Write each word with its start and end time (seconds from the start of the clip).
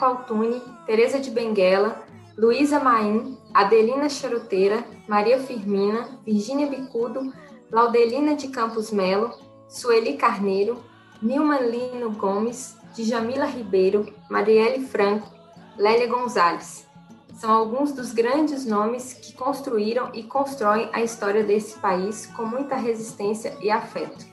Aqualtune, 0.00 0.62
Teresa 0.86 1.20
de 1.20 1.30
Benguela, 1.30 2.02
Luísa 2.34 2.80
Maim, 2.80 3.36
Adelina 3.52 4.08
Charuteira, 4.08 4.82
Maria 5.06 5.38
Firmina, 5.38 6.18
Virgínia 6.24 6.66
Bicudo, 6.66 7.30
Laudelina 7.70 8.34
de 8.34 8.48
Campos 8.48 8.90
Melo, 8.90 9.34
Sueli 9.68 10.16
Carneiro, 10.16 10.82
Nilma 11.20 11.60
Lino 11.60 12.10
Gomes, 12.12 12.78
Djamila 12.94 13.44
Ribeiro, 13.44 14.10
Marielle 14.30 14.86
Franco, 14.86 15.28
Lélia 15.76 16.06
Gonzalez. 16.06 16.88
São 17.34 17.50
alguns 17.50 17.92
dos 17.92 18.14
grandes 18.14 18.64
nomes 18.64 19.12
que 19.12 19.34
construíram 19.34 20.10
e 20.14 20.22
constroem 20.22 20.88
a 20.94 21.02
história 21.02 21.44
desse 21.44 21.78
país 21.78 22.24
com 22.24 22.46
muita 22.46 22.74
resistência 22.74 23.54
e 23.60 23.70
afeto. 23.70 24.29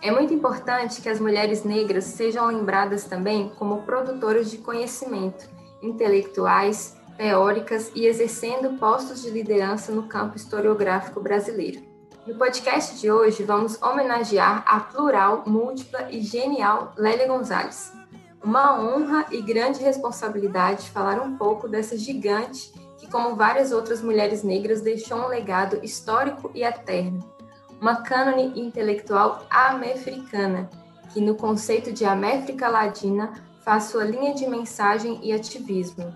É 0.00 0.12
muito 0.12 0.32
importante 0.32 1.02
que 1.02 1.08
as 1.08 1.18
mulheres 1.18 1.64
negras 1.64 2.04
sejam 2.04 2.46
lembradas 2.46 3.04
também 3.04 3.48
como 3.56 3.82
produtoras 3.82 4.48
de 4.48 4.58
conhecimento, 4.58 5.48
intelectuais, 5.82 6.96
teóricas 7.16 7.90
e 7.96 8.06
exercendo 8.06 8.78
postos 8.78 9.22
de 9.22 9.30
liderança 9.30 9.90
no 9.90 10.04
campo 10.04 10.36
historiográfico 10.36 11.20
brasileiro. 11.20 11.82
No 12.24 12.36
podcast 12.36 13.00
de 13.00 13.10
hoje, 13.10 13.42
vamos 13.42 13.80
homenagear 13.82 14.62
a 14.68 14.78
plural, 14.78 15.42
múltipla 15.46 16.08
e 16.12 16.20
genial 16.20 16.92
Lélia 16.96 17.26
Gonzalez. 17.26 17.92
Uma 18.40 18.80
honra 18.80 19.26
e 19.32 19.42
grande 19.42 19.82
responsabilidade 19.82 20.90
falar 20.90 21.20
um 21.20 21.36
pouco 21.36 21.66
dessa 21.66 21.96
gigante 21.96 22.72
que, 22.98 23.10
como 23.10 23.34
várias 23.34 23.72
outras 23.72 24.00
mulheres 24.00 24.44
negras, 24.44 24.80
deixou 24.80 25.18
um 25.18 25.26
legado 25.26 25.80
histórico 25.82 26.52
e 26.54 26.62
eterno. 26.62 27.37
Uma 27.80 28.02
cânone 28.02 28.60
intelectual 28.60 29.46
americana, 29.50 30.68
que 31.12 31.20
no 31.20 31.34
conceito 31.34 31.92
de 31.92 32.04
América 32.04 32.68
Latina 32.68 33.32
faz 33.64 33.84
sua 33.84 34.04
linha 34.04 34.34
de 34.34 34.46
mensagem 34.46 35.20
e 35.22 35.32
ativismo. 35.32 36.12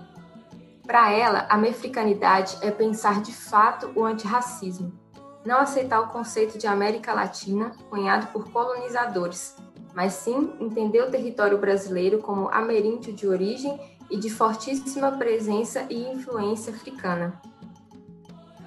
Para 0.86 1.10
ela, 1.10 1.46
a 1.48 1.56
mefricanidade 1.56 2.56
é 2.60 2.70
pensar 2.70 3.22
de 3.22 3.32
fato 3.32 3.90
o 3.94 4.04
antirracismo 4.04 5.02
não 5.44 5.58
aceitar 5.58 6.00
o 6.00 6.08
conceito 6.08 6.56
de 6.56 6.66
América 6.66 7.12
Latina, 7.12 7.72
cunhado 7.90 8.28
por 8.28 8.50
colonizadores, 8.50 9.56
mas 9.94 10.14
sim 10.14 10.52
entender 10.60 11.02
o 11.02 11.10
território 11.10 11.58
brasileiro 11.58 12.18
como 12.18 12.48
ameríndio 12.48 13.12
de 13.12 13.26
origem 13.26 13.78
e 14.10 14.16
de 14.16 14.30
fortíssima 14.30 15.12
presença 15.12 15.86
e 15.90 16.12
influência 16.12 16.72
africana. 16.72 17.40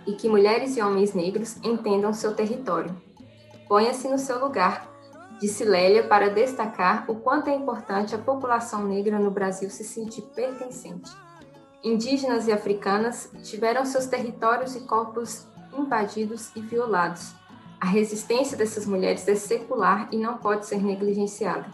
E 0.06 0.14
que 0.14 0.30
mulheres 0.30 0.78
e 0.78 0.82
homens 0.82 1.14
negros 1.14 1.58
entendam 1.64 2.14
seu 2.14 2.34
território. 2.36 2.96
Ponha-se 3.68 4.08
no 4.08 4.18
seu 4.18 4.40
lugar, 4.40 4.88
disse 5.40 5.64
Lélia 5.64 6.04
para 6.04 6.30
destacar 6.30 7.10
o 7.10 7.16
quanto 7.16 7.50
é 7.50 7.56
importante 7.56 8.14
a 8.14 8.20
população 8.20 8.86
negra 8.86 9.20
no 9.20 9.32
Brasil 9.32 9.70
se 9.70 9.84
sentir 9.84 10.22
pertencente. 10.36 11.12
Indígenas 11.84 12.48
e 12.48 12.52
africanas 12.52 13.32
tiveram 13.44 13.86
seus 13.86 14.06
territórios 14.06 14.76
e 14.76 14.82
corpos 14.82 15.46
invadidos 15.78 16.56
e 16.56 16.62
violados. 16.62 17.34
A 17.80 17.86
resistência 17.86 18.58
dessas 18.58 18.86
mulheres 18.86 19.28
é 19.28 19.36
secular 19.36 20.08
e 20.12 20.18
não 20.18 20.38
pode 20.38 20.66
ser 20.66 20.82
negligenciada. 20.82 21.66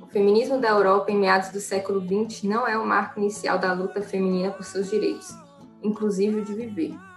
O 0.00 0.06
feminismo 0.06 0.58
da 0.58 0.68
Europa 0.68 1.10
em 1.10 1.18
meados 1.18 1.50
do 1.50 1.60
século 1.60 2.00
XX 2.00 2.44
não 2.44 2.66
é 2.66 2.78
o 2.78 2.86
marco 2.86 3.20
inicial 3.20 3.58
da 3.58 3.72
luta 3.72 4.00
feminina 4.00 4.50
por 4.50 4.64
seus 4.64 4.88
direitos, 4.88 5.34
inclusive 5.82 6.40
o 6.40 6.44
de 6.44 6.54
viver. 6.54 7.09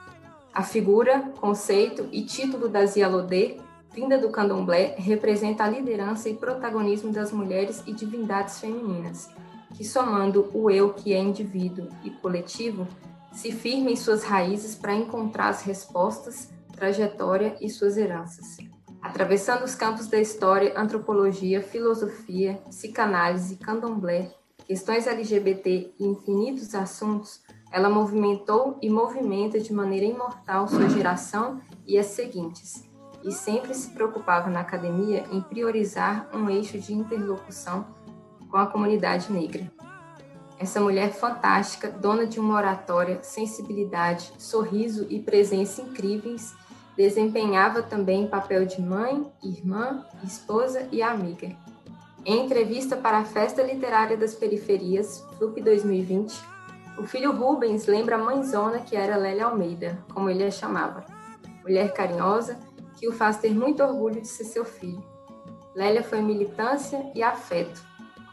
A 0.54 0.62
figura, 0.62 1.32
conceito 1.42 2.08
e 2.12 2.24
título 2.24 2.70
da 2.70 2.86
Zia 2.86 3.08
Lodê, 3.08 3.58
vinda 3.92 4.20
do 4.20 4.30
candomblé, 4.30 4.94
representa 5.00 5.64
a 5.64 5.68
liderança 5.68 6.30
e 6.30 6.36
protagonismo 6.36 7.12
das 7.12 7.32
mulheres 7.32 7.82
e 7.88 7.94
divindades 7.94 8.60
femininas, 8.60 9.32
que 9.76 9.84
somando 9.84 10.52
o 10.54 10.70
eu 10.70 10.94
que 10.94 11.12
é 11.12 11.20
indivíduo 11.20 11.90
e 12.04 12.12
coletivo, 12.12 12.88
se 13.32 13.52
firma 13.52 13.90
em 13.90 13.96
suas 13.96 14.24
raízes 14.24 14.76
para 14.76 14.94
encontrar 14.94 15.50
as 15.50 15.64
respostas, 15.64 16.52
trajetória 16.72 17.58
e 17.60 17.68
suas 17.68 17.98
heranças. 17.98 18.58
Atravessando 19.02 19.64
os 19.64 19.74
campos 19.74 20.08
da 20.08 20.20
história, 20.20 20.74
antropologia, 20.78 21.64
filosofia, 21.64 22.62
psicanálise, 22.70 23.56
candomblé, 23.56 24.32
questões 24.68 25.08
LGBT 25.08 25.94
e 26.00 26.06
infinitos 26.06 26.76
assuntos, 26.76 27.42
ela 27.74 27.90
movimentou 27.90 28.78
e 28.84 28.88
movimenta 28.88 29.60
de 29.60 29.74
maneira 29.74 30.06
imortal 30.06 30.68
sua 30.68 30.88
geração 30.88 31.60
e 31.88 31.98
as 31.98 32.06
seguintes, 32.06 32.88
e 33.24 33.32
sempre 33.32 33.74
se 33.74 33.90
preocupava 33.90 34.48
na 34.48 34.60
academia 34.60 35.26
em 35.32 35.42
priorizar 35.42 36.30
um 36.32 36.52
eixo 36.52 36.78
de 36.78 36.94
interlocução 36.94 37.88
com 38.52 38.58
a 38.58 38.68
comunidade 38.68 39.34
negra. 39.34 39.72
Essa 40.60 40.80
mulher 40.80 41.14
fantástica, 41.14 41.90
dona 41.90 42.28
de 42.28 42.40
uma 42.40 42.56
oratória, 42.56 43.24
sensibilidade, 43.24 44.32
sorriso 44.38 45.08
e 45.10 45.20
presença 45.20 45.82
incríveis, 45.82 46.54
desempenhava 46.96 47.82
também 47.82 48.28
papel 48.28 48.68
de 48.68 48.80
mãe, 48.80 49.26
irmã, 49.44 50.06
esposa 50.24 50.88
e 50.92 51.02
amiga. 51.02 51.50
Em 52.24 52.46
entrevista 52.46 52.96
para 52.96 53.18
a 53.18 53.26
Festa 53.26 53.64
Literária 53.64 54.16
das 54.16 54.36
Periferias, 54.36 55.26
FLUP 55.40 55.60
2020, 55.60 56.53
o 56.98 57.06
filho 57.06 57.32
Rubens 57.32 57.86
lembra 57.86 58.16
a 58.16 58.20
mãezona 58.20 58.80
que 58.80 58.96
era 58.96 59.18
Lélia 59.18 59.46
Almeida, 59.46 59.98
como 60.14 60.30
ele 60.30 60.44
a 60.44 60.52
chamava. 60.52 61.06
Mulher 61.64 61.94
carinhosa, 61.94 62.60
que 62.98 63.08
o 63.08 63.14
faz 63.14 63.38
ter 63.38 63.54
muito 63.54 63.84
orgulho 63.84 64.22
de 64.22 64.28
ser 64.28 64.44
seu 64.44 64.66
filho. 64.66 65.04
Lélia 65.76 66.04
foi 66.04 66.22
militância 66.22 67.12
e 67.16 67.24
afeto, 67.24 67.82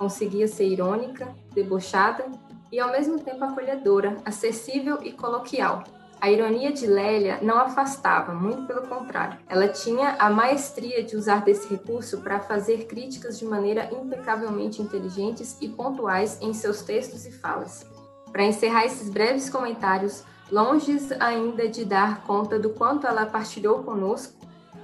Conseguia 0.01 0.49
ser 0.49 0.67
irônica, 0.67 1.29
debochada 1.53 2.25
e 2.73 2.81
ao 2.81 2.91
mesmo 2.91 3.19
tempo 3.19 3.45
acolhedora, 3.45 4.17
acessível 4.25 4.99
e 5.03 5.13
coloquial. 5.13 5.85
A 6.19 6.31
ironia 6.31 6.73
de 6.73 6.87
Lélia 6.87 7.39
não 7.43 7.59
afastava, 7.59 8.33
muito 8.33 8.67
pelo 8.67 8.89
contrário. 8.89 9.39
Ela 9.47 9.69
tinha 9.69 10.17
a 10.19 10.31
maestria 10.31 11.05
de 11.05 11.17
usar 11.17 11.45
desse 11.45 11.69
recurso 11.69 12.23
para 12.23 12.41
fazer 12.41 12.87
críticas 12.87 13.39
de 13.39 13.45
maneira 13.45 13.91
impecavelmente 13.93 14.81
inteligentes 14.81 15.59
e 15.61 15.69
pontuais 15.69 16.39
em 16.41 16.55
seus 16.55 16.81
textos 16.81 17.27
e 17.27 17.31
falas. 17.31 17.85
Para 18.33 18.45
encerrar 18.45 18.85
esses 18.85 19.11
breves 19.11 19.51
comentários, 19.51 20.25
longe 20.51 20.97
ainda 21.19 21.69
de 21.69 21.85
dar 21.85 22.23
conta 22.23 22.59
do 22.59 22.71
quanto 22.71 23.07
ela 23.07 23.27
partilhou 23.27 23.83
conosco, 23.83 24.35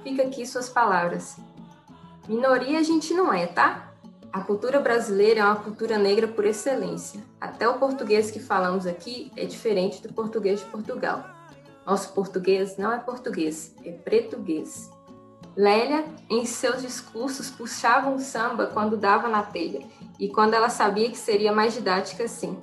fica 0.03 0.23
aqui 0.23 0.45
suas 0.45 0.69
palavras. 0.69 1.37
Minoria 2.27 2.79
a 2.79 2.83
gente 2.83 3.13
não 3.13 3.33
é, 3.33 3.47
tá? 3.47 3.87
A 4.31 4.41
cultura 4.41 4.79
brasileira 4.79 5.39
é 5.39 5.43
uma 5.43 5.55
cultura 5.55 5.97
negra 5.97 6.27
por 6.27 6.45
excelência. 6.45 7.23
Até 7.39 7.67
o 7.67 7.79
português 7.79 8.29
que 8.29 8.39
falamos 8.39 8.85
aqui 8.85 9.31
é 9.35 9.45
diferente 9.45 10.05
do 10.05 10.13
português 10.13 10.59
de 10.59 10.65
Portugal. 10.65 11.25
Nosso 11.85 12.13
português 12.13 12.77
não 12.77 12.91
é 12.91 12.99
português, 12.99 13.73
é 13.85 13.91
português. 13.91 14.91
Lélia, 15.55 16.05
em 16.29 16.45
seus 16.45 16.81
discursos, 16.81 17.49
puxava 17.49 18.09
um 18.09 18.19
samba 18.19 18.67
quando 18.67 18.97
dava 18.97 19.27
na 19.27 19.41
telha 19.41 19.81
e 20.19 20.27
quando 20.29 20.53
ela 20.53 20.69
sabia 20.69 21.09
que 21.09 21.17
seria 21.17 21.51
mais 21.51 21.73
didática 21.73 22.25
assim. 22.25 22.59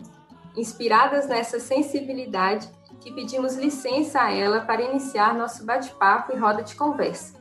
Inspiradas 0.57 1.27
nessa 1.27 1.59
sensibilidade, 1.59 2.69
que 3.01 3.13
pedimos 3.13 3.57
licença 3.57 4.23
a 4.23 4.33
ela 4.33 4.61
para 4.61 4.83
iniciar 4.83 5.35
nosso 5.35 5.65
bate-papo 5.65 6.33
e 6.33 6.39
roda 6.39 6.63
de 6.63 6.75
conversa. 6.75 7.35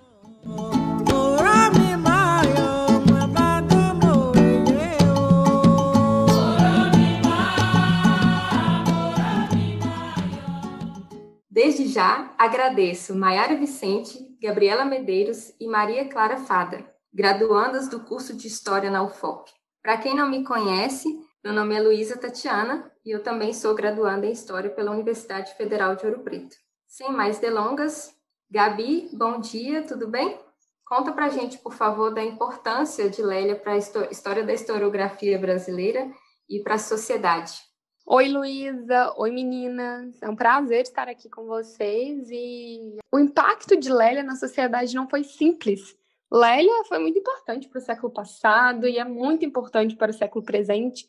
Desde 11.50 11.88
já, 11.88 12.33
agradeço 12.38 13.15
Maiara 13.15 13.56
Vicente, 13.56 14.19
Gabriela 14.42 14.83
Medeiros 14.83 15.54
e 15.60 15.68
Maria 15.68 16.10
Clara 16.10 16.38
Fada, 16.38 16.83
graduandas 17.13 17.88
do 17.88 18.00
curso 18.01 18.36
de 18.36 18.48
História 18.48 18.89
na 18.89 19.04
UFOP. 19.04 19.51
Para 19.81 19.98
quem 19.98 20.15
não 20.15 20.30
me 20.30 20.44
conhece, 20.44 21.07
meu 21.43 21.51
nome 21.51 21.75
é 21.75 21.81
Luísa 21.81 22.17
Tatiana 22.17 22.89
e 23.05 23.11
eu 23.11 23.21
também 23.21 23.53
sou 23.53 23.75
graduanda 23.75 24.25
em 24.25 24.31
História 24.31 24.69
pela 24.69 24.91
Universidade 24.91 25.53
Federal 25.55 25.93
de 25.93 26.05
Ouro 26.05 26.21
Preto. 26.21 26.55
Sem 26.87 27.11
mais 27.11 27.37
delongas, 27.37 28.15
Gabi, 28.49 29.09
bom 29.11 29.41
dia, 29.41 29.83
tudo 29.83 30.07
bem? 30.07 30.39
Conta 30.85 31.11
para 31.11 31.25
a 31.25 31.29
gente, 31.29 31.57
por 31.57 31.73
favor, 31.73 32.13
da 32.13 32.23
importância 32.23 33.09
de 33.09 33.21
Lélia 33.21 33.57
para 33.57 33.73
a 33.73 33.77
história 33.77 34.43
da 34.43 34.53
historiografia 34.53 35.37
brasileira 35.37 36.09
e 36.49 36.61
para 36.61 36.75
a 36.75 36.79
sociedade. 36.79 37.59
Oi, 38.05 38.29
Luísa. 38.29 39.13
Oi, 39.17 39.31
meninas. 39.31 40.21
É 40.21 40.29
um 40.29 40.35
prazer 40.35 40.83
estar 40.83 41.09
aqui 41.09 41.29
com 41.29 41.45
vocês. 41.45 42.29
E 42.29 42.99
o 43.11 43.19
impacto 43.19 43.75
de 43.75 43.91
Lélia 43.91 44.23
na 44.23 44.35
sociedade 44.35 44.95
não 44.95 45.09
foi 45.09 45.23
simples. 45.23 45.97
Lélia 46.31 46.83
foi 46.85 46.99
muito 46.99 47.19
importante 47.19 47.67
para 47.67 47.79
o 47.79 47.81
século 47.81 48.11
passado 48.11 48.87
e 48.87 48.97
é 48.97 49.03
muito 49.03 49.45
importante 49.45 49.95
para 49.95 50.11
o 50.11 50.13
século 50.13 50.43
presente. 50.43 51.07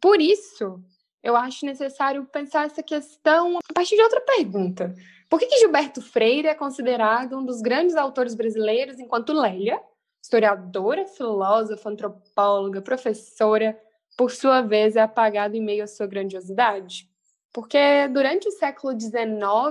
Por 0.00 0.20
isso, 0.20 0.82
eu 1.22 1.36
acho 1.36 1.64
necessário 1.66 2.24
pensar 2.26 2.66
essa 2.66 2.82
questão 2.82 3.58
a 3.58 3.72
partir 3.72 3.96
de 3.96 4.02
outra 4.02 4.20
pergunta. 4.20 4.94
Por 5.28 5.38
que, 5.38 5.46
que 5.46 5.58
Gilberto 5.58 6.02
Freire 6.02 6.48
é 6.48 6.54
considerado 6.54 7.38
um 7.38 7.44
dos 7.44 7.60
grandes 7.60 7.96
autores 7.96 8.34
brasileiros, 8.34 8.98
enquanto 8.98 9.32
Lélia, 9.32 9.80
historiadora, 10.22 11.06
filósofa, 11.06 11.90
antropóloga, 11.90 12.80
professora, 12.80 13.78
por 14.16 14.30
sua 14.30 14.60
vez, 14.60 14.96
é 14.96 15.00
apagado 15.00 15.56
em 15.56 15.62
meio 15.62 15.84
à 15.84 15.86
sua 15.86 16.06
grandiosidade? 16.06 17.08
Porque 17.52 18.08
durante 18.08 18.48
o 18.48 18.52
século 18.52 18.98
XIX 18.98 19.22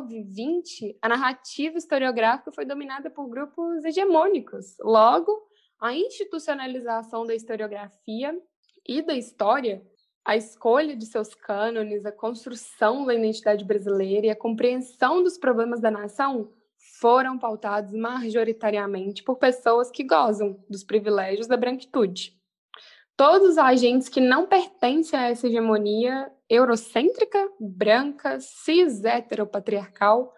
e 0.09 0.23
XX, 0.23 0.95
a 1.01 1.09
narrativa 1.09 1.77
historiográfica 1.77 2.51
foi 2.51 2.65
dominada 2.65 3.09
por 3.09 3.27
grupos 3.27 3.83
hegemônicos. 3.83 4.77
Logo, 4.79 5.37
a 5.79 5.93
institucionalização 5.93 7.25
da 7.25 7.35
historiografia 7.35 8.33
e 8.87 9.01
da 9.01 9.15
história, 9.15 9.85
a 10.25 10.37
escolha 10.37 10.95
de 10.95 11.05
seus 11.05 11.33
cânones, 11.33 12.05
a 12.05 12.11
construção 12.11 13.05
da 13.05 13.13
identidade 13.13 13.65
brasileira 13.65 14.27
e 14.27 14.29
a 14.29 14.35
compreensão 14.35 15.21
dos 15.21 15.37
problemas 15.37 15.81
da 15.81 15.91
nação 15.91 16.51
foram 16.99 17.37
pautados 17.37 17.93
majoritariamente 17.93 19.23
por 19.23 19.37
pessoas 19.37 19.91
que 19.91 20.03
gozam 20.03 20.63
dos 20.69 20.83
privilégios 20.83 21.47
da 21.47 21.57
branquitude. 21.57 22.37
Todos 23.15 23.49
os 23.49 23.57
agentes 23.57 24.09
que 24.09 24.21
não 24.21 24.47
pertencem 24.47 25.19
a 25.19 25.29
essa 25.29 25.47
hegemonia 25.47 26.31
eurocêntrica, 26.49 27.49
branca, 27.59 28.39
cis, 28.39 29.03
heteropatriarcal, 29.03 30.33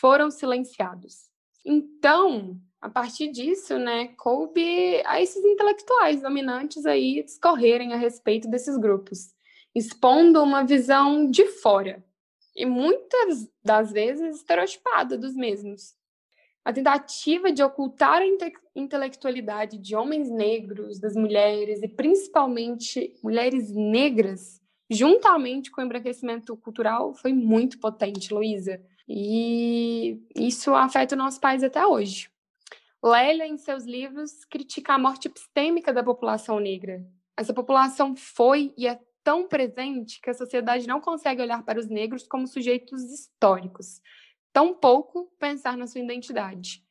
foram 0.00 0.30
silenciados. 0.30 1.30
Então, 1.64 2.60
a 2.80 2.88
partir 2.88 3.30
disso, 3.30 3.78
né, 3.78 4.08
coube 4.16 5.02
a 5.04 5.20
esses 5.20 5.44
intelectuais 5.44 6.22
dominantes 6.22 6.86
aí 6.86 7.22
discorrerem 7.22 7.92
a 7.92 7.96
respeito 7.96 8.48
desses 8.48 8.76
grupos, 8.76 9.34
expondo 9.74 10.42
uma 10.42 10.64
visão 10.64 11.30
de 11.30 11.46
fora 11.46 12.04
e 12.54 12.64
muitas 12.64 13.50
das 13.62 13.92
vezes 13.92 14.36
estereotipada 14.36 15.18
dos 15.18 15.34
mesmos, 15.34 15.94
a 16.64 16.72
tentativa 16.72 17.52
de 17.52 17.62
ocultar 17.62 18.22
a 18.22 18.26
inte 18.26 18.52
intelectualidade 18.74 19.78
de 19.78 19.94
homens 19.94 20.28
negros, 20.28 20.98
das 20.98 21.14
mulheres 21.14 21.80
e 21.82 21.86
principalmente 21.86 23.14
mulheres 23.22 23.70
negras, 23.72 24.60
juntamente 24.90 25.70
com 25.70 25.80
o 25.80 25.84
embranquecimento 25.84 26.56
cultural, 26.56 27.14
foi 27.14 27.32
muito 27.32 27.78
potente, 27.78 28.34
Luísa. 28.34 28.80
E 29.08 30.20
isso 30.34 30.74
afeta 30.74 31.14
o 31.14 31.18
nosso 31.18 31.40
país 31.40 31.62
até 31.62 31.86
hoje. 31.86 32.28
Lélia, 33.06 33.46
em 33.46 33.56
seus 33.56 33.84
livros, 33.84 34.44
critica 34.44 34.94
a 34.94 34.98
morte 34.98 35.28
epistêmica 35.28 35.92
da 35.92 36.02
população 36.02 36.58
negra. 36.58 37.06
Essa 37.36 37.54
população 37.54 38.16
foi 38.16 38.74
e 38.76 38.88
é 38.88 38.98
tão 39.22 39.46
presente 39.46 40.20
que 40.20 40.28
a 40.28 40.34
sociedade 40.34 40.88
não 40.88 41.00
consegue 41.00 41.40
olhar 41.40 41.64
para 41.64 41.78
os 41.78 41.86
negros 41.86 42.26
como 42.26 42.48
sujeitos 42.48 43.02
históricos, 43.04 44.00
tampouco 44.52 45.30
pensar 45.38 45.76
na 45.76 45.86
sua 45.86 46.00
identidade. 46.00 46.82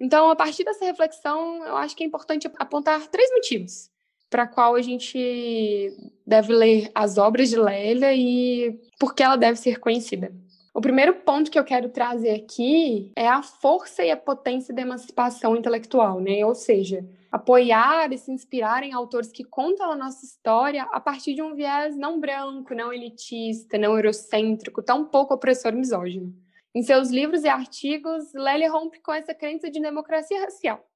Então, 0.00 0.28
a 0.28 0.36
partir 0.36 0.62
dessa 0.62 0.84
reflexão, 0.84 1.64
eu 1.64 1.76
acho 1.76 1.96
que 1.96 2.04
é 2.04 2.06
importante 2.06 2.50
apontar 2.58 3.06
três 3.08 3.30
motivos 3.30 3.90
para 4.28 4.46
qual 4.46 4.74
a 4.74 4.82
gente 4.82 5.96
deve 6.26 6.52
ler 6.52 6.90
as 6.94 7.16
obras 7.16 7.48
de 7.48 7.56
Lélia 7.56 8.12
e 8.12 8.78
por 8.98 9.14
que 9.14 9.22
ela 9.22 9.36
deve 9.36 9.58
ser 9.58 9.78
conhecida. 9.78 10.34
O 10.76 10.80
primeiro 10.82 11.14
ponto 11.14 11.50
que 11.50 11.58
eu 11.58 11.64
quero 11.64 11.88
trazer 11.88 12.32
aqui 12.32 13.10
é 13.16 13.26
a 13.26 13.42
força 13.42 14.04
e 14.04 14.10
a 14.10 14.16
potência 14.16 14.74
da 14.74 14.82
emancipação 14.82 15.56
intelectual, 15.56 16.20
né? 16.20 16.44
Ou 16.44 16.54
seja, 16.54 17.02
apoiar 17.32 18.12
e 18.12 18.18
se 18.18 18.30
inspirar 18.30 18.82
em 18.82 18.92
autores 18.92 19.32
que 19.32 19.42
contam 19.42 19.90
a 19.90 19.96
nossa 19.96 20.26
história 20.26 20.82
a 20.92 21.00
partir 21.00 21.32
de 21.32 21.40
um 21.40 21.54
viés 21.54 21.96
não 21.96 22.20
branco, 22.20 22.74
não 22.74 22.92
elitista, 22.92 23.78
não 23.78 23.96
eurocêntrico, 23.96 24.82
tão 24.82 25.06
pouco 25.06 25.32
opressor 25.32 25.72
misógino. 25.72 26.36
Em 26.74 26.82
seus 26.82 27.08
livros 27.08 27.42
e 27.42 27.48
artigos, 27.48 28.34
Lélia 28.34 28.70
rompe 28.70 29.00
com 29.00 29.14
essa 29.14 29.32
crença 29.32 29.70
de 29.70 29.80
democracia 29.80 30.42
racial. 30.42 30.86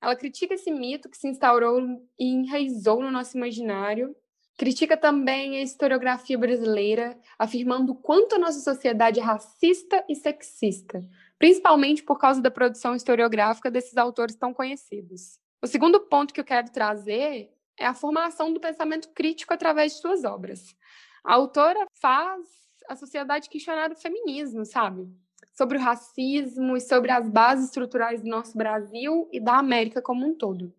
Ela 0.00 0.14
critica 0.14 0.54
esse 0.54 0.70
mito 0.70 1.08
que 1.08 1.16
se 1.16 1.26
instaurou 1.26 1.82
e 2.16 2.32
enraizou 2.32 3.02
no 3.02 3.10
nosso 3.10 3.36
imaginário. 3.36 4.14
Critica 4.56 4.96
também 4.96 5.58
a 5.58 5.62
historiografia 5.62 6.38
brasileira, 6.38 7.18
afirmando 7.38 7.94
quanto 7.94 8.36
a 8.36 8.38
nossa 8.38 8.60
sociedade 8.60 9.20
é 9.20 9.22
racista 9.22 10.02
e 10.08 10.14
sexista, 10.14 11.04
principalmente 11.38 12.02
por 12.02 12.18
causa 12.18 12.40
da 12.40 12.50
produção 12.50 12.94
historiográfica 12.94 13.70
desses 13.70 13.98
autores 13.98 14.34
tão 14.34 14.54
conhecidos. 14.54 15.38
O 15.62 15.66
segundo 15.66 16.00
ponto 16.00 16.32
que 16.32 16.40
eu 16.40 16.44
quero 16.44 16.70
trazer 16.70 17.52
é 17.78 17.84
a 17.84 17.92
formação 17.92 18.50
do 18.50 18.58
pensamento 18.58 19.10
crítico 19.10 19.52
através 19.52 19.92
de 19.92 20.00
suas 20.00 20.24
obras. 20.24 20.74
A 21.22 21.34
autora 21.34 21.86
faz 22.00 22.40
a 22.88 22.96
sociedade 22.96 23.50
questionar 23.50 23.92
o 23.92 23.96
feminismo, 23.96 24.64
sabe? 24.64 25.06
Sobre 25.52 25.76
o 25.76 25.80
racismo 25.80 26.76
e 26.78 26.80
sobre 26.80 27.10
as 27.10 27.28
bases 27.28 27.66
estruturais 27.66 28.22
do 28.22 28.28
nosso 28.28 28.56
Brasil 28.56 29.28
e 29.30 29.38
da 29.38 29.58
América 29.58 30.00
como 30.00 30.26
um 30.26 30.34
todo. 30.34 30.72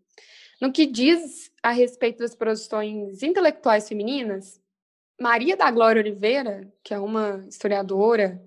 No 0.60 0.72
que 0.72 0.88
diz 0.88 1.52
a 1.62 1.72
respeito 1.72 2.20
das 2.20 2.36
produções 2.36 3.22
intelectuais 3.22 3.88
femininas, 3.88 4.60
Maria 5.20 5.56
da 5.56 5.70
Glória 5.70 6.02
Oliveira, 6.02 6.72
que 6.84 6.94
é 6.94 7.00
uma 7.00 7.46
historiadora, 7.48 8.42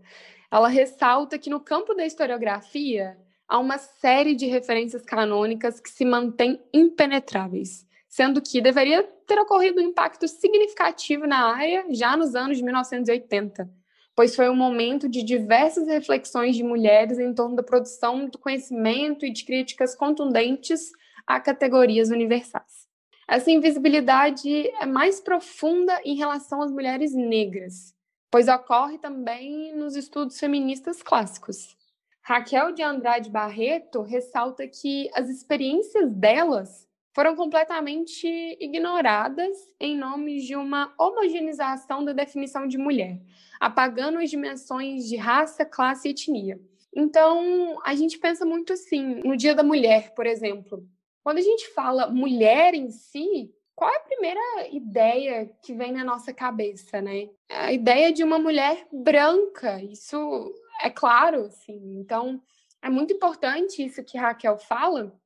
ela 0.51 0.69
ressalta 0.69 1.39
que 1.39 1.49
no 1.49 1.61
campo 1.61 1.95
da 1.95 2.05
historiografia 2.05 3.17
há 3.47 3.59
uma 3.59 3.79
série 3.79 4.35
de 4.35 4.47
referências 4.47 5.03
canônicas 5.03 5.79
que 5.79 5.89
se 5.89 6.05
mantêm 6.05 6.61
impenetráveis, 6.75 7.87
sendo 8.09 8.43
que 8.43 8.61
deveria 8.61 9.05
ter 9.27 9.39
ocorrido 9.39 9.81
um 9.81 9.85
impacto 9.85 10.27
significativo 10.27 11.29
na 11.29 11.55
área 11.55 11.87
já 11.91 12.17
nos 12.17 12.35
anos 12.35 12.57
de 12.57 12.65
1980, 12.65 13.71
pois 14.17 14.35
foi 14.35 14.49
um 14.49 14.57
momento 14.57 15.09
de 15.09 15.23
diversas 15.23 15.87
reflexões 15.87 16.57
de 16.57 16.65
mulheres 16.65 17.21
em 17.21 17.33
torno 17.33 17.55
da 17.55 17.63
produção 17.63 18.27
do 18.27 18.39
conhecimento 18.39 19.25
e 19.25 19.33
de 19.33 19.45
críticas 19.45 19.95
contundentes 19.95 20.91
a 21.27 21.41
categorias 21.41 22.11
universais. 22.11 22.89
Essa 23.29 23.51
invisibilidade 23.51 24.69
é 24.81 24.87
mais 24.87 25.21
profunda 25.21 26.01
em 26.05 26.17
relação 26.17 26.63
às 26.63 26.71
mulheres 26.73 27.15
negras, 27.15 27.95
pois 28.31 28.49
ocorre 28.49 28.99
também 28.99 29.73
nos 29.77 29.95
estudos 29.95 30.39
feministas 30.39 31.03
clássicos. 31.03 31.77
Raquel 32.23 32.73
de 32.73 32.83
Andrade 32.83 33.31
Barreto 33.31 34.03
ressalta 34.03 34.67
que 34.67 35.09
as 35.15 35.29
experiências 35.29 36.13
delas 36.13 36.89
foram 37.13 37.35
completamente 37.35 38.27
ignoradas 38.61 39.57
em 39.81 39.97
nome 39.97 40.41
de 40.41 40.55
uma 40.55 40.93
homogeneização 40.99 42.05
da 42.05 42.13
definição 42.13 42.67
de 42.67 42.79
mulher, 42.79 43.21
apagando 43.61 44.19
as 44.19 44.31
dimensões 44.31 45.09
de 45.09 45.17
raça, 45.17 45.65
classe 45.65 46.09
e 46.09 46.11
etnia. 46.13 46.61
Então, 46.95 47.79
a 47.85 47.95
gente 47.95 48.19
pensa 48.19 48.45
muito 48.45 48.73
assim, 48.73 49.21
no 49.25 49.37
Dia 49.37 49.55
da 49.55 49.63
Mulher, 49.63 50.15
por 50.15 50.27
exemplo. 50.27 50.85
Quando 51.23 51.39
a 51.39 51.43
gente 51.43 51.69
fala 51.69 52.09
mulher 52.09 52.75
em 52.75 52.91
si, 52.91 53.55
qual 53.75 53.91
é 53.91 53.97
a 53.97 54.01
primeira 54.01 54.69
ideia 54.71 55.51
que 55.63 55.73
vem 55.75 55.93
na 55.93 56.05
nossa 56.05 56.33
cabeça, 56.33 57.01
né? 57.01 57.31
A 57.49 57.73
ideia 57.73 58.13
de 58.13 58.23
uma 58.23 58.39
mulher 58.39 58.87
branca, 58.93 59.83
isso 59.83 60.55
é 60.83 60.91
claro, 60.91 61.47
assim. 61.47 61.99
Então, 61.99 62.43
é 62.83 62.89
muito 62.89 63.13
importante 63.13 63.85
isso 63.85 64.05
que 64.05 64.19
Raquel 64.19 64.59
fala, 64.59 65.19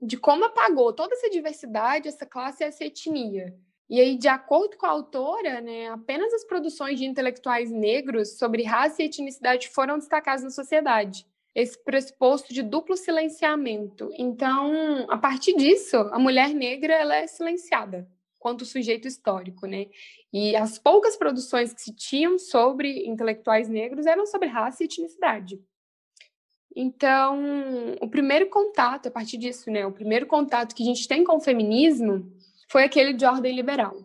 de 0.00 0.16
como 0.16 0.44
apagou 0.44 0.92
toda 0.92 1.14
essa 1.14 1.28
diversidade, 1.30 2.08
essa 2.08 2.24
classe 2.24 2.62
e 2.62 2.66
essa 2.66 2.84
etnia. 2.84 3.54
E 3.90 4.00
aí, 4.00 4.16
de 4.16 4.28
acordo 4.28 4.76
com 4.76 4.84
a 4.84 4.90
autora, 4.90 5.60
né, 5.62 5.88
apenas 5.88 6.32
as 6.34 6.44
produções 6.44 6.98
de 6.98 7.06
intelectuais 7.06 7.70
negros 7.70 8.38
sobre 8.38 8.62
raça 8.62 9.02
e 9.02 9.06
etnicidade 9.06 9.68
foram 9.68 9.98
destacadas 9.98 10.44
na 10.44 10.50
sociedade. 10.50 11.26
Esse 11.54 11.82
pressuposto 11.82 12.52
de 12.52 12.62
duplo 12.62 12.96
silenciamento. 12.96 14.10
Então, 14.16 15.06
a 15.08 15.18
partir 15.18 15.56
disso, 15.56 15.96
a 15.96 16.18
mulher 16.18 16.50
negra 16.50 16.94
ela 16.94 17.16
é 17.16 17.26
silenciada 17.26 18.08
quanto 18.38 18.64
sujeito 18.64 19.08
histórico, 19.08 19.66
né? 19.66 19.86
E 20.32 20.54
as 20.56 20.78
poucas 20.78 21.16
produções 21.16 21.72
que 21.72 21.82
se 21.82 21.94
tinham 21.94 22.38
sobre 22.38 23.06
intelectuais 23.06 23.68
negros 23.68 24.06
eram 24.06 24.26
sobre 24.26 24.48
raça 24.48 24.82
e 24.82 24.86
etnicidade. 24.86 25.60
Então, 26.74 27.96
o 28.00 28.08
primeiro 28.08 28.48
contato, 28.48 29.08
a 29.08 29.10
partir 29.10 29.36
disso, 29.36 29.70
né, 29.70 29.84
o 29.84 29.92
primeiro 29.92 30.26
contato 30.26 30.74
que 30.74 30.82
a 30.82 30.86
gente 30.86 31.08
tem 31.08 31.24
com 31.24 31.36
o 31.36 31.40
feminismo 31.40 32.30
foi 32.70 32.84
aquele 32.84 33.12
de 33.12 33.24
ordem 33.24 33.56
liberal, 33.56 33.96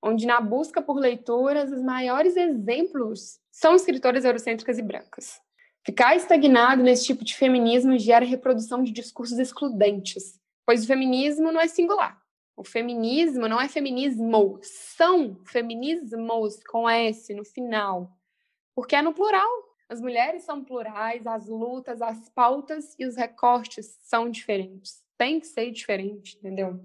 onde 0.00 0.26
na 0.26 0.40
busca 0.40 0.80
por 0.80 0.96
leitoras, 0.96 1.70
os 1.70 1.82
maiores 1.82 2.36
exemplos 2.36 3.38
são 3.50 3.74
escritoras 3.74 4.24
eurocêntricas 4.24 4.78
e 4.78 4.82
brancas. 4.82 5.40
Ficar 5.84 6.14
estagnado 6.14 6.82
nesse 6.82 7.06
tipo 7.06 7.24
de 7.24 7.34
feminismo 7.34 7.98
gera 7.98 8.24
reprodução 8.24 8.84
de 8.84 8.92
discursos 8.92 9.38
excludentes, 9.38 10.40
pois 10.64 10.84
o 10.84 10.86
feminismo 10.86 11.50
não 11.50 11.60
é 11.60 11.66
singular. 11.66 12.22
O 12.56 12.62
feminismo 12.62 13.48
não 13.48 13.60
é 13.60 13.68
feminismo, 13.68 14.60
são 14.62 15.40
feminismos 15.44 16.62
com 16.64 16.88
S 16.88 17.34
no 17.34 17.44
final, 17.44 18.16
porque 18.74 18.94
é 18.94 19.02
no 19.02 19.12
plural. 19.12 19.48
As 19.88 20.00
mulheres 20.00 20.44
são 20.44 20.62
plurais, 20.62 21.26
as 21.26 21.48
lutas, 21.48 22.00
as 22.00 22.28
pautas 22.28 22.94
e 22.98 23.04
os 23.04 23.16
recortes 23.16 23.98
são 24.02 24.30
diferentes. 24.30 25.02
Tem 25.18 25.40
que 25.40 25.46
ser 25.46 25.70
diferente, 25.70 26.36
entendeu? 26.36 26.80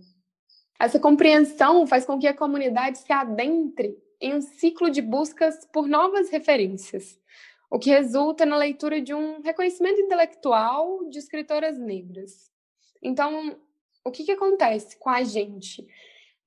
Essa 0.80 1.00
compreensão 1.00 1.86
faz 1.86 2.06
com 2.06 2.20
que 2.20 2.28
a 2.28 2.34
comunidade 2.34 2.98
se 2.98 3.14
adentre 3.14 3.98
em 4.20 4.34
um 4.34 4.42
ciclo 4.42 4.90
de 4.90 5.02
buscas 5.02 5.66
por 5.72 5.88
novas 5.88 6.30
referências, 6.30 7.20
o 7.70 7.80
que 7.80 7.90
resulta 7.90 8.46
na 8.46 8.58
leitura 8.58 9.02
de 9.02 9.14
um 9.14 9.42
reconhecimento 9.42 10.00
intelectual 10.00 11.10
de 11.10 11.20
escritoras 11.20 11.78
negras. 11.78 12.52
Então, 13.02 13.58
o 14.04 14.12
que, 14.12 14.24
que 14.24 14.32
acontece 14.32 14.98
com 14.98 15.10
a 15.10 15.24
gente? 15.24 15.86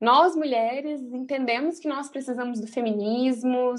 nós 0.00 0.34
mulheres 0.34 1.02
entendemos 1.12 1.78
que 1.78 1.86
nós 1.86 2.08
precisamos 2.08 2.58
do 2.58 2.66
feminismo 2.66 3.74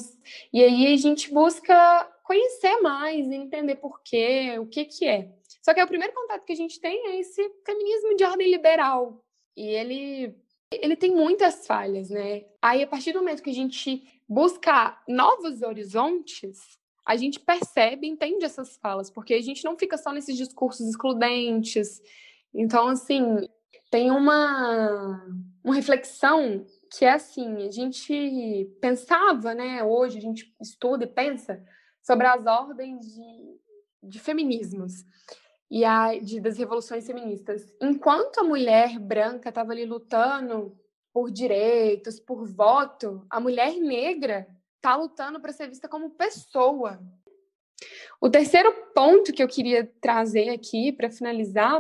e 0.54 0.64
aí 0.64 0.94
a 0.94 0.98
gente 0.98 1.34
busca 1.34 2.06
conhecer 2.24 2.80
mais, 2.80 3.30
entender 3.32 3.76
por 3.78 4.02
quê, 4.04 4.58
o 4.60 4.68
que 4.68 4.86
que 4.86 5.08
é. 5.08 5.34
Só 5.64 5.74
que 5.74 5.82
o 5.82 5.88
primeiro 5.88 6.14
contato 6.14 6.46
que 6.46 6.54
a 6.54 6.56
gente 6.56 6.80
tem 6.80 7.08
é 7.08 7.20
esse 7.20 7.42
feminismo 7.66 8.16
de 8.16 8.24
ordem 8.24 8.52
liberal 8.52 9.24
e 9.58 9.68
ele 9.68 10.36
ele 10.74 10.96
tem 10.96 11.14
muitas 11.14 11.68
falhas, 11.68 12.10
né? 12.10 12.46
Aí 12.62 12.82
a 12.82 12.88
partir 12.88 13.12
do 13.12 13.20
momento 13.20 13.44
que 13.44 13.50
a 13.50 13.54
gente 13.54 14.08
busca 14.30 14.98
novos 15.06 15.62
horizontes, 15.62 16.80
a 17.12 17.18
gente 17.18 17.42
percebe, 17.42 18.08
entende 18.08 18.46
essas 18.46 18.78
falas, 18.78 19.12
porque 19.12 19.34
a 19.34 19.42
gente 19.42 19.66
não 19.66 19.78
fica 19.78 19.98
só 19.98 20.14
nesses 20.14 20.38
discursos 20.38 20.88
excludentes. 20.88 22.02
Então, 22.54 22.88
assim, 22.88 23.50
tem 23.90 24.10
uma, 24.12 25.22
uma 25.62 25.76
reflexão 25.76 26.66
que 26.90 27.04
é 27.04 27.12
assim, 27.12 27.68
a 27.68 27.70
gente 27.70 28.74
pensava, 28.80 29.54
né, 29.54 29.84
hoje 29.84 30.20
a 30.20 30.22
gente 30.22 30.56
estuda 30.62 31.04
e 31.04 31.08
pensa 31.08 31.62
sobre 32.02 32.26
as 32.26 32.46
ordens 32.46 33.06
de, 33.14 33.60
de 34.04 34.20
feminismos 34.20 35.04
e 35.70 35.84
a, 35.84 36.18
de, 36.18 36.40
das 36.40 36.58
revoluções 36.58 37.06
feministas. 37.06 37.66
Enquanto 37.82 38.40
a 38.40 38.44
mulher 38.46 38.98
branca 38.98 39.50
estava 39.50 39.74
ali 39.74 39.84
lutando 39.86 40.78
por 41.14 41.30
direitos, 41.30 42.22
por 42.22 42.48
voto, 42.48 43.26
a 43.30 43.38
mulher 43.38 43.76
negra 43.82 44.48
está 44.82 44.96
lutando 44.96 45.40
para 45.40 45.54
ser 45.54 45.70
vista 45.70 45.88
como 45.88 46.10
pessoa. 46.10 47.00
O 48.20 48.30
terceiro 48.30 48.74
ponto 48.96 49.32
que 49.32 49.42
eu 49.42 49.48
queria 49.48 49.90
trazer 50.02 50.50
aqui 50.50 50.92
para 50.92 51.12
finalizar 51.12 51.80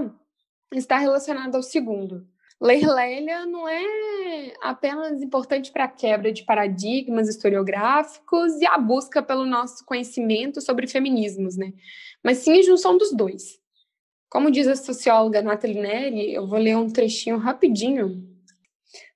está 0.71 0.97
relacionado 0.97 1.55
ao 1.55 1.63
segundo. 1.63 2.27
Ler 2.61 2.87
Lélia 2.87 3.47
não 3.47 3.67
é 3.67 4.53
apenas 4.61 5.19
importante 5.19 5.71
para 5.71 5.85
a 5.85 5.87
quebra 5.87 6.31
de 6.31 6.43
paradigmas 6.43 7.27
historiográficos 7.27 8.61
e 8.61 8.67
a 8.67 8.77
busca 8.77 9.23
pelo 9.23 9.47
nosso 9.47 9.83
conhecimento 9.83 10.61
sobre 10.61 10.85
feminismos, 10.85 11.57
né? 11.57 11.73
Mas 12.23 12.37
sim 12.37 12.59
a 12.59 12.61
junção 12.61 12.99
dos 12.99 13.11
dois. 13.11 13.59
Como 14.29 14.51
diz 14.51 14.67
a 14.67 14.75
socióloga 14.75 15.41
Nathalie 15.41 15.81
Neri, 15.81 16.33
eu 16.35 16.47
vou 16.47 16.59
ler 16.59 16.77
um 16.77 16.87
trechinho 16.87 17.37
rapidinho. 17.37 18.29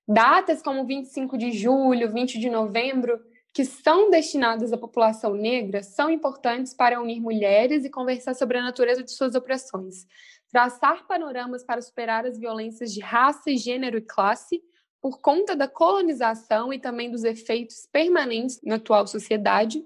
Datas 0.08 0.63
como 0.63 0.88
25 0.88 1.38
de 1.38 1.51
julho, 1.51 2.12
20 2.12 2.39
de 2.39 2.50
novembro, 2.50 3.20
que 3.55 3.63
são 3.63 4.09
destinadas 4.09 4.74
à 4.74 4.77
população 4.77 5.33
negra, 5.33 5.81
são 5.81 6.09
importantes 6.09 6.74
para 6.74 7.01
unir 7.01 7.21
mulheres 7.21 7.85
e 7.85 7.89
conversar 7.89 8.35
sobre 8.35 8.57
a 8.57 8.62
natureza 8.62 9.01
de 9.01 9.09
suas 9.13 9.33
opressões, 9.33 10.05
traçar 10.51 11.07
panoramas 11.07 11.63
para 11.63 11.81
superar 11.81 12.25
as 12.25 12.38
violências 12.38 12.93
de 12.93 13.00
raça, 13.00 13.55
gênero 13.55 13.97
e 13.97 14.01
classe 14.01 14.62
por 15.01 15.21
conta 15.21 15.55
da 15.55 15.69
colonização 15.69 16.74
e 16.74 16.79
também 16.79 17.09
dos 17.09 17.24
efeitos 17.24 17.88
permanentes 17.89 18.59
na 18.62 18.75
atual 18.75 19.07
sociedade, 19.07 19.81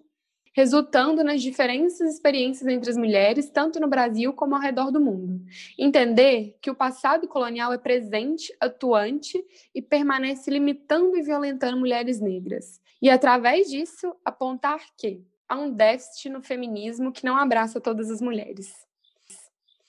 resultando 0.60 1.24
nas 1.24 1.42
diferentes 1.42 2.02
experiências 2.02 2.68
entre 2.68 2.90
as 2.90 2.98
mulheres, 2.98 3.50
tanto 3.50 3.80
no 3.80 3.88
Brasil 3.88 4.34
como 4.34 4.56
ao 4.56 4.62
redor 4.62 4.92
do 4.92 5.00
mundo. 5.00 5.42
Entender 5.78 6.58
que 6.62 6.70
o 6.70 6.76
passado 6.76 7.30
colonial 7.30 7.72
é 7.72 7.78
presente, 7.78 8.54
atuante 8.60 9.42
e 9.74 9.82
permanece 9.82 10.52
limitando 10.52 11.16
e 11.16 11.22
violentando 11.22 11.78
mulheres 11.78 12.20
negras. 12.20 12.82
E, 13.02 13.10
através 13.10 13.70
disso, 13.70 14.14
apontar 14.26 14.82
que 14.98 15.24
há 15.48 15.58
um 15.58 15.72
déficit 15.72 16.28
no 16.28 16.42
feminismo 16.42 17.14
que 17.14 17.24
não 17.24 17.38
abraça 17.38 17.80
todas 17.80 18.12
as 18.12 18.20
mulheres. 18.20 18.70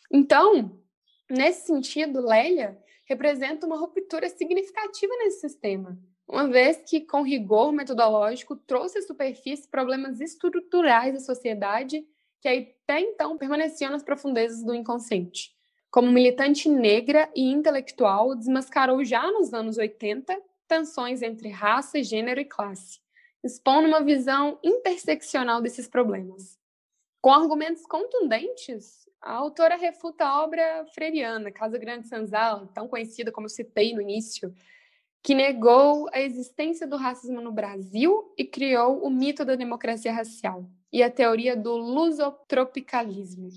Então, 0.08 0.80
nesse 1.28 1.66
sentido, 1.66 2.20
Lélia 2.20 2.78
representa 3.06 3.66
uma 3.66 3.76
ruptura 3.76 4.28
significativa 4.28 5.12
nesse 5.16 5.40
sistema, 5.40 5.98
uma 6.30 6.46
vez 6.46 6.76
que, 6.88 7.00
com 7.00 7.22
rigor 7.22 7.72
metodológico, 7.72 8.54
trouxe 8.54 8.98
à 8.98 9.02
superfície 9.02 9.66
problemas 9.66 10.20
estruturais 10.20 11.12
da 11.12 11.20
sociedade 11.20 12.06
que 12.40 12.48
até 12.48 13.00
então 13.00 13.36
permaneciam 13.36 13.90
nas 13.90 14.02
profundezas 14.02 14.64
do 14.64 14.72
inconsciente. 14.72 15.52
Como 15.90 16.10
militante 16.10 16.68
negra 16.68 17.28
e 17.34 17.50
intelectual, 17.50 18.36
desmascarou 18.36 19.04
já 19.04 19.28
nos 19.32 19.52
anos 19.52 19.76
80 19.76 20.40
tensões 20.68 21.20
entre 21.20 21.48
raça, 21.48 22.00
gênero 22.00 22.40
e 22.40 22.44
classe, 22.44 23.00
expondo 23.42 23.88
uma 23.88 24.00
visão 24.00 24.56
interseccional 24.62 25.60
desses 25.60 25.88
problemas. 25.88 26.56
Com 27.20 27.32
argumentos 27.32 27.84
contundentes, 27.84 29.00
a 29.20 29.32
autora 29.32 29.74
refuta 29.74 30.24
a 30.24 30.44
obra 30.44 30.86
freiriana, 30.94 31.50
Casa 31.50 31.76
Grande 31.76 32.06
Sanzal, 32.06 32.68
tão 32.68 32.86
conhecida 32.86 33.32
como 33.32 33.46
eu 33.46 33.50
citei 33.50 33.92
no 33.92 34.00
início, 34.00 34.54
que 35.22 35.34
negou 35.34 36.08
a 36.12 36.20
existência 36.20 36.86
do 36.86 36.96
racismo 36.96 37.40
no 37.40 37.52
Brasil 37.52 38.32
e 38.36 38.44
criou 38.44 39.04
o 39.04 39.10
mito 39.10 39.44
da 39.44 39.54
democracia 39.54 40.12
racial 40.12 40.64
e 40.92 41.02
a 41.02 41.10
teoria 41.10 41.56
do 41.56 41.76
lusotropicalismo. 41.76 43.48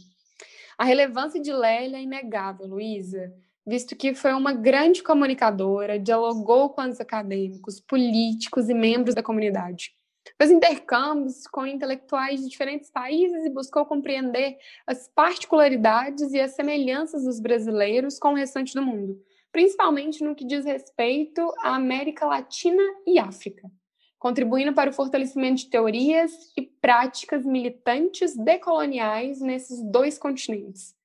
A 0.78 0.84
relevância 0.84 1.40
de 1.40 1.52
Lélia 1.54 1.98
é 1.98 2.02
inegável, 2.02 2.68
Luísa, 2.68 3.34
visto 3.66 3.96
que 3.96 4.14
foi 4.14 4.34
uma 4.34 4.54
grande 4.54 5.02
comunicadora, 5.02 6.00
dialogou 6.00 6.70
com 6.70 6.82
os 6.82 7.00
acadêmicos, 7.00 7.80
políticos 7.80 8.70
e 8.70 8.74
membros 8.74 9.16
da 9.16 9.24
comunidade 9.24 9.92
fez 10.38 10.52
intercâmbios 10.52 11.48
com 11.48 11.66
intelectuais 11.66 12.42
de 12.42 12.50
diferentes 12.50 12.90
países 12.90 13.46
e 13.46 13.50
buscou 13.50 13.86
compreender 13.86 14.58
as 14.88 15.08
particularidades 15.08 16.32
e 16.32 16.40
as 16.40 16.52
semelhanças 16.52 17.24
dos 17.24 17.40
brasileiros 17.40 18.18
com 18.20 18.30
o 18.30 18.36
restante 18.36 18.74
do 18.74 18.82
mundo, 18.82 19.20
principalmente 19.54 20.24
no 20.24 20.36
que 20.36 20.44
diz 20.44 20.66
respeito 20.66 21.42
à 21.60 21.76
América 21.76 22.26
Latina 22.26 22.84
e 23.06 23.20
África, 23.20 23.72
contribuindo 24.18 24.74
para 24.74 24.90
o 24.90 24.94
fortalecimento 24.94 25.62
de 25.62 25.70
teorias 25.70 26.32
e 26.58 26.64
práticas 26.64 27.46
militantes 27.46 28.36
decoloniais 28.36 29.40
nesses 29.40 29.82
dois 29.92 30.18
continentes. 30.18 30.96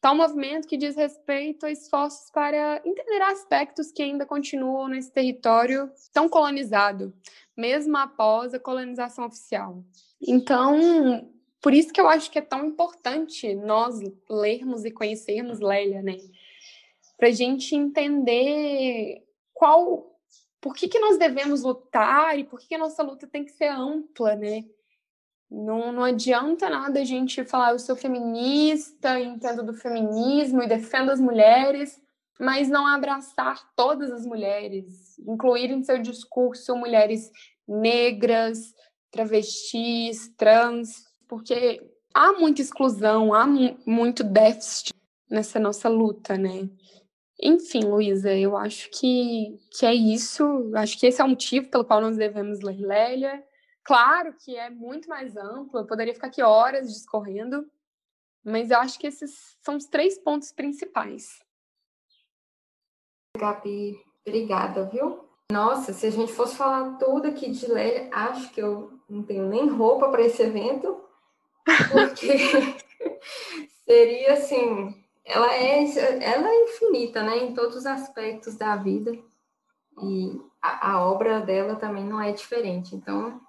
Tal 0.00 0.14
movimento 0.14 0.68
que 0.68 0.76
diz 0.76 0.94
respeito 0.94 1.66
a 1.66 1.70
esforços 1.70 2.30
para 2.30 2.80
entender 2.84 3.22
aspectos 3.22 3.90
que 3.90 4.02
ainda 4.02 4.24
continuam 4.24 4.86
nesse 4.86 5.12
território 5.12 5.90
tão 6.12 6.28
colonizado, 6.28 7.12
mesmo 7.56 7.96
após 7.96 8.54
a 8.54 8.60
colonização 8.60 9.26
oficial. 9.26 9.82
Então, 10.22 11.28
por 11.60 11.74
isso 11.74 11.92
que 11.92 12.00
eu 12.00 12.08
acho 12.08 12.30
que 12.30 12.38
é 12.38 12.42
tão 12.42 12.64
importante 12.66 13.52
nós 13.56 13.98
lermos 14.30 14.84
e 14.84 14.92
conhecermos 14.92 15.58
Lélia, 15.58 16.02
né? 16.02 16.18
Para 17.16 17.28
a 17.28 17.32
gente 17.32 17.74
entender 17.74 19.22
qual, 19.54 20.18
por 20.60 20.74
que, 20.74 20.88
que 20.88 20.98
nós 20.98 21.18
devemos 21.18 21.62
lutar 21.62 22.38
e 22.38 22.44
por 22.44 22.60
que, 22.60 22.68
que 22.68 22.74
a 22.74 22.78
nossa 22.78 23.02
luta 23.02 23.26
tem 23.26 23.44
que 23.44 23.52
ser 23.52 23.68
ampla, 23.68 24.36
né? 24.36 24.64
Não, 25.50 25.92
não 25.92 26.02
adianta 26.02 26.68
nada 26.68 27.00
a 27.00 27.04
gente 27.04 27.44
falar 27.44 27.70
eu 27.70 27.78
sou 27.78 27.94
feminista, 27.94 29.18
entendo 29.20 29.62
do 29.62 29.72
feminismo 29.72 30.62
e 30.62 30.66
defendo 30.66 31.10
as 31.10 31.20
mulheres, 31.20 32.00
mas 32.38 32.68
não 32.68 32.86
abraçar 32.86 33.72
todas 33.74 34.10
as 34.10 34.26
mulheres, 34.26 35.18
incluir 35.20 35.70
em 35.70 35.84
seu 35.84 36.02
discurso 36.02 36.76
mulheres 36.76 37.30
negras, 37.66 38.74
travestis, 39.10 40.28
trans, 40.36 41.04
porque 41.28 41.80
há 42.12 42.32
muita 42.32 42.60
exclusão, 42.60 43.32
há 43.32 43.46
muito 43.86 44.22
déficit 44.22 44.92
nessa 45.30 45.58
nossa 45.58 45.88
luta, 45.88 46.36
né? 46.36 46.68
Enfim, 47.40 47.84
Luísa, 47.84 48.32
eu 48.34 48.56
acho 48.56 48.90
que, 48.90 49.58
que 49.70 49.84
é 49.84 49.94
isso. 49.94 50.70
Acho 50.74 50.98
que 50.98 51.06
esse 51.06 51.20
é 51.20 51.24
o 51.24 51.28
motivo 51.28 51.68
pelo 51.68 51.84
qual 51.84 52.00
nós 52.00 52.16
devemos 52.16 52.60
ler 52.60 52.80
Lélia. 52.80 53.44
Claro 53.86 54.34
que 54.34 54.56
é 54.56 54.68
muito 54.68 55.08
mais 55.08 55.36
amplo, 55.36 55.78
eu 55.78 55.86
poderia 55.86 56.12
ficar 56.12 56.26
aqui 56.26 56.42
horas 56.42 56.92
discorrendo, 56.92 57.70
mas 58.44 58.72
eu 58.72 58.78
acho 58.78 58.98
que 58.98 59.06
esses 59.06 59.56
são 59.60 59.76
os 59.76 59.86
três 59.86 60.18
pontos 60.18 60.50
principais. 60.50 61.38
Gabi, 63.38 63.96
obrigada, 64.26 64.86
viu? 64.86 65.24
Nossa, 65.52 65.92
se 65.92 66.04
a 66.04 66.10
gente 66.10 66.32
fosse 66.32 66.56
falar 66.56 66.98
tudo 66.98 67.28
aqui 67.28 67.48
de 67.48 67.66
Lélia, 67.68 68.10
acho 68.12 68.50
que 68.52 68.60
eu 68.60 68.98
não 69.08 69.22
tenho 69.22 69.46
nem 69.46 69.68
roupa 69.68 70.08
para 70.08 70.22
esse 70.22 70.42
evento, 70.42 71.04
porque 71.92 72.26
seria 73.86 74.32
assim, 74.32 75.05
ela 75.26 75.52
é, 75.52 75.84
ela 76.22 76.48
é 76.48 76.64
infinita, 76.64 77.22
né, 77.22 77.38
em 77.38 77.52
todos 77.52 77.74
os 77.74 77.86
aspectos 77.86 78.54
da 78.54 78.76
vida, 78.76 79.12
e 80.00 80.40
a, 80.62 80.92
a 80.92 81.04
obra 81.04 81.40
dela 81.40 81.74
também 81.74 82.04
não 82.04 82.20
é 82.20 82.30
diferente. 82.30 82.94
Então, 82.94 83.40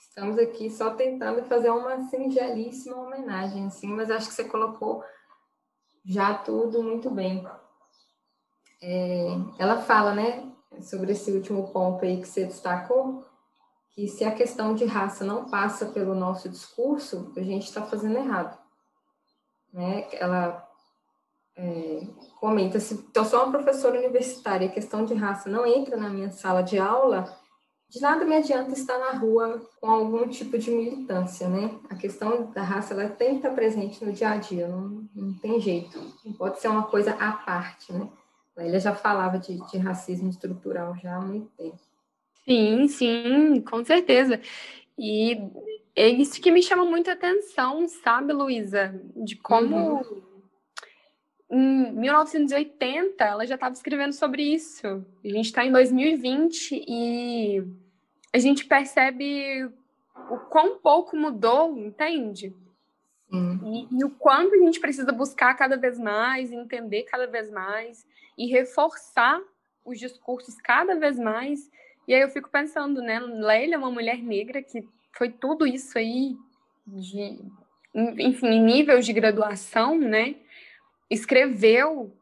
estamos 0.00 0.36
aqui 0.38 0.68
só 0.68 0.90
tentando 0.90 1.44
fazer 1.44 1.70
uma 1.70 2.08
singelíssima 2.08 2.96
homenagem, 2.96 3.66
assim, 3.66 3.86
mas 3.86 4.10
acho 4.10 4.28
que 4.28 4.34
você 4.34 4.44
colocou 4.44 5.04
já 6.04 6.34
tudo 6.34 6.82
muito 6.82 7.08
bem. 7.08 7.46
É, 8.82 9.28
ela 9.58 9.82
fala, 9.82 10.12
né, 10.12 10.50
sobre 10.82 11.12
esse 11.12 11.30
último 11.30 11.68
ponto 11.68 12.04
aí 12.04 12.20
que 12.20 12.26
você 12.26 12.44
destacou, 12.44 13.24
que 13.90 14.08
se 14.08 14.24
a 14.24 14.34
questão 14.34 14.74
de 14.74 14.84
raça 14.84 15.24
não 15.24 15.48
passa 15.48 15.86
pelo 15.86 16.14
nosso 16.14 16.48
discurso, 16.48 17.32
a 17.36 17.40
gente 17.40 17.66
está 17.66 17.82
fazendo 17.82 18.16
errado. 18.16 18.58
Né? 19.72 20.08
Ela 20.12 20.69
é, 21.60 22.06
comenta 22.40 22.80
se 22.80 23.04
eu 23.14 23.24
sou 23.24 23.42
uma 23.42 23.52
professora 23.52 23.98
universitária, 23.98 24.66
a 24.66 24.72
questão 24.72 25.04
de 25.04 25.12
raça 25.12 25.50
não 25.50 25.66
entra 25.66 25.94
na 25.94 26.08
minha 26.08 26.30
sala 26.30 26.62
de 26.62 26.78
aula, 26.78 27.38
de 27.86 28.00
nada 28.00 28.24
me 28.24 28.34
adianta 28.36 28.72
estar 28.72 28.98
na 28.98 29.12
rua 29.12 29.60
com 29.78 29.90
algum 29.90 30.26
tipo 30.26 30.56
de 30.56 30.70
militância, 30.70 31.48
né? 31.48 31.78
A 31.90 31.94
questão 31.96 32.50
da 32.52 32.62
raça 32.62 32.94
ela 32.94 33.10
tem 33.10 33.30
que 33.30 33.36
estar 33.36 33.50
presente 33.50 34.02
no 34.02 34.12
dia 34.12 34.30
a 34.30 34.36
dia, 34.36 34.68
não, 34.68 35.06
não 35.14 35.34
tem 35.34 35.60
jeito, 35.60 36.00
não 36.24 36.32
pode 36.32 36.60
ser 36.60 36.68
uma 36.68 36.84
coisa 36.84 37.12
à 37.12 37.32
parte, 37.32 37.92
né? 37.92 38.08
Ele 38.56 38.78
já 38.78 38.94
falava 38.94 39.38
de, 39.38 39.58
de 39.70 39.78
racismo 39.78 40.30
estrutural 40.30 40.96
já 40.96 41.16
há 41.16 41.20
muito 41.20 41.48
tempo. 41.56 41.78
Sim, 42.44 42.88
sim, 42.88 43.60
com 43.62 43.84
certeza. 43.84 44.40
E 44.98 45.38
é 45.96 46.08
isso 46.08 46.40
que 46.40 46.50
me 46.50 46.62
chama 46.62 46.84
muita 46.84 47.12
atenção, 47.12 47.86
sabe, 47.88 48.32
Luísa? 48.32 48.94
De 49.16 49.36
como 49.36 49.76
uhum. 49.76 50.22
Em 51.50 51.92
1980 51.92 53.24
ela 53.24 53.46
já 53.46 53.56
estava 53.56 53.74
escrevendo 53.74 54.12
sobre 54.12 54.42
isso. 54.42 54.86
A 55.24 55.28
gente 55.28 55.46
está 55.46 55.64
em 55.64 55.72
2020 55.72 56.84
e 56.86 57.64
a 58.32 58.38
gente 58.38 58.64
percebe 58.66 59.68
o 60.30 60.38
quão 60.38 60.78
pouco 60.78 61.16
mudou, 61.16 61.76
entende? 61.76 62.54
E, 63.32 63.88
e, 63.92 64.04
o 64.04 64.10
quanto 64.10 64.54
a 64.54 64.58
gente 64.58 64.80
precisa 64.80 65.12
buscar 65.12 65.54
cada 65.54 65.76
vez 65.76 65.98
mais, 65.98 66.50
entender 66.50 67.04
cada 67.04 67.26
vez 67.28 67.48
mais 67.50 68.04
e 68.36 68.46
reforçar 68.46 69.40
os 69.84 69.98
discursos 70.00 70.56
cada 70.56 70.96
vez 70.96 71.16
mais. 71.16 71.70
E 72.08 72.14
aí 72.14 72.20
eu 72.20 72.28
fico 72.28 72.48
pensando, 72.48 73.00
né? 73.00 73.20
Leila 73.20 73.74
é 73.76 73.78
uma 73.78 73.90
mulher 73.90 74.18
negra 74.18 74.60
que 74.60 74.86
foi 75.16 75.30
tudo 75.30 75.64
isso 75.64 75.96
aí, 75.96 76.36
de, 76.84 77.38
enfim, 77.94 78.48
em 78.48 78.64
nível 78.64 79.00
de 79.00 79.12
graduação, 79.12 79.96
né? 79.96 80.34
Escreveu, 81.10 82.12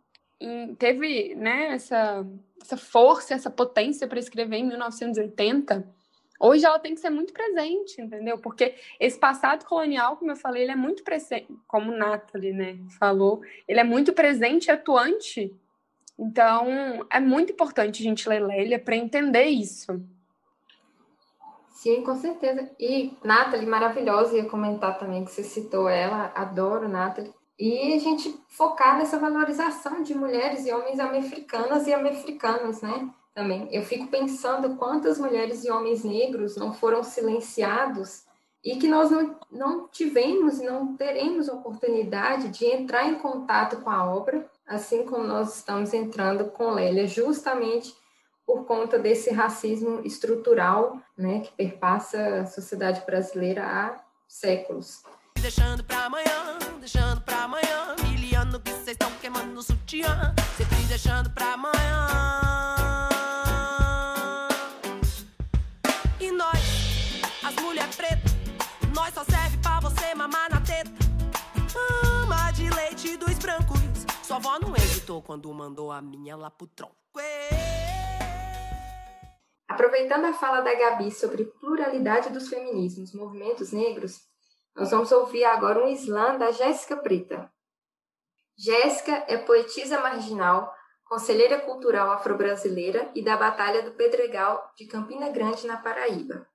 teve 0.78 1.35
né, 1.35 1.75
essa, 1.75 2.26
essa 2.62 2.76
força, 2.76 3.35
essa 3.35 3.50
potência 3.50 4.09
para 4.09 4.18
escrever 4.18 4.57
em 4.57 4.66
1980. 4.66 5.87
Hoje 6.40 6.64
ela 6.64 6.78
tem 6.78 6.95
que 6.95 7.00
ser 7.00 7.11
muito 7.11 7.33
presente, 7.33 8.00
entendeu? 8.00 8.38
Porque 8.38 8.76
esse 9.00 9.18
passado 9.18 9.64
colonial, 9.64 10.16
como 10.16 10.30
eu 10.30 10.37
falei, 10.37 10.62
ele 10.62 10.73
é 10.73 10.76
muito 10.76 11.02
presente, 11.02 11.49
como 11.66 11.90
Nathalie, 11.90 12.52
né, 12.52 12.78
falou, 12.99 13.42
ele 13.66 13.80
é 13.80 13.85
muito 13.85 14.12
presente 14.12 14.66
e 14.66 14.71
atuante. 14.71 15.52
Então, 16.16 17.07
é 17.11 17.21
muito 17.21 17.52
importante 17.52 18.02
a 18.02 18.04
gente 18.04 18.28
ler 18.28 18.40
Lélia 18.40 18.78
para 18.78 18.97
entender 18.97 19.47
isso. 19.47 20.00
Sim, 21.71 22.02
com 22.02 22.16
certeza. 22.16 22.68
E 22.78 23.16
Nathalie, 23.23 23.66
maravilhosa, 23.66 24.37
ia 24.37 24.49
comentar 24.49 24.99
também 24.99 25.25
que 25.25 25.30
você 25.30 25.45
citou 25.45 25.88
ela, 25.88 26.33
adoro 26.35 26.88
Nathalie. 26.88 27.33
E 27.58 27.94
a 27.94 27.98
gente 27.98 28.38
focar 28.48 28.96
nessa 28.96 29.18
valorização 29.18 30.02
de 30.02 30.14
mulheres 30.14 30.64
e 30.64 30.72
homens 30.72 31.00
americanas 31.00 31.86
e 31.86 31.92
americanos, 31.92 32.80
né? 32.80 33.08
Também. 33.34 33.68
Eu 33.72 33.82
fico 33.82 34.06
pensando 34.08 34.76
quantas 34.76 35.18
mulheres 35.18 35.64
e 35.64 35.70
homens 35.70 36.04
negros 36.04 36.56
não 36.56 36.72
foram 36.72 37.02
silenciados 37.02 38.24
e 38.64 38.76
que 38.76 38.88
nós 38.88 39.10
não, 39.10 39.36
não 39.50 39.88
tivemos 39.88 40.60
e 40.60 40.64
não 40.64 40.97
teremos 40.97 41.49
oportunidade 41.49 42.49
de 42.49 42.66
entrar 42.66 43.08
em 43.08 43.14
contato 43.16 43.80
com 43.80 43.90
a 43.90 44.04
obra, 44.12 44.44
assim 44.66 45.04
como 45.04 45.25
nós 45.25 45.56
estamos 45.56 45.94
entrando 45.94 46.47
com 46.47 46.71
Lélia, 46.71 47.06
justamente 47.06 47.94
por 48.44 48.64
conta 48.64 48.99
desse 48.99 49.30
racismo 49.30 50.00
estrutural 50.04 50.99
né, 51.16 51.40
que 51.40 51.52
perpassa 51.52 52.40
a 52.40 52.47
sociedade 52.47 53.04
brasileira 53.04 53.64
há 53.64 54.00
séculos. 54.26 55.02
Deixando 55.40 55.84
amanhã, 55.94 56.58
deixando 56.90 57.20
para 57.20 57.44
amanhã, 57.44 57.94
miliano 58.02 58.58
que 58.60 58.70
vocês 58.70 58.88
estão 58.88 59.10
queimando 59.20 59.52
no 59.52 59.62
sutiã, 59.62 60.34
sempre 60.56 60.78
deixando 60.84 61.28
para 61.28 61.52
amanhã. 61.52 62.08
E 66.18 66.30
nós, 66.30 67.20
as 67.44 67.54
mulheres 67.56 67.94
pretas, 67.94 68.32
nós 68.94 69.12
só 69.12 69.22
serve 69.24 69.58
para 69.58 69.80
você 69.80 70.14
mamar 70.14 70.48
na 70.48 70.62
teta. 70.62 70.90
Ama 72.22 72.50
de 72.52 72.70
leite 72.70 73.18
dos 73.18 73.34
brancos, 73.34 73.80
sua 74.22 74.36
avó 74.36 74.58
não 74.58 74.74
hesitou 74.74 75.20
quando 75.20 75.52
mandou 75.52 75.92
a 75.92 76.00
minha 76.00 76.36
lá 76.36 76.50
pro 76.50 76.66
tronco. 76.68 76.96
Aproveitando 79.68 80.24
a 80.24 80.32
fala 80.32 80.62
da 80.62 80.74
Gabi 80.74 81.12
sobre 81.12 81.44
pluralidade 81.44 82.30
dos 82.30 82.48
feminismos, 82.48 83.12
movimentos 83.12 83.72
negros, 83.72 84.27
nós 84.78 84.93
vamos 84.93 85.10
ouvir 85.10 85.45
agora 85.45 85.84
um 85.84 85.88
slam 85.88 86.38
da 86.38 86.52
Jéssica 86.52 86.97
Preta. 86.97 87.52
Jéssica 88.56 89.25
é 89.26 89.36
poetisa 89.36 90.00
marginal, 90.00 90.73
conselheira 91.04 91.60
cultural 91.60 92.12
afro-brasileira 92.12 93.10
e 93.12 93.21
da 93.21 93.36
Batalha 93.36 93.82
do 93.82 93.93
Pedregal 93.93 94.73
de 94.76 94.86
Campina 94.86 95.30
Grande, 95.30 95.67
na 95.67 95.78
Paraíba. 95.78 96.47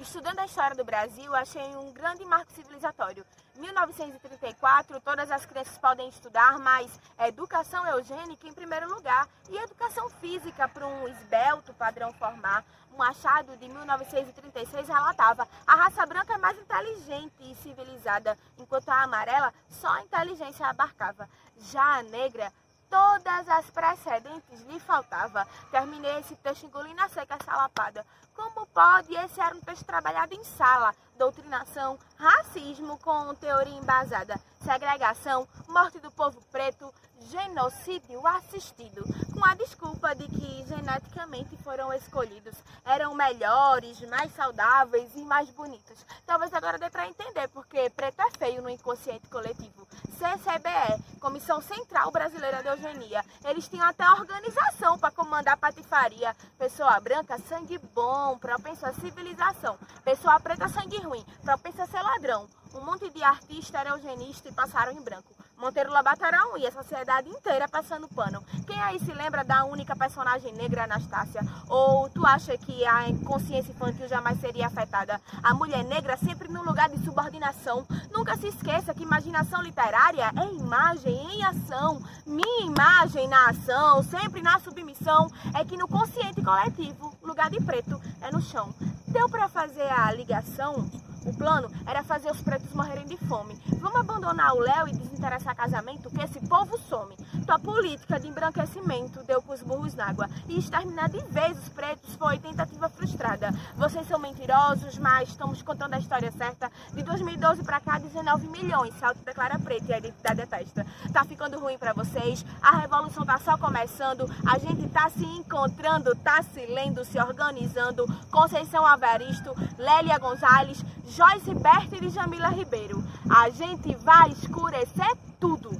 Estudando 0.00 0.38
a 0.38 0.46
história 0.46 0.74
do 0.74 0.82
Brasil, 0.82 1.34
achei 1.34 1.76
um 1.76 1.92
grande 1.92 2.24
marco 2.24 2.50
civilizatório. 2.52 3.22
1934, 3.58 4.98
todas 5.02 5.30
as 5.30 5.44
crianças 5.44 5.76
podem 5.76 6.08
estudar, 6.08 6.58
mas 6.58 6.98
educação 7.18 7.86
eugênica 7.86 8.48
em 8.48 8.52
primeiro 8.54 8.88
lugar 8.88 9.28
e 9.50 9.58
educação 9.58 10.08
física 10.08 10.66
para 10.66 10.86
um 10.86 11.06
esbelto 11.06 11.74
padrão 11.74 12.14
formar. 12.14 12.64
Um 12.94 12.96
Machado, 12.96 13.54
de 13.58 13.68
1936, 13.68 14.88
relatava 14.88 15.46
a 15.66 15.74
raça 15.74 16.06
branca 16.06 16.32
é 16.32 16.38
mais 16.38 16.58
inteligente 16.58 17.34
e 17.40 17.54
civilizada, 17.56 18.38
enquanto 18.58 18.88
a 18.88 19.02
amarela 19.02 19.52
só 19.68 19.88
a 19.88 20.02
inteligência 20.02 20.66
abarcava. 20.66 21.28
Já 21.58 21.98
a 21.98 22.02
negra 22.02 22.50
todas 22.90 23.48
as 23.48 23.70
precedentes 23.70 24.60
lhe 24.62 24.80
faltava. 24.80 25.46
Terminei 25.70 26.18
esse 26.18 26.34
texto 26.36 26.66
engolindo 26.66 27.00
a 27.00 27.08
seca 27.08 27.38
essa 27.40 27.56
lapada. 27.56 28.04
Como 28.34 28.66
pode? 28.66 29.14
Esse 29.14 29.40
era 29.40 29.54
um 29.54 29.60
texto 29.60 29.84
trabalhado 29.84 30.34
em 30.34 30.44
sala. 30.44 30.94
Doutrinação, 31.16 31.98
racismo 32.16 32.98
com 32.98 33.34
teoria 33.34 33.76
embasada, 33.76 34.40
segregação, 34.62 35.46
morte 35.68 35.98
do 36.00 36.10
povo 36.10 36.40
preto, 36.50 36.92
genocídio 37.28 38.26
assistido, 38.26 39.04
com 39.32 39.44
a 39.44 39.54
desculpa 39.54 40.14
de 40.14 40.26
que 40.28 40.64
geneticamente 40.66 41.56
foram 41.58 41.92
escolhidos, 41.92 42.54
eram 42.84 43.14
melhores, 43.14 44.00
mais 44.08 44.34
saudáveis 44.34 45.10
e 45.14 45.22
mais 45.22 45.50
bonitos. 45.50 46.04
Talvez 46.26 46.52
agora 46.54 46.78
dê 46.78 46.88
para 46.90 47.08
entender 47.08 47.48
porque 47.48 47.90
preto 47.90 48.20
é 48.20 48.30
feio 48.32 48.62
no 48.62 48.70
inconsciente 48.70 49.28
coletivo. 49.28 49.86
CCBE, 50.18 51.18
Comissão 51.18 51.62
Central 51.62 52.10
Brasileira 52.10 52.62
de 52.62 52.68
Eugenia, 52.68 53.24
eles 53.44 53.68
tinham 53.68 53.88
até 53.88 54.08
organização 54.10 54.98
para 54.98 55.10
comandar 55.10 55.56
patifaria. 55.56 56.36
Pessoa 56.58 57.00
branca, 57.00 57.38
sangue 57.48 57.78
bom, 57.94 58.38
propenso 58.38 58.84
à 58.84 58.92
civilização. 58.92 59.78
Pessoa 60.04 60.38
preta, 60.40 60.68
sangue 60.68 60.98
ruim, 60.98 61.24
propenso 61.42 61.80
a 61.82 61.86
ser 61.86 62.02
ladrão. 62.02 62.48
Um 62.74 62.84
monte 62.84 63.08
de 63.10 63.22
artista 63.22 63.78
era 63.78 63.90
eugenista 63.90 64.48
e 64.48 64.52
passaram 64.52 64.92
em 64.92 65.00
branco. 65.00 65.39
Monteiro 65.60 65.92
Lobato 65.92 66.24
era 66.24 66.42
um 66.46 66.56
e 66.56 66.66
a 66.66 66.72
sociedade 66.72 67.28
inteira 67.28 67.68
passando 67.68 68.08
pano. 68.08 68.42
Quem 68.66 68.80
aí 68.80 68.98
se 68.98 69.12
lembra 69.12 69.44
da 69.44 69.62
única 69.66 69.94
personagem 69.94 70.54
negra, 70.54 70.84
Anastácia? 70.84 71.42
Ou 71.68 72.08
tu 72.08 72.24
acha 72.24 72.56
que 72.56 72.82
a 72.86 73.04
consciência 73.26 73.70
infantil 73.70 74.08
jamais 74.08 74.40
seria 74.40 74.68
afetada? 74.68 75.20
A 75.42 75.52
mulher 75.52 75.84
negra 75.84 76.16
sempre 76.16 76.48
num 76.48 76.62
lugar 76.62 76.88
de 76.88 76.98
subordinação. 77.04 77.86
Nunca 78.10 78.38
se 78.38 78.48
esqueça 78.48 78.94
que 78.94 79.02
imaginação 79.02 79.60
literária 79.60 80.32
é 80.34 80.54
imagem 80.54 81.14
em 81.34 81.44
ação. 81.44 82.02
Minha 82.26 82.64
imagem 82.64 83.28
na 83.28 83.50
ação, 83.50 84.02
sempre 84.02 84.40
na 84.40 84.58
submissão, 84.60 85.30
é 85.54 85.62
que 85.62 85.76
no 85.76 85.86
consciente 85.86 86.40
coletivo, 86.40 87.14
lugar 87.22 87.50
de 87.50 87.60
preto 87.60 88.00
é 88.22 88.30
no 88.32 88.40
chão. 88.40 88.74
Deu 89.08 89.28
para 89.28 89.46
fazer 89.46 89.92
a 89.92 90.10
ligação? 90.10 90.88
O 91.24 91.32
plano 91.34 91.70
era 91.86 92.02
fazer 92.02 92.30
os 92.30 92.40
pretos 92.40 92.72
morrerem 92.72 93.06
de 93.06 93.16
fome. 93.16 93.54
Vamos 93.78 94.00
abandonar 94.00 94.54
o 94.54 94.60
Léo 94.60 94.88
e 94.88 94.92
desinteressar 94.92 95.54
casamento, 95.54 96.10
que 96.10 96.22
esse 96.22 96.40
povo 96.46 96.78
some. 96.78 97.14
Tua 97.46 97.58
política 97.58 98.18
de 98.18 98.28
embranquecimento 98.28 99.22
deu 99.24 99.42
com 99.42 99.52
os 99.52 99.62
burros 99.62 99.94
na 99.94 100.06
água. 100.06 100.28
E 100.48 100.58
exterminar 100.58 101.08
de 101.10 101.20
vez 101.24 101.58
os 101.58 101.68
pretos 101.68 102.14
foi 102.14 102.38
tentativa 102.38 102.88
frustrada. 102.88 103.52
Vocês 103.76 104.06
são 104.06 104.18
mentirosos, 104.18 104.98
mas 104.98 105.28
estamos 105.28 105.60
contando 105.62 105.94
a 105.94 105.98
história 105.98 106.30
certa. 106.32 106.70
De 106.94 107.02
2012 107.02 107.62
para 107.64 107.80
cá, 107.80 107.98
19 107.98 108.48
milhões 108.48 108.94
se 108.94 109.04
autodeclara 109.04 109.58
preto 109.58 109.88
e 109.88 109.92
a 109.92 109.98
identidade 109.98 110.40
é 110.40 110.46
testa. 110.46 110.86
Tá 111.12 111.24
ficando 111.24 111.58
ruim 111.58 111.76
para 111.76 111.92
vocês? 111.92 112.44
A 112.62 112.78
revolução 112.78 113.24
tá 113.24 113.38
só 113.38 113.58
começando. 113.58 114.30
A 114.46 114.58
gente 114.58 114.88
tá 114.88 115.10
se 115.10 115.24
encontrando, 115.24 116.14
tá 116.16 116.42
se 116.42 116.64
lendo, 116.66 117.04
se 117.04 117.18
organizando. 117.18 118.06
Conceição 118.30 118.86
Averisto, 118.86 119.54
Lélia 119.76 120.18
Gonzalez, 120.18 120.82
Joyce 121.10 121.52
Berta 121.54 122.04
e 122.04 122.08
Jamila 122.08 122.50
Ribeiro. 122.50 122.98
A 123.28 123.50
gente 123.50 123.96
vai 123.96 124.30
escurecer 124.30 125.10
tudo. 125.40 125.70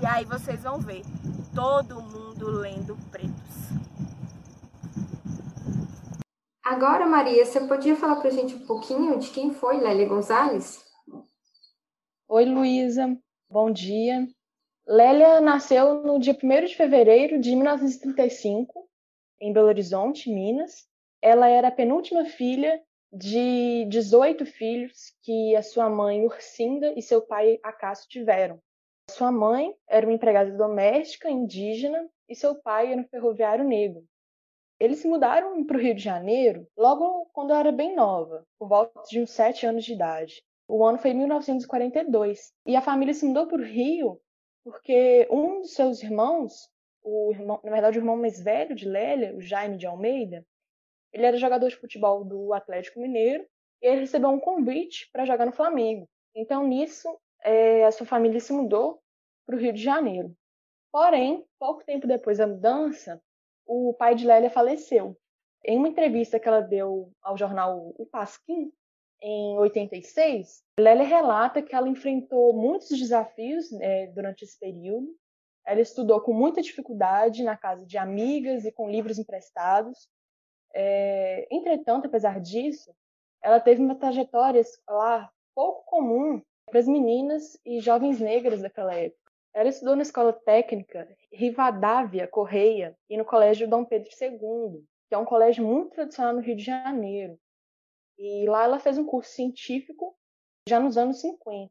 E 0.00 0.06
aí 0.06 0.24
vocês 0.24 0.62
vão 0.62 0.78
ver 0.78 1.02
todo 1.52 2.00
mundo 2.00 2.48
lendo 2.48 2.96
pretos. 3.10 3.34
Agora, 6.64 7.06
Maria, 7.06 7.44
você 7.44 7.66
podia 7.66 7.96
falar 7.96 8.16
para 8.16 8.28
a 8.28 8.32
gente 8.32 8.54
um 8.54 8.66
pouquinho 8.66 9.18
de 9.18 9.30
quem 9.30 9.52
foi 9.52 9.78
Lélia 9.78 10.06
Gonzalez? 10.06 10.84
Oi, 12.28 12.44
Luísa. 12.44 13.18
Bom 13.50 13.72
dia. 13.72 14.28
Lélia 14.86 15.40
nasceu 15.40 16.04
no 16.04 16.20
dia 16.20 16.38
1 16.40 16.66
de 16.66 16.76
fevereiro 16.76 17.40
de 17.40 17.50
1935, 17.50 18.88
em 19.40 19.52
Belo 19.52 19.66
Horizonte, 19.66 20.32
Minas. 20.32 20.86
Ela 21.20 21.48
era 21.48 21.66
a 21.68 21.72
penúltima 21.72 22.24
filha 22.24 22.80
de 23.16 23.86
18 23.86 24.44
filhos 24.44 25.14
que 25.22 25.56
a 25.56 25.62
sua 25.62 25.88
mãe, 25.88 26.24
Ursinda, 26.24 26.92
e 26.96 27.00
seu 27.00 27.22
pai, 27.22 27.58
Acácio, 27.62 28.08
tiveram. 28.08 28.60
Sua 29.10 29.32
mãe 29.32 29.74
era 29.88 30.06
uma 30.06 30.14
empregada 30.14 30.50
doméstica 30.52 31.30
indígena 31.30 32.08
e 32.28 32.34
seu 32.34 32.54
pai 32.54 32.92
era 32.92 33.00
um 33.00 33.08
ferroviário 33.08 33.64
negro. 33.64 34.04
Eles 34.78 34.98
se 34.98 35.08
mudaram 35.08 35.64
para 35.64 35.76
o 35.76 35.80
Rio 35.80 35.94
de 35.94 36.02
Janeiro 36.02 36.68
logo 36.76 37.26
quando 37.32 37.50
eu 37.50 37.56
era 37.56 37.72
bem 37.72 37.94
nova, 37.94 38.44
por 38.58 38.68
volta 38.68 39.00
de 39.08 39.20
uns 39.20 39.30
sete 39.30 39.64
anos 39.66 39.84
de 39.84 39.94
idade. 39.94 40.42
O 40.68 40.84
ano 40.84 40.98
foi 40.98 41.14
1942 41.14 42.52
e 42.66 42.76
a 42.76 42.82
família 42.82 43.14
se 43.14 43.24
mudou 43.24 43.46
para 43.46 43.62
o 43.62 43.64
Rio 43.64 44.20
porque 44.62 45.26
um 45.30 45.60
dos 45.60 45.74
seus 45.74 46.02
irmãos, 46.02 46.68
o 47.02 47.30
irmão, 47.32 47.60
na 47.62 47.70
verdade 47.70 47.98
o 47.98 48.00
irmão 48.00 48.16
mais 48.16 48.42
velho 48.42 48.74
de 48.74 48.84
Lélia, 48.86 49.34
o 49.34 49.40
Jaime 49.40 49.78
de 49.78 49.86
Almeida, 49.86 50.44
ele 51.16 51.24
era 51.24 51.38
jogador 51.38 51.68
de 51.68 51.76
futebol 51.76 52.22
do 52.22 52.52
Atlético 52.52 53.00
Mineiro 53.00 53.42
e 53.80 53.86
ele 53.86 54.00
recebeu 54.00 54.28
um 54.28 54.38
convite 54.38 55.08
para 55.10 55.24
jogar 55.24 55.46
no 55.46 55.52
Flamengo. 55.52 56.06
Então 56.34 56.66
nisso 56.66 57.08
é, 57.42 57.86
a 57.86 57.90
sua 57.90 58.06
família 58.06 58.38
se 58.38 58.52
mudou 58.52 59.00
para 59.46 59.56
o 59.56 59.58
Rio 59.58 59.72
de 59.72 59.82
Janeiro. 59.82 60.36
Porém, 60.92 61.42
pouco 61.58 61.82
tempo 61.84 62.06
depois 62.06 62.36
da 62.36 62.46
mudança, 62.46 63.18
o 63.66 63.94
pai 63.94 64.14
de 64.14 64.26
Lélia 64.26 64.50
faleceu. 64.50 65.16
Em 65.64 65.78
uma 65.78 65.88
entrevista 65.88 66.38
que 66.38 66.46
ela 66.46 66.60
deu 66.60 67.10
ao 67.22 67.36
jornal 67.36 67.94
O 67.96 68.04
Pasquim, 68.04 68.70
em 69.22 69.58
86, 69.58 70.62
Lélia 70.78 71.06
relata 71.06 71.62
que 71.62 71.74
ela 71.74 71.88
enfrentou 71.88 72.52
muitos 72.52 72.90
desafios 72.90 73.72
é, 73.80 74.08
durante 74.08 74.44
esse 74.44 74.58
período. 74.58 75.08
Ela 75.64 75.80
estudou 75.80 76.20
com 76.20 76.34
muita 76.34 76.60
dificuldade 76.60 77.42
na 77.42 77.56
casa 77.56 77.86
de 77.86 77.96
amigas 77.96 78.66
e 78.66 78.72
com 78.72 78.90
livros 78.90 79.18
emprestados. 79.18 80.06
É, 80.78 81.48
entretanto, 81.50 82.06
apesar 82.06 82.38
disso, 82.38 82.94
ela 83.42 83.58
teve 83.58 83.80
uma 83.80 83.94
trajetória 83.94 84.60
escolar 84.60 85.32
pouco 85.54 85.82
comum 85.86 86.42
para 86.66 86.78
as 86.78 86.86
meninas 86.86 87.58
e 87.64 87.80
jovens 87.80 88.20
negras 88.20 88.60
daquela 88.60 88.94
época. 88.94 89.32
Ela 89.54 89.70
estudou 89.70 89.96
na 89.96 90.02
escola 90.02 90.34
técnica 90.34 91.08
Rivadavia 91.32 92.28
Correia 92.28 92.94
e 93.08 93.16
no 93.16 93.24
colégio 93.24 93.66
Dom 93.66 93.86
Pedro 93.86 94.10
II, 94.20 94.84
que 95.08 95.14
é 95.14 95.18
um 95.18 95.24
colégio 95.24 95.64
muito 95.64 95.92
tradicional 95.92 96.34
no 96.34 96.42
Rio 96.42 96.54
de 96.54 96.64
Janeiro. 96.64 97.38
E 98.18 98.46
lá 98.46 98.64
ela 98.64 98.78
fez 98.78 98.98
um 98.98 99.06
curso 99.06 99.30
científico 99.30 100.14
já 100.68 100.78
nos 100.78 100.98
anos 100.98 101.22
50. 101.22 101.70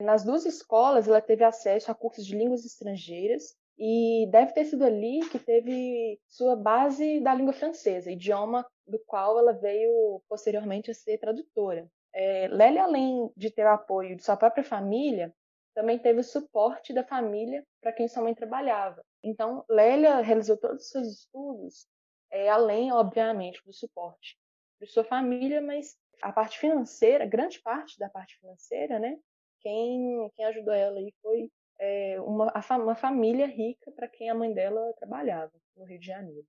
Nas 0.00 0.24
duas 0.24 0.46
escolas 0.46 1.06
ela 1.06 1.20
teve 1.20 1.44
acesso 1.44 1.90
a 1.90 1.94
cursos 1.94 2.24
de 2.24 2.34
línguas 2.34 2.64
estrangeiras 2.64 3.54
e 3.78 4.26
deve 4.30 4.52
ter 4.52 4.64
sido 4.64 4.84
ali 4.84 5.20
que 5.30 5.38
teve 5.38 6.18
sua 6.26 6.56
base 6.56 7.20
da 7.20 7.34
língua 7.34 7.52
francesa, 7.52 8.10
idioma 8.10 8.66
do 8.86 8.98
qual 9.06 9.38
ela 9.38 9.52
veio 9.52 10.22
posteriormente 10.28 10.90
a 10.90 10.94
ser 10.94 11.18
tradutora. 11.18 11.86
É, 12.14 12.48
Lélia, 12.48 12.84
além 12.84 13.30
de 13.36 13.50
ter 13.50 13.64
o 13.64 13.70
apoio 13.70 14.16
de 14.16 14.24
sua 14.24 14.36
própria 14.36 14.64
família, 14.64 15.34
também 15.74 15.98
teve 15.98 16.20
o 16.20 16.24
suporte 16.24 16.94
da 16.94 17.04
família 17.04 17.62
para 17.82 17.92
quem 17.92 18.08
sua 18.08 18.22
mãe 18.22 18.34
trabalhava. 18.34 19.04
Então, 19.22 19.62
Lélia 19.68 20.20
realizou 20.20 20.56
todos 20.56 20.84
os 20.84 20.90
seus 20.90 21.08
estudos, 21.08 21.86
é, 22.30 22.48
além, 22.48 22.90
obviamente, 22.92 23.62
do 23.62 23.72
suporte 23.74 24.38
de 24.80 24.86
sua 24.86 25.04
família, 25.04 25.60
mas 25.60 25.96
a 26.22 26.32
parte 26.32 26.58
financeira, 26.58 27.26
grande 27.26 27.60
parte 27.60 27.98
da 27.98 28.08
parte 28.08 28.38
financeira, 28.38 28.98
né? 28.98 29.18
Quem, 29.60 30.30
quem 30.34 30.46
ajudou 30.46 30.72
ela 30.72 30.98
aí 30.98 31.12
foi 31.20 31.50
é, 31.78 32.20
uma, 32.20 32.52
uma 32.70 32.94
família 32.94 33.46
rica 33.46 33.90
para 33.92 34.08
quem 34.08 34.30
a 34.30 34.34
mãe 34.34 34.52
dela 34.52 34.92
trabalhava 34.98 35.52
no 35.76 35.84
Rio 35.84 35.98
de 35.98 36.06
Janeiro. 36.06 36.46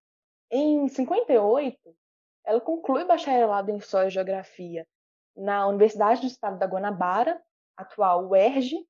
Em 0.50 0.88
58, 0.88 1.78
ela 2.46 2.62
conclui 2.62 3.04
bacharelado 3.06 3.70
em 3.72 3.78
História 3.78 4.08
e 4.08 4.12
Geografia 4.12 4.88
na 5.36 5.68
Universidade 5.68 6.22
do 6.22 6.28
Estado 6.28 6.58
da 6.58 6.66
Guanabara, 6.66 7.42
atual 7.76 8.30
UERJ, 8.30 8.88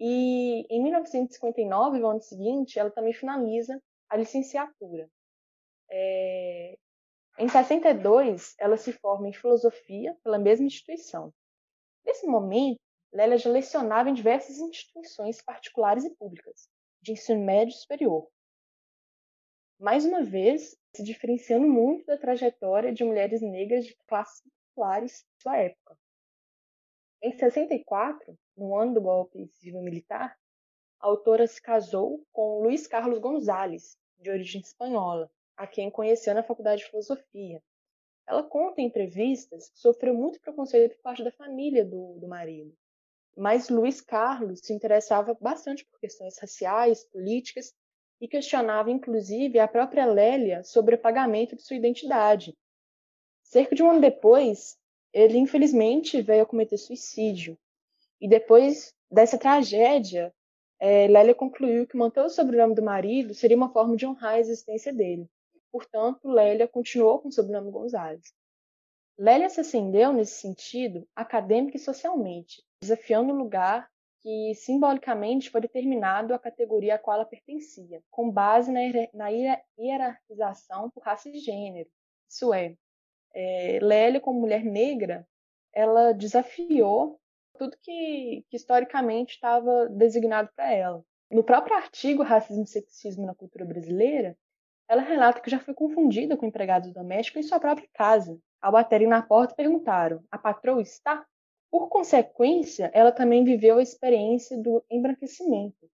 e 0.00 0.66
em 0.68 0.82
1959, 0.82 1.98
no 1.98 2.08
ano 2.08 2.20
seguinte, 2.20 2.78
ela 2.78 2.90
também 2.90 3.12
finaliza 3.12 3.80
a 4.08 4.16
licenciatura. 4.16 5.08
É, 5.90 6.76
em 7.38 7.48
62, 7.48 8.54
ela 8.58 8.76
se 8.76 8.92
forma 8.92 9.28
em 9.28 9.32
filosofia 9.32 10.16
pela 10.24 10.38
mesma 10.38 10.66
instituição. 10.66 11.32
Nesse 12.04 12.26
momento, 12.26 12.80
Lélia 13.14 13.38
já 13.38 13.48
lecionava 13.48 14.10
em 14.10 14.14
diversas 14.14 14.58
instituições 14.58 15.40
particulares 15.40 16.04
e 16.04 16.10
públicas, 16.10 16.68
de 17.00 17.12
ensino 17.12 17.44
médio 17.44 17.72
superior. 17.72 18.28
Mais 19.78 20.04
uma 20.04 20.24
vez, 20.24 20.76
se 20.92 21.04
diferenciando 21.04 21.64
muito 21.64 22.04
da 22.06 22.18
trajetória 22.18 22.92
de 22.92 23.04
mulheres 23.04 23.40
negras 23.40 23.84
de 23.84 23.96
classes 24.08 24.42
populares 24.68 25.24
de 25.36 25.42
sua 25.42 25.56
época. 25.58 25.96
Em 27.22 27.30
64, 27.30 28.36
no 28.56 28.76
ano 28.76 28.94
do 28.94 29.00
golpe 29.00 29.46
civil-militar, 29.46 30.36
a 30.98 31.06
autora 31.06 31.46
se 31.46 31.62
casou 31.62 32.26
com 32.32 32.62
Luiz 32.62 32.88
Carlos 32.88 33.20
Gonzalez, 33.20 33.96
de 34.18 34.28
origem 34.28 34.60
espanhola, 34.60 35.30
a 35.56 35.68
quem 35.68 35.88
conheceu 35.88 36.34
na 36.34 36.42
faculdade 36.42 36.82
de 36.82 36.90
filosofia. 36.90 37.62
Ela 38.26 38.42
conta 38.42 38.80
em 38.80 38.86
entrevistas 38.86 39.68
que 39.70 39.78
sofreu 39.78 40.14
muito 40.14 40.40
preconceito 40.40 40.96
por 40.96 41.02
parte 41.02 41.22
da 41.22 41.30
família 41.30 41.84
do, 41.84 42.18
do 42.18 42.26
marido. 42.26 42.76
Mas 43.36 43.68
Luiz 43.68 44.00
Carlos 44.00 44.60
se 44.60 44.72
interessava 44.72 45.36
bastante 45.40 45.84
por 45.84 45.98
questões 45.98 46.38
raciais, 46.38 47.04
políticas 47.04 47.74
e 48.20 48.28
questionava 48.28 48.90
inclusive 48.90 49.58
a 49.58 49.68
própria 49.68 50.06
Lélia 50.06 50.62
sobre 50.62 50.94
o 50.94 50.98
pagamento 50.98 51.56
de 51.56 51.62
sua 51.62 51.76
identidade. 51.76 52.56
Cerca 53.42 53.74
de 53.74 53.82
um 53.82 53.90
ano 53.90 54.00
depois, 54.00 54.76
ele 55.12 55.38
infelizmente 55.38 56.22
veio 56.22 56.42
a 56.42 56.46
cometer 56.46 56.78
suicídio. 56.78 57.58
E 58.20 58.28
depois 58.28 58.94
dessa 59.10 59.36
tragédia, 59.36 60.32
é, 60.80 61.06
Lélia 61.08 61.34
concluiu 61.34 61.86
que 61.86 61.96
manter 61.96 62.20
o 62.20 62.28
sobrenome 62.28 62.74
do 62.74 62.82
marido 62.82 63.34
seria 63.34 63.56
uma 63.56 63.72
forma 63.72 63.96
de 63.96 64.06
honrar 64.06 64.34
a 64.34 64.40
existência 64.40 64.92
dele. 64.92 65.28
Portanto, 65.70 66.28
Lélia 66.28 66.68
continuou 66.68 67.18
com 67.18 67.28
o 67.28 67.32
sobrenome 67.32 67.70
Gonzalez. 67.70 68.32
Lélia 69.18 69.48
se 69.48 69.60
acendeu 69.60 70.12
nesse 70.12 70.40
sentido 70.40 71.06
acadêmico 71.14 71.76
e 71.76 71.80
socialmente, 71.80 72.62
desafiando 72.84 73.32
o 73.32 73.36
lugar 73.36 73.88
que 74.20 74.54
simbolicamente 74.54 75.50
foi 75.50 75.60
determinado 75.60 76.32
à 76.32 76.38
categoria 76.38 76.94
a 76.94 76.98
qual 76.98 77.16
ela 77.16 77.26
pertencia, 77.26 78.02
com 78.10 78.30
base 78.30 78.72
na, 79.12 79.28
hierarquização 79.78 80.90
por 80.90 81.02
raça 81.02 81.28
e 81.28 81.38
gênero. 81.38 81.88
Isso 82.28 82.54
é, 82.54 82.74
é, 83.34 83.78
Lélia, 83.82 84.20
como 84.20 84.40
mulher 84.40 84.64
negra, 84.64 85.26
ela 85.74 86.12
desafiou 86.12 87.20
tudo 87.58 87.76
que, 87.82 88.44
que 88.48 88.56
historicamente 88.56 89.34
estava 89.34 89.88
designado 89.88 90.48
para 90.56 90.72
ela. 90.72 91.04
No 91.30 91.44
próprio 91.44 91.76
artigo 91.76 92.22
Racismo 92.22 92.64
e 92.64 92.68
Sexismo 92.68 93.26
na 93.26 93.34
Cultura 93.34 93.64
Brasileira, 93.64 94.36
ela 94.88 95.02
relata 95.02 95.40
que 95.40 95.50
já 95.50 95.58
foi 95.58 95.74
confundida 95.74 96.36
com 96.36 96.46
empregados 96.46 96.92
domésticos 96.92 97.44
em 97.44 97.48
sua 97.48 97.60
própria 97.60 97.88
casa. 97.92 98.38
Ao 98.60 98.72
baterem 98.72 99.06
na 99.06 99.22
porta, 99.22 99.54
perguntaram: 99.54 100.24
A 100.30 100.38
patroa 100.38 100.80
está? 100.80 101.26
Por 101.74 101.88
consequência, 101.88 102.88
ela 102.94 103.10
também 103.10 103.42
viveu 103.42 103.78
a 103.78 103.82
experiência 103.82 104.56
do 104.56 104.84
embranquecimento. 104.88 105.90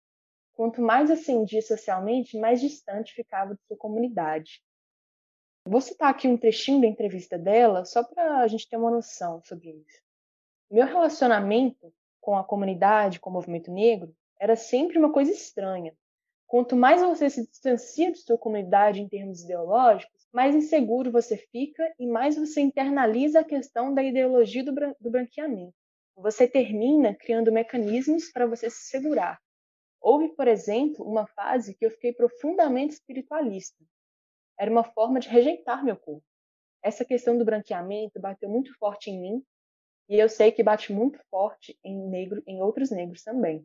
Quanto 0.53 0.83
mais 0.83 1.11
ascendia 1.11 1.62
socialmente, 1.62 2.38
mais 2.38 2.61
distante 2.61 3.14
ficava 3.14 3.55
de 3.55 3.62
sua 3.66 3.79
comunidade. 3.79 4.62
Vou 5.66 5.81
citar 5.81 6.11
aqui 6.11 6.29
um 6.29 6.37
trechinho 6.37 6.83
da 6.83 6.87
entrevista 6.87 7.38
dela, 7.38 7.87
só 7.87 8.05
para 8.05 8.40
a 8.40 8.47
gente 8.47 8.69
ter 8.69 8.77
uma 8.77 8.90
noção 8.90 9.40
sobre 9.43 9.71
isso. 9.71 10.03
Meu 10.71 10.85
relacionamento 10.85 11.90
com 12.21 12.37
a 12.37 12.45
comunidade, 12.45 13.19
com 13.19 13.31
o 13.31 13.33
movimento 13.33 13.73
negro, 13.73 14.14
era 14.38 14.57
sempre 14.57 14.99
uma 14.99 15.11
coisa 15.11 15.33
estranha. 15.33 15.97
Quanto 16.50 16.74
mais 16.74 17.00
você 17.00 17.30
se 17.30 17.46
distancia 17.46 18.10
de 18.10 18.18
sua 18.18 18.36
comunidade 18.36 19.00
em 19.00 19.08
termos 19.08 19.44
ideológicos, 19.44 20.26
mais 20.32 20.52
inseguro 20.52 21.08
você 21.08 21.36
fica 21.36 21.94
e 21.96 22.08
mais 22.08 22.36
você 22.36 22.60
internaliza 22.60 23.38
a 23.38 23.44
questão 23.44 23.94
da 23.94 24.02
ideologia 24.02 24.64
do, 24.64 24.74
do 24.98 25.10
branqueamento. 25.12 25.72
Você 26.16 26.48
termina 26.48 27.14
criando 27.14 27.52
mecanismos 27.52 28.32
para 28.32 28.48
você 28.48 28.68
se 28.68 28.88
segurar. 28.88 29.38
Houve, 30.00 30.34
por 30.34 30.48
exemplo, 30.48 31.06
uma 31.06 31.24
fase 31.24 31.72
que 31.72 31.86
eu 31.86 31.90
fiquei 31.92 32.12
profundamente 32.12 32.94
espiritualista. 32.94 33.84
Era 34.58 34.72
uma 34.72 34.82
forma 34.82 35.20
de 35.20 35.28
rejeitar 35.28 35.84
meu 35.84 35.96
corpo. 35.96 36.26
Essa 36.82 37.04
questão 37.04 37.38
do 37.38 37.44
branqueamento 37.44 38.20
bateu 38.20 38.48
muito 38.48 38.76
forte 38.76 39.08
em 39.08 39.20
mim 39.20 39.44
e 40.08 40.18
eu 40.18 40.28
sei 40.28 40.50
que 40.50 40.64
bate 40.64 40.92
muito 40.92 41.20
forte 41.30 41.78
em 41.84 42.08
negro, 42.08 42.42
em 42.44 42.60
outros 42.60 42.90
negros 42.90 43.22
também. 43.22 43.64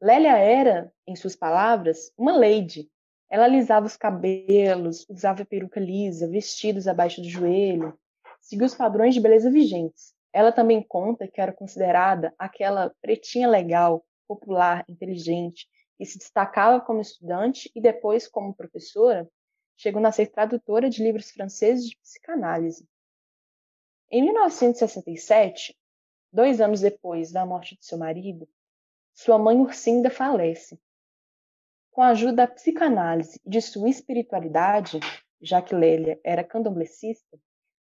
Lélia 0.00 0.36
era, 0.36 0.92
em 1.06 1.16
suas 1.16 1.36
palavras, 1.36 2.12
uma 2.16 2.36
lady. 2.36 2.90
Ela 3.30 3.44
alisava 3.44 3.86
os 3.86 3.96
cabelos, 3.96 5.06
usava 5.08 5.44
peruca 5.44 5.80
lisa, 5.80 6.28
vestidos 6.28 6.86
abaixo 6.86 7.20
do 7.20 7.28
joelho, 7.28 7.98
seguia 8.40 8.66
os 8.66 8.74
padrões 8.74 9.14
de 9.14 9.20
beleza 9.20 9.50
vigentes. 9.50 10.14
Ela 10.32 10.52
também 10.52 10.82
conta 10.82 11.28
que 11.28 11.40
era 11.40 11.52
considerada 11.52 12.34
aquela 12.38 12.92
pretinha 13.00 13.48
legal, 13.48 14.04
popular, 14.26 14.84
inteligente, 14.88 15.68
e 15.98 16.04
se 16.04 16.18
destacava 16.18 16.80
como 16.80 17.00
estudante 17.00 17.70
e 17.74 17.80
depois 17.80 18.26
como 18.26 18.54
professora, 18.54 19.28
chegando 19.76 20.06
a 20.06 20.12
ser 20.12 20.26
tradutora 20.26 20.90
de 20.90 21.02
livros 21.02 21.30
franceses 21.30 21.88
de 21.88 21.96
psicanálise. 21.98 22.86
Em 24.10 24.22
1967, 24.22 25.76
dois 26.32 26.60
anos 26.60 26.80
depois 26.80 27.32
da 27.32 27.46
morte 27.46 27.76
de 27.76 27.84
seu 27.84 27.98
marido, 27.98 28.48
sua 29.14 29.38
mãe 29.38 29.56
Ursinda 29.56 30.10
falece. 30.10 30.78
Com 31.92 32.02
a 32.02 32.08
ajuda 32.08 32.32
da 32.32 32.46
psicanálise 32.48 33.40
e 33.46 33.48
de 33.48 33.62
sua 33.62 33.88
espiritualidade, 33.88 34.98
já 35.40 35.62
que 35.62 35.74
Lélia 35.74 36.20
era 36.24 36.42
candomblessista, 36.42 37.38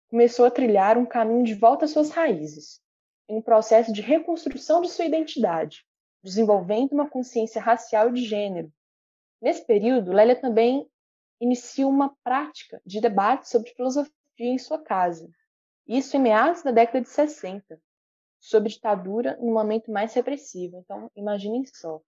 começou 0.07 0.45
a 0.45 0.51
trilhar 0.51 0.97
um 0.97 1.05
caminho 1.05 1.43
de 1.43 1.55
volta 1.55 1.85
às 1.85 1.91
suas 1.91 2.11
raízes, 2.11 2.79
em 3.27 3.37
um 3.37 3.41
processo 3.41 3.91
de 3.91 4.01
reconstrução 4.01 4.81
de 4.81 4.89
sua 4.89 5.05
identidade, 5.05 5.83
desenvolvendo 6.23 6.93
uma 6.93 7.09
consciência 7.09 7.59
racial 7.59 8.09
e 8.09 8.13
de 8.13 8.23
gênero. 8.23 8.71
Nesse 9.41 9.65
período, 9.65 10.13
Lélia 10.13 10.39
também 10.39 10.87
inicia 11.41 11.87
uma 11.87 12.15
prática 12.23 12.79
de 12.85 13.01
debate 13.01 13.49
sobre 13.49 13.71
filosofia 13.71 14.11
em 14.37 14.59
sua 14.59 14.81
casa, 14.81 15.27
isso 15.87 16.15
em 16.15 16.21
meados 16.21 16.61
da 16.61 16.71
década 16.71 17.01
de 17.01 17.09
60, 17.09 17.81
sob 18.45 18.69
ditadura 18.69 19.35
no 19.37 19.51
momento 19.51 19.91
mais 19.91 20.13
repressivo. 20.13 20.77
Então, 20.77 21.09
imaginem 21.15 21.65
só. 21.65 21.99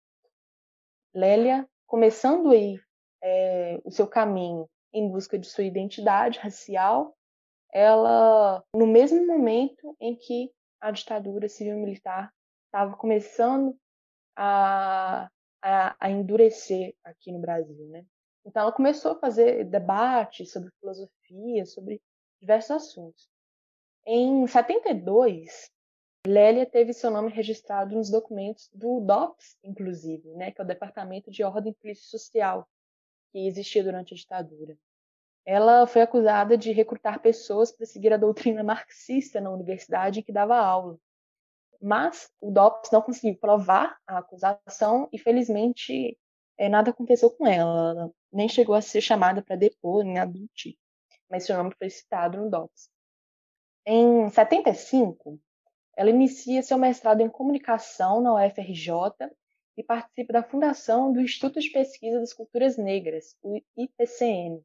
Lélia 1.14 1.68
começando 1.88 2.52
aí 2.52 2.80
é, 3.24 3.80
o 3.84 3.90
seu 3.90 4.08
caminho 4.08 4.70
em 4.94 5.10
busca 5.10 5.38
de 5.38 5.48
sua 5.48 5.64
identidade 5.64 6.38
racial, 6.38 7.18
ela, 7.74 8.64
no 8.74 8.86
mesmo 8.86 9.26
momento 9.26 9.96
em 10.00 10.16
que 10.16 10.52
a 10.80 10.92
ditadura 10.92 11.50
civil-militar 11.50 12.32
estava 12.66 12.96
começando 12.96 13.76
a, 14.36 15.28
a, 15.62 15.96
a, 16.00 16.10
endurecer 16.12 16.94
aqui 17.04 17.32
no 17.32 17.40
Brasil, 17.40 17.88
né? 17.88 18.06
Então 18.46 18.62
ela 18.62 18.72
começou 18.72 19.14
a 19.14 19.20
fazer 19.20 19.66
debates 19.66 20.52
sobre 20.52 20.70
filosofia, 20.80 21.66
sobre 21.66 22.00
diversos 22.40 22.72
assuntos. 22.72 23.28
Em 24.06 24.46
72, 24.46 25.72
Lélia 26.28 26.66
teve 26.66 26.94
seu 26.94 27.10
nome 27.10 27.32
registrado 27.32 27.96
nos 27.96 28.10
documentos 28.10 28.70
do 28.74 29.00
DOPS, 29.00 29.58
inclusive, 29.64 30.30
né, 30.36 30.52
que 30.52 30.60
é 30.60 30.64
o 30.64 30.68
Departamento 30.68 31.32
de 31.32 31.44
Ordem 31.44 31.74
Polícia 31.74 32.08
Social, 32.10 32.68
que 33.32 33.48
existia 33.48 33.84
durante 33.84 34.14
a 34.14 34.18
ditadura. 34.18 34.78
Ela 35.46 35.88
foi 35.88 36.02
acusada 36.02 36.58
de 36.58 36.74
recrutar 36.74 37.22
pessoas 37.22 37.72
para 37.72 37.86
seguir 37.86 38.12
a 38.12 38.18
doutrina 38.18 38.64
marxista 38.64 39.40
na 39.40 39.50
universidade 39.50 40.20
em 40.20 40.24
que 40.24 40.32
dava 40.32 40.58
aula. 40.58 41.00
Mas 41.82 42.30
o 42.42 42.52
DOPS 42.52 42.92
não 42.92 43.02
conseguiu 43.02 43.38
provar 43.40 43.98
a 44.06 44.18
acusação 44.18 45.08
e, 45.14 45.18
felizmente, 45.18 46.18
é, 46.58 46.68
nada 46.68 46.90
aconteceu 46.90 47.32
com 47.32 47.48
ela. 47.48 47.92
ela 47.92 48.12
nem 48.34 48.50
chegou 48.50 48.76
a 48.76 48.82
ser 48.82 49.00
chamada 49.00 49.42
para 49.42 49.56
depor, 49.56 50.04
nem 50.04 50.20
admitir. 50.20 50.78
Mas 51.30 51.46
seu 51.46 51.56
nome 51.56 51.74
foi 51.78 51.90
citado 51.90 52.38
no 52.38 52.50
DOPS. 52.50 52.90
Em 53.86 54.30
75, 54.30 55.40
ela 55.98 56.12
inicia 56.12 56.62
seu 56.62 56.78
mestrado 56.78 57.22
em 57.22 57.30
comunicação 57.30 58.22
na 58.22 58.36
UFRJ 58.36 59.32
e 59.76 59.84
participa 59.84 60.32
da 60.32 60.44
fundação 60.44 61.12
do 61.12 61.20
Instituto 61.20 61.60
de 61.60 61.72
Pesquisa 61.72 62.20
das 62.20 62.34
Culturas 62.34 62.78
Negras, 62.78 63.36
o 63.42 63.60
IPCN, 63.76 64.64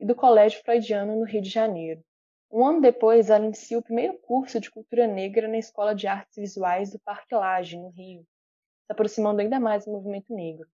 e 0.00 0.04
do 0.04 0.16
Colégio 0.16 0.60
Freudiano 0.64 1.14
no 1.14 1.24
Rio 1.24 1.40
de 1.40 1.48
Janeiro. 1.48 2.02
Um 2.50 2.66
ano 2.66 2.80
depois, 2.80 3.30
ela 3.30 3.44
inicia 3.44 3.78
o 3.78 3.82
primeiro 3.82 4.18
curso 4.18 4.58
de 4.58 4.68
cultura 4.68 5.06
negra 5.06 5.46
na 5.46 5.58
Escola 5.58 5.94
de 5.94 6.08
Artes 6.08 6.34
Visuais 6.36 6.90
do 6.90 6.98
Parque 6.98 7.36
Lage, 7.36 7.78
no 7.78 7.90
Rio, 7.90 8.22
se 8.22 8.92
aproximando 8.92 9.40
ainda 9.40 9.60
mais 9.60 9.84
do 9.84 9.92
movimento 9.92 10.34
negro. 10.34 10.66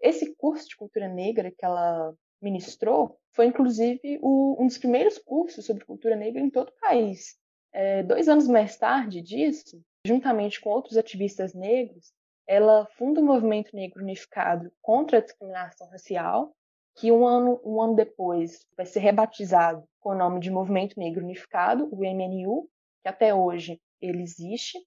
Esse 0.00 0.34
curso 0.34 0.68
de 0.68 0.76
cultura 0.76 1.06
negra 1.06 1.52
que 1.52 1.64
ela 1.64 2.12
ministrou 2.40 3.20
foi, 3.30 3.46
inclusive, 3.46 4.18
o, 4.20 4.60
um 4.60 4.66
dos 4.66 4.78
primeiros 4.78 5.16
cursos 5.18 5.64
sobre 5.64 5.84
cultura 5.84 6.16
negra 6.16 6.40
em 6.40 6.50
todo 6.50 6.70
o 6.70 6.80
país, 6.80 7.40
é, 7.72 8.02
dois 8.02 8.28
anos 8.28 8.46
mais 8.46 8.76
tarde 8.76 9.20
disso, 9.20 9.82
juntamente 10.06 10.60
com 10.60 10.70
outros 10.70 10.96
ativistas 10.96 11.54
negros, 11.54 12.12
ela 12.46 12.86
funda 12.98 13.20
o 13.20 13.24
Movimento 13.24 13.74
Negro 13.74 14.02
Unificado 14.02 14.70
contra 14.82 15.18
a 15.18 15.20
Discriminação 15.20 15.88
Racial, 15.88 16.52
que 16.96 17.10
um 17.10 17.26
ano, 17.26 17.60
um 17.64 17.80
ano 17.80 17.94
depois 17.94 18.66
vai 18.76 18.84
ser 18.84 19.00
rebatizado 19.00 19.84
com 20.00 20.10
o 20.10 20.14
nome 20.14 20.40
de 20.40 20.50
Movimento 20.50 20.98
Negro 20.98 21.24
Unificado, 21.24 21.88
o 21.90 21.96
MNU, 21.96 22.68
que 23.02 23.08
até 23.08 23.34
hoje 23.34 23.80
ele 24.00 24.22
existe, 24.22 24.78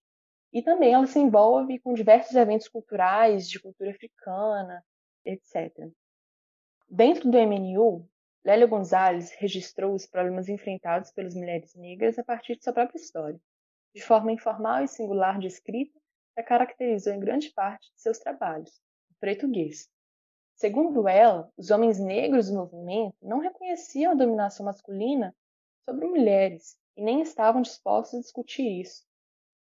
e 0.54 0.62
também 0.62 0.93
ela 0.93 1.08
se 1.08 1.19
envolve 1.19 1.80
com 1.80 1.93
diversos 1.93 2.36
eventos 2.36 2.67
culturais 2.67 3.50
de 3.50 3.60
cultura 3.60 3.91
africana, 3.91 4.84
etc. 5.26 5.89
Dentro 6.89 7.30
do 7.30 7.38
MNU, 7.38 8.08
Lélia 8.45 8.67
Gonzalez 8.67 9.31
registrou 9.39 9.95
os 9.95 10.05
problemas 10.05 10.47
enfrentados 10.47 11.12
pelas 11.12 11.34
mulheres 11.34 11.73
negras 11.73 12.19
a 12.19 12.23
partir 12.23 12.55
de 12.55 12.63
sua 12.63 12.73
própria 12.73 12.99
história, 12.99 13.41
de 13.93 14.03
forma 14.03 14.31
informal 14.31 14.84
e 14.84 14.88
singular 14.88 15.39
de 15.39 15.47
escrita 15.47 15.99
que 16.36 16.41
a 16.41 16.43
caracterizou 16.43 17.12
em 17.12 17.19
grande 17.19 17.49
parte 17.49 17.91
de 17.95 17.99
seus 17.99 18.19
trabalhos, 18.19 18.69
o 19.10 19.15
português. 19.19 19.89
Segundo 20.53 21.08
ela, 21.08 21.51
os 21.58 21.71
homens 21.71 21.99
negros 21.99 22.47
do 22.47 22.58
movimento 22.58 23.17
não 23.19 23.39
reconheciam 23.39 24.12
a 24.12 24.15
dominação 24.15 24.63
masculina 24.63 25.36
sobre 25.84 26.05
mulheres 26.05 26.77
e 26.95 27.01
nem 27.01 27.21
estavam 27.21 27.63
dispostos 27.63 28.19
a 28.19 28.21
discutir 28.21 28.79
isso. 28.79 29.03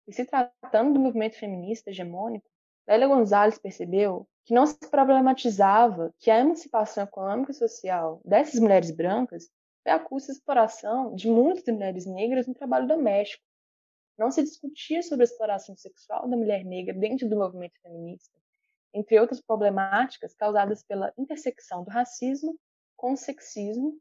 E 0.07 0.12
se 0.12 0.27
tratando 0.27 0.93
do 0.93 1.01
movimento 1.01 1.39
feminista 1.39 1.89
hegemônico, 1.89 2.47
Lélia 2.87 3.09
Gonzalez 3.09 3.59
percebeu 3.59 4.29
que 4.47 4.55
não 4.55 4.65
se 4.65 4.79
problematizava 4.79 6.15
que 6.21 6.31
a 6.31 6.39
emancipação 6.39 7.03
econômica 7.03 7.51
e 7.51 7.55
social 7.55 8.21
dessas 8.25 8.61
mulheres 8.61 8.93
brancas 8.93 9.51
foi 9.83 9.91
a 9.91 9.99
custa 9.99 10.33
da 10.33 10.39
exploração 10.39 11.15
de 11.17 11.29
muitas 11.29 11.65
mulheres 11.67 12.07
negras 12.07 12.47
no 12.47 12.55
trabalho 12.55 12.87
doméstico. 12.87 13.43
Não 14.17 14.31
se 14.31 14.45
discutia 14.45 15.03
sobre 15.03 15.25
a 15.25 15.29
exploração 15.29 15.77
sexual 15.77 16.29
da 16.29 16.37
mulher 16.37 16.65
negra 16.65 16.95
dentro 16.95 17.29
do 17.29 17.37
movimento 17.37 17.75
feminista, 17.83 18.39
entre 18.95 19.19
outras 19.19 19.41
problemáticas 19.41 20.33
causadas 20.33 20.83
pela 20.85 21.13
intersecção 21.19 21.83
do 21.83 21.91
racismo 21.91 22.57
com 22.97 23.15
o 23.15 23.17
sexismo 23.17 23.99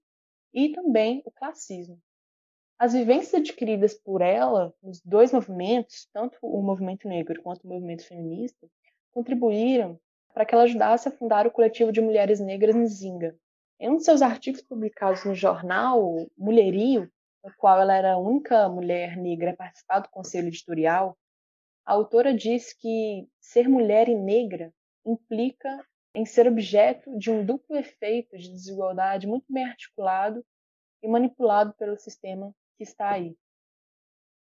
e 0.54 0.70
também 0.74 1.24
o 1.26 1.32
classismo. 1.32 2.00
As 2.78 2.94
vivências 2.94 3.34
adquiridas 3.34 3.96
por 3.96 4.22
ela 4.22 4.72
nos 4.84 5.02
dois 5.02 5.32
movimentos, 5.32 6.08
tanto 6.14 6.38
o 6.44 6.62
movimento 6.62 7.08
negro 7.08 7.42
quanto 7.42 7.64
o 7.64 7.68
movimento 7.68 8.06
feminista, 8.06 8.70
contribuíram 9.12 10.00
para 10.36 10.46
que 10.46 10.54
ela 10.54 10.66
ajudasse 10.66 11.08
a 11.08 11.12
fundar 11.12 11.48
o 11.48 11.52
coletivo 11.52 11.94
de 11.94 12.02
mulheres 12.02 12.42
negras 12.42 12.76
Nzinga. 12.76 13.40
Em 13.80 13.90
um 13.90 13.96
de 13.96 14.04
seus 14.04 14.22
artigos 14.22 14.62
publicados 14.62 15.24
no 15.24 15.34
jornal 15.34 16.28
Mulherio, 16.38 17.10
no 17.42 17.54
qual 17.56 17.80
ela 17.80 17.96
era 17.96 18.12
a 18.12 18.18
única 18.18 18.68
mulher 18.68 19.16
negra 19.16 19.52
a 19.52 19.56
participar 19.56 20.00
do 20.00 20.10
conselho 20.10 20.50
editorial, 20.50 21.18
a 21.86 21.94
autora 21.94 22.34
diz 22.34 22.74
que 22.74 23.26
ser 23.40 23.70
mulher 23.70 24.10
e 24.10 24.16
negra 24.16 24.74
implica 25.06 25.70
em 26.14 26.26
ser 26.26 26.50
objeto 26.50 27.18
de 27.18 27.32
um 27.32 27.46
duplo 27.46 27.78
efeito 27.78 28.38
de 28.38 28.50
desigualdade 28.50 29.28
muito 29.28 29.46
bem 29.48 29.64
articulado 29.64 30.46
e 31.02 31.08
manipulado 31.08 31.74
pelo 31.76 31.98
sistema 31.98 32.54
que 32.78 32.84
está 32.84 33.12
aí. 33.12 33.38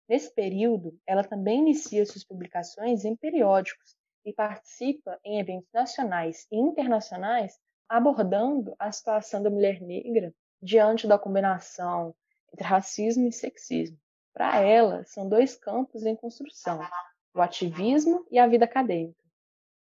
Nesse 0.10 0.34
período, 0.34 1.00
ela 1.06 1.24
também 1.24 1.60
inicia 1.60 2.04
suas 2.04 2.24
publicações 2.24 3.06
em 3.06 3.16
periódicos 3.16 3.96
e 4.26 4.34
participa 4.34 5.20
em 5.24 5.40
eventos 5.40 5.70
nacionais 5.74 6.48
e 6.52 6.58
internacionais 6.58 7.60
abordando 7.88 8.76
a 8.80 8.92
situação 8.92 9.42
da 9.44 9.50
mulher 9.50 9.82
negra 9.82 10.34
diante 10.62 11.08
da 11.08 11.20
combinação 11.20 12.16
entre 12.52 12.66
racismo 12.66 13.28
e 13.28 13.32
sexismo. 13.32 13.98
Para 14.34 14.60
ela, 14.62 15.04
são 15.06 15.28
dois 15.30 15.56
campos 15.56 16.04
em 16.04 16.16
construção: 16.16 16.80
o 17.34 17.42
ativismo 17.42 18.26
e 18.32 18.40
a 18.40 18.48
vida 18.48 18.66
acadêmica. 18.66 19.22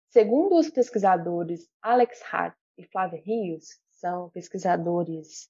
Segundo 0.09 0.55
os 0.55 0.69
pesquisadores 0.69 1.69
Alex 1.81 2.21
Hart 2.31 2.55
e 2.77 2.83
Flávia 2.83 3.21
Rios, 3.23 3.79
são 3.91 4.29
pesquisadores 4.29 5.49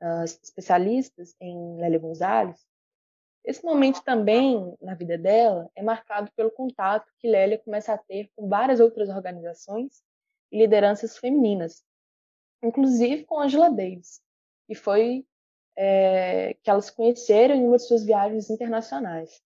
uh, 0.00 0.24
especialistas 0.24 1.34
em 1.40 1.76
Lélia 1.76 1.98
Gonzalez, 1.98 2.58
esse 3.48 3.64
momento 3.64 4.02
também 4.02 4.76
na 4.78 4.94
vida 4.94 5.16
dela 5.16 5.70
é 5.74 5.82
marcado 5.82 6.30
pelo 6.36 6.50
contato 6.50 7.10
que 7.18 7.26
Lélia 7.26 7.56
começa 7.56 7.94
a 7.94 7.96
ter 7.96 8.30
com 8.36 8.46
várias 8.46 8.78
outras 8.78 9.08
organizações 9.08 10.02
e 10.52 10.58
lideranças 10.58 11.16
femininas, 11.16 11.82
inclusive 12.62 13.24
com 13.24 13.40
Angela 13.40 13.70
Davis, 13.70 14.20
e 14.68 14.74
foi 14.74 15.24
é, 15.74 16.58
que 16.62 16.68
elas 16.68 16.90
conheceram 16.90 17.54
em 17.54 17.66
uma 17.66 17.78
de 17.78 17.84
suas 17.84 18.04
viagens 18.04 18.50
internacionais. 18.50 19.40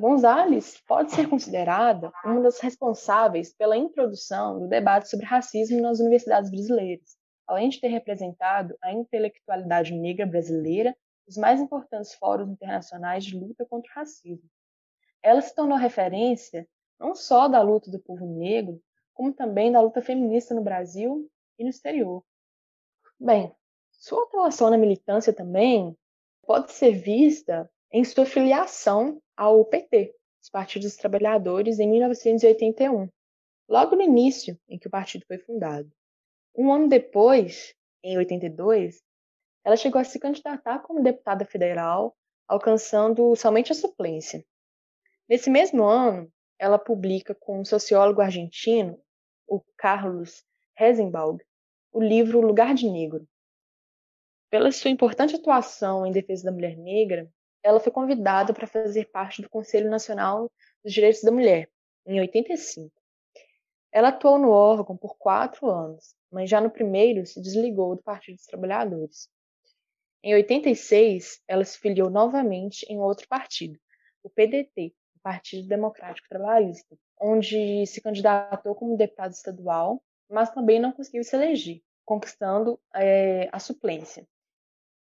Gonzalez 0.00 0.80
pode 0.86 1.10
ser 1.10 1.28
considerada 1.28 2.12
uma 2.24 2.42
das 2.42 2.60
responsáveis 2.60 3.52
pela 3.52 3.76
introdução 3.76 4.60
do 4.60 4.68
debate 4.68 5.08
sobre 5.08 5.26
racismo 5.26 5.80
nas 5.80 5.98
universidades 5.98 6.52
brasileiras, 6.52 7.16
além 7.48 7.68
de 7.68 7.80
ter 7.80 7.88
representado 7.88 8.76
a 8.80 8.92
intelectualidade 8.92 9.92
negra 9.92 10.24
brasileira 10.24 10.96
os 11.30 11.36
mais 11.36 11.60
importantes 11.60 12.12
fóruns 12.14 12.50
internacionais 12.50 13.24
de 13.24 13.38
luta 13.38 13.64
contra 13.64 13.88
o 13.88 13.94
racismo. 13.94 14.50
Ela 15.22 15.40
se 15.40 15.54
tornou 15.54 15.78
referência 15.78 16.68
não 16.98 17.14
só 17.14 17.46
da 17.46 17.62
luta 17.62 17.88
do 17.88 18.00
povo 18.00 18.26
negro, 18.26 18.82
como 19.14 19.32
também 19.32 19.70
da 19.70 19.80
luta 19.80 20.02
feminista 20.02 20.54
no 20.54 20.60
Brasil 20.60 21.30
e 21.56 21.62
no 21.62 21.70
exterior. 21.70 22.24
Bem, 23.18 23.54
sua 23.92 24.24
atuação 24.24 24.70
na 24.70 24.76
militância 24.76 25.32
também 25.32 25.96
pode 26.42 26.72
ser 26.72 26.92
vista 26.98 27.70
em 27.92 28.02
sua 28.02 28.26
filiação 28.26 29.22
ao 29.36 29.64
PT, 29.64 30.12
os 30.42 30.50
Partidos 30.50 30.88
dos 30.88 30.96
Trabalhadores, 30.96 31.78
em 31.78 31.88
1981, 31.88 33.08
logo 33.68 33.94
no 33.94 34.02
início 34.02 34.58
em 34.68 34.78
que 34.78 34.88
o 34.88 34.90
partido 34.90 35.24
foi 35.26 35.38
fundado. 35.38 35.88
Um 36.56 36.72
ano 36.72 36.88
depois, 36.88 37.72
em 38.02 38.18
82, 38.18 39.00
ela 39.64 39.76
chegou 39.76 40.00
a 40.00 40.04
se 40.04 40.18
candidatar 40.18 40.80
como 40.80 41.02
deputada 41.02 41.44
federal, 41.44 42.16
alcançando 42.48 43.34
somente 43.36 43.72
a 43.72 43.74
suplência. 43.74 44.44
Nesse 45.28 45.50
mesmo 45.50 45.84
ano, 45.84 46.32
ela 46.58 46.78
publica 46.78 47.34
com 47.34 47.60
um 47.60 47.64
sociólogo 47.64 48.20
argentino, 48.20 49.00
o 49.46 49.60
Carlos 49.76 50.44
Rezenbaug, 50.74 51.42
o 51.92 52.02
livro 52.02 52.40
Lugar 52.40 52.74
de 52.74 52.88
Negro. 52.88 53.26
Pela 54.50 54.72
sua 54.72 54.90
importante 54.90 55.36
atuação 55.36 56.04
em 56.04 56.12
defesa 56.12 56.44
da 56.44 56.52
mulher 56.52 56.76
negra, 56.76 57.30
ela 57.62 57.78
foi 57.78 57.92
convidada 57.92 58.52
para 58.52 58.66
fazer 58.66 59.10
parte 59.10 59.42
do 59.42 59.48
Conselho 59.48 59.90
Nacional 59.90 60.50
dos 60.82 60.92
Direitos 60.92 61.22
da 61.22 61.30
Mulher, 61.30 61.70
em 62.06 62.18
85. 62.20 62.90
Ela 63.92 64.08
atuou 64.08 64.38
no 64.38 64.50
órgão 64.50 64.96
por 64.96 65.16
quatro 65.16 65.68
anos, 65.68 66.14
mas 66.30 66.48
já 66.48 66.60
no 66.60 66.70
primeiro 66.70 67.26
se 67.26 67.40
desligou 67.40 67.96
do 67.96 68.02
Partido 68.02 68.36
dos 68.36 68.46
Trabalhadores. 68.46 69.28
Em 70.22 70.34
86, 70.34 71.42
ela 71.48 71.64
se 71.64 71.78
filiou 71.78 72.10
novamente 72.10 72.84
em 72.90 72.98
outro 72.98 73.26
partido, 73.26 73.78
o 74.22 74.28
PDT, 74.28 74.94
o 75.16 75.20
Partido 75.22 75.66
Democrático 75.66 76.28
Trabalhista, 76.28 76.96
onde 77.18 77.86
se 77.86 78.00
candidatou 78.02 78.74
como 78.74 78.96
deputado 78.96 79.32
estadual, 79.32 80.02
mas 80.28 80.50
também 80.50 80.78
não 80.78 80.92
conseguiu 80.92 81.24
se 81.24 81.34
eleger, 81.34 81.80
conquistando 82.04 82.78
é, 82.94 83.48
a 83.50 83.58
suplência. 83.58 84.26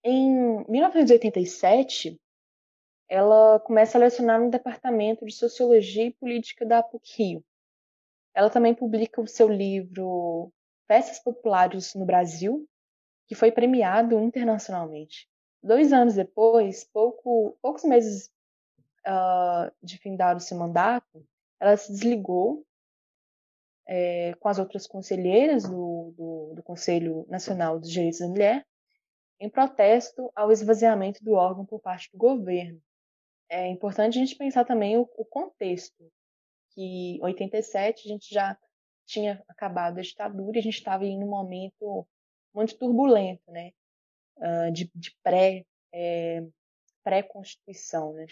Em 0.02 0.64
1987, 0.68 2.20
ela 3.08 3.60
começa 3.60 3.98
a 3.98 4.00
lecionar 4.00 4.40
no 4.40 4.50
Departamento 4.50 5.24
de 5.24 5.32
Sociologia 5.32 6.04
e 6.04 6.14
Política 6.14 6.64
da 6.64 6.82
PUC-Rio. 6.82 7.44
Ela 8.34 8.50
também 8.50 8.74
publica 8.74 9.20
o 9.20 9.26
seu 9.26 9.48
livro 9.48 10.52
Festas 10.86 11.18
Populares 11.20 11.94
no 11.94 12.04
Brasil, 12.04 12.66
que 13.26 13.34
foi 13.34 13.50
premiado 13.50 14.18
internacionalmente. 14.20 15.28
Dois 15.62 15.92
anos 15.92 16.14
depois, 16.14 16.84
pouco, 16.84 17.56
poucos 17.62 17.84
meses 17.84 18.30
uh, 19.06 19.72
de 19.82 19.98
findar 19.98 20.36
o 20.36 20.40
seu 20.40 20.58
mandato, 20.58 21.26
ela 21.58 21.76
se 21.76 21.90
desligou 21.90 22.64
é, 23.86 24.34
com 24.40 24.48
as 24.48 24.58
outras 24.58 24.86
conselheiras 24.86 25.64
do, 25.64 26.12
do, 26.16 26.54
do 26.56 26.62
Conselho 26.62 27.26
Nacional 27.28 27.78
dos 27.78 27.90
Direitos 27.90 28.20
da 28.20 28.28
Mulher 28.28 28.66
em 29.40 29.48
protesto 29.48 30.30
ao 30.34 30.50
esvaziamento 30.50 31.22
do 31.22 31.32
órgão 31.32 31.66
por 31.66 31.80
parte 31.80 32.10
do 32.12 32.18
governo 32.18 32.80
é 33.48 33.68
importante 33.68 34.18
a 34.18 34.20
gente 34.20 34.36
pensar 34.36 34.64
também 34.64 34.96
o, 34.96 35.08
o 35.16 35.24
contexto, 35.24 36.10
que 36.70 37.16
em 37.16 37.22
87 37.22 38.08
a 38.08 38.12
gente 38.12 38.34
já 38.34 38.58
tinha 39.06 39.42
acabado 39.48 39.98
a 39.98 40.02
ditadura 40.02 40.56
e 40.56 40.60
a 40.60 40.62
gente 40.62 40.78
estava 40.78 41.04
em 41.04 41.22
um 41.22 41.28
momento 41.28 42.06
muito 42.54 42.78
turbulento, 42.78 43.42
né, 43.50 43.72
uh, 44.36 44.72
de, 44.72 44.90
de 44.94 45.16
pré, 45.22 45.64
é, 45.92 46.42
pré-constituição, 47.02 48.12
né. 48.12 48.26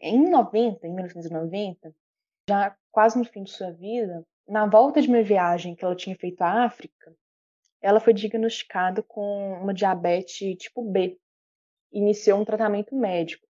Em 0.00 0.28
90, 0.28 0.86
em 0.86 0.92
1990, 0.92 1.94
já 2.48 2.76
quase 2.92 3.18
no 3.18 3.24
fim 3.24 3.42
de 3.42 3.50
sua 3.50 3.72
vida, 3.72 4.22
na 4.46 4.66
volta 4.66 5.00
de 5.00 5.08
uma 5.08 5.22
viagem 5.22 5.74
que 5.74 5.84
ela 5.84 5.96
tinha 5.96 6.14
feito 6.14 6.42
à 6.42 6.64
África, 6.64 7.16
ela 7.80 7.98
foi 7.98 8.12
diagnosticada 8.12 9.02
com 9.02 9.54
uma 9.54 9.72
diabetes 9.72 10.56
tipo 10.58 10.82
B. 10.82 11.18
Iniciou 11.92 12.40
um 12.40 12.44
tratamento 12.44 12.94
médico 12.94 13.46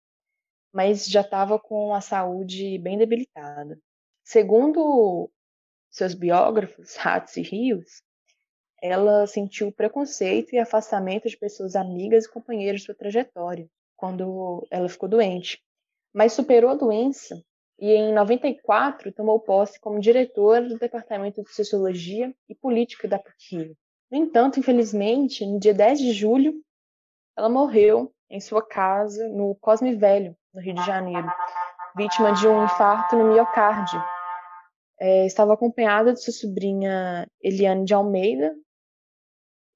mas 0.76 1.06
já 1.06 1.22
estava 1.22 1.58
com 1.58 1.96
a 1.96 2.02
saúde 2.02 2.78
bem 2.80 2.98
debilitada. 2.98 3.80
Segundo 4.26 5.32
seus 5.90 6.14
biógrafos, 6.14 6.98
Ratz 7.00 7.38
e 7.38 7.42
Rios, 7.42 8.02
ela 8.82 9.26
sentiu 9.28 9.72
preconceito 9.72 10.54
e 10.54 10.60
afastamento 10.60 11.28
de 11.28 11.38
pessoas 11.38 11.76
amigas 11.76 12.26
e 12.26 12.32
companheiras 12.32 12.82
de 12.82 12.86
sua 12.86 12.96
trajetória 12.96 13.68
quando 13.96 14.68
ela 14.70 14.90
ficou 14.90 15.08
doente, 15.08 15.62
mas 16.14 16.34
superou 16.34 16.70
a 16.70 16.76
doença 16.76 17.42
e 17.80 17.92
em 17.92 18.14
94 18.14 19.12
tomou 19.12 19.40
posse 19.40 19.80
como 19.80 20.00
diretora 20.00 20.68
do 20.68 20.78
Departamento 20.78 21.44
de 21.44 21.54
Sociologia 21.54 22.34
e 22.48 22.56
Política 22.56 23.08
da 23.08 23.20
PUC. 23.20 23.76
No 24.12 24.18
entanto, 24.18 24.60
infelizmente, 24.60 25.46
no 25.46 25.60
dia 25.60 25.74
10 25.74 26.00
de 26.00 26.12
julho, 26.14 26.54
ela 27.38 27.50
morreu 27.50 28.14
em 28.30 28.40
sua 28.40 28.66
casa 28.66 29.28
no 29.30 29.56
Cosme 29.56 29.96
Velho, 29.96 30.36
no 30.54 30.62
Rio 30.62 30.76
de 30.76 30.86
Janeiro, 30.86 31.28
vítima 31.96 32.32
de 32.34 32.48
um 32.48 32.64
infarto 32.64 33.16
no 33.16 33.34
miocárdio. 33.34 34.02
É, 34.98 35.26
estava 35.26 35.54
acompanhada 35.54 36.14
de 36.14 36.24
sua 36.24 36.34
sobrinha 36.34 37.28
Eliane 37.42 37.84
de 37.84 37.94
Almeida 37.94 38.56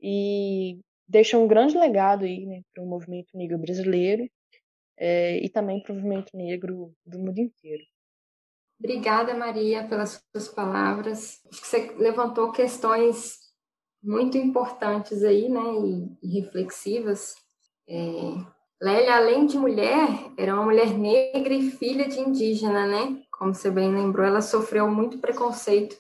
e 0.02 0.80
deixa 1.08 1.38
um 1.38 1.48
grande 1.48 1.78
legado 1.78 2.26
aí 2.26 2.46
né, 2.46 2.62
para 2.74 2.84
o 2.84 2.88
movimento 2.88 3.36
negro 3.36 3.58
brasileiro 3.58 4.30
é, 4.98 5.44
e 5.44 5.50
também 5.50 5.82
para 5.82 5.94
o 5.94 5.96
movimento 5.96 6.36
negro 6.36 6.94
do 7.06 7.20
mundo 7.20 7.40
inteiro. 7.40 7.84
Obrigada, 8.80 9.34
Maria, 9.34 9.86
pelas 9.88 10.24
suas 10.32 10.48
palavras. 10.48 11.42
Acho 11.52 11.62
que 11.62 11.68
você 11.68 11.92
levantou 11.98 12.52
questões 12.52 13.40
muito 14.02 14.38
importantes 14.38 15.24
aí, 15.24 15.50
né, 15.50 15.60
e, 15.60 16.28
e 16.28 16.40
reflexivas. 16.40 17.36
É, 17.88 18.00
Lélia, 18.82 19.16
além 19.18 19.46
de 19.46 19.58
mulher, 19.58 20.08
era 20.38 20.54
uma 20.54 20.64
mulher 20.64 20.98
negra 20.98 21.54
e 21.54 21.70
filha 21.72 22.08
de 22.08 22.20
indígena, 22.20 22.88
né? 22.88 23.22
Como 23.30 23.54
você 23.54 23.70
bem 23.70 23.94
lembrou, 23.94 24.26
ela 24.26 24.42
sofreu 24.42 24.90
muito 24.90 25.20
preconceito 25.20 25.98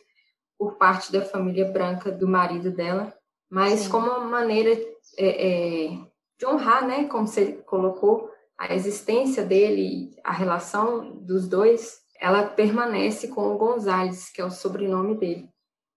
por 0.57 0.77
parte 0.77 1.12
da 1.12 1.21
família 1.21 1.69
branca 1.69 2.09
do 2.09 2.27
marido 2.27 2.71
dela, 2.71 3.13
mas 3.49 3.81
Sim. 3.81 3.89
como 3.89 4.07
uma 4.07 4.19
maneira 4.19 4.71
é, 5.17 5.88
é, 5.88 5.89
de 6.38 6.45
honrar, 6.45 6.85
né? 6.85 7.05
Como 7.05 7.27
você 7.27 7.53
colocou, 7.65 8.29
a 8.57 8.73
existência 8.75 9.43
dele, 9.43 10.12
a 10.23 10.31
relação 10.31 11.12
dos 11.15 11.47
dois, 11.47 12.01
ela 12.19 12.43
permanece 12.43 13.29
com 13.29 13.47
o 13.47 13.57
Gonzalez, 13.57 14.29
que 14.29 14.41
é 14.41 14.45
o 14.45 14.51
sobrenome 14.51 15.15
dele. 15.15 15.49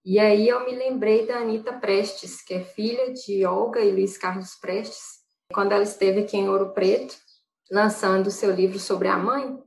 E 0.04 0.18
aí 0.18 0.48
eu 0.48 0.64
me 0.64 0.74
lembrei 0.74 1.26
da 1.26 1.38
Anitta 1.38 1.72
Prestes, 1.72 2.42
que 2.42 2.54
é 2.54 2.60
filha 2.60 3.12
de 3.12 3.44
Olga 3.44 3.80
e 3.80 3.92
Luiz 3.92 4.16
Carlos 4.16 4.54
Prestes, 4.54 5.22
quando 5.52 5.72
ela 5.72 5.82
esteve 5.82 6.20
aqui 6.20 6.36
em 6.36 6.48
Ouro 6.48 6.70
Preto, 6.70 7.16
lançando 7.70 8.30
seu 8.30 8.50
livro 8.50 8.78
sobre 8.78 9.08
a 9.08 9.16
mãe, 9.16 9.62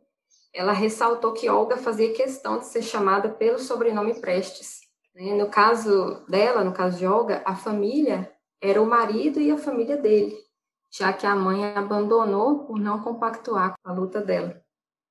ela 0.53 0.71
ressaltou 0.71 1.33
que 1.33 1.49
Olga 1.49 1.77
fazia 1.77 2.13
questão 2.13 2.59
de 2.59 2.67
ser 2.67 2.81
chamada 2.81 3.29
pelo 3.29 3.59
sobrenome 3.59 4.19
Prestes. 4.19 4.84
Né? 5.15 5.33
No 5.33 5.49
caso 5.49 6.25
dela, 6.27 6.63
no 6.63 6.73
caso 6.73 6.97
de 6.97 7.07
Olga, 7.07 7.41
a 7.45 7.55
família 7.55 8.31
era 8.61 8.81
o 8.81 8.85
marido 8.85 9.39
e 9.39 9.49
a 9.49 9.57
família 9.57 9.95
dele, 9.95 10.35
já 10.91 11.13
que 11.13 11.25
a 11.25 11.35
mãe 11.35 11.65
abandonou 11.75 12.65
por 12.65 12.77
não 12.77 13.01
compactuar 13.01 13.75
com 13.81 13.89
a 13.89 13.93
luta 13.93 14.21
dela. 14.21 14.61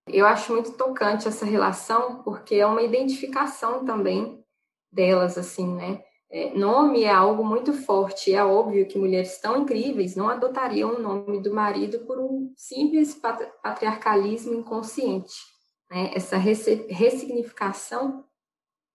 Eu 0.07 0.27
acho 0.27 0.53
muito 0.53 0.73
tocante 0.73 1.27
essa 1.27 1.47
relação, 1.47 2.23
porque 2.23 2.57
é 2.57 2.67
uma 2.67 2.83
identificação 2.83 3.85
também 3.87 4.45
delas, 4.93 5.39
assim, 5.39 5.75
né? 5.75 6.05
É, 6.31 6.53
nome 6.53 7.05
é 7.05 7.11
algo 7.11 7.45
muito 7.45 7.73
forte. 7.73 8.35
É 8.35 8.45
óbvio 8.45 8.87
que 8.89 8.99
mulheres 8.99 9.39
tão 9.39 9.63
incríveis 9.63 10.17
não 10.17 10.29
adotariam 10.29 10.95
o 10.95 11.01
nome 11.01 11.41
do 11.41 11.55
marido 11.55 12.01
por 12.01 12.19
um 12.19 12.53
simples 12.57 13.15
patriarcalismo 13.63 14.53
inconsciente. 14.53 15.35
Né? 15.89 16.11
Essa 16.13 16.37
ressignificação 16.37 18.25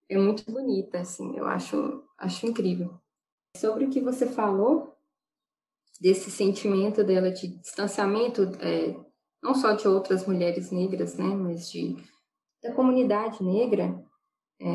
é 0.10 0.18
muito 0.18 0.50
bonita, 0.52 1.00
assim, 1.00 1.38
eu 1.38 1.46
acho, 1.46 2.04
acho 2.18 2.48
incrível. 2.48 3.00
Sobre 3.56 3.86
o 3.86 3.90
que 3.90 4.02
você 4.02 4.26
falou, 4.26 4.96
desse 6.02 6.32
sentimento 6.32 7.04
dela 7.04 7.32
de 7.32 7.48
distanciamento, 7.48 8.44
é, 8.62 8.96
não 9.44 9.54
só 9.54 9.74
de 9.74 9.88
outras 9.88 10.26
mulheres 10.26 10.72
negras, 10.72 11.16
né, 11.16 11.26
mas 11.26 11.70
de, 11.70 11.96
da 12.64 12.74
comunidade 12.74 13.44
negra, 13.44 14.04
é, 14.62 14.66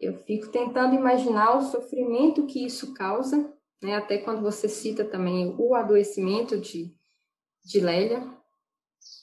eu 0.00 0.14
fico 0.14 0.48
tentando 0.48 0.94
imaginar 0.94 1.56
o 1.56 1.62
sofrimento 1.62 2.46
que 2.46 2.64
isso 2.64 2.92
causa, 2.94 3.52
né? 3.82 3.94
até 3.96 4.18
quando 4.18 4.42
você 4.42 4.68
cita 4.68 5.04
também 5.04 5.54
o 5.58 5.74
adoecimento 5.74 6.58
de, 6.58 6.94
de 7.64 7.80
Lélia, 7.80 8.26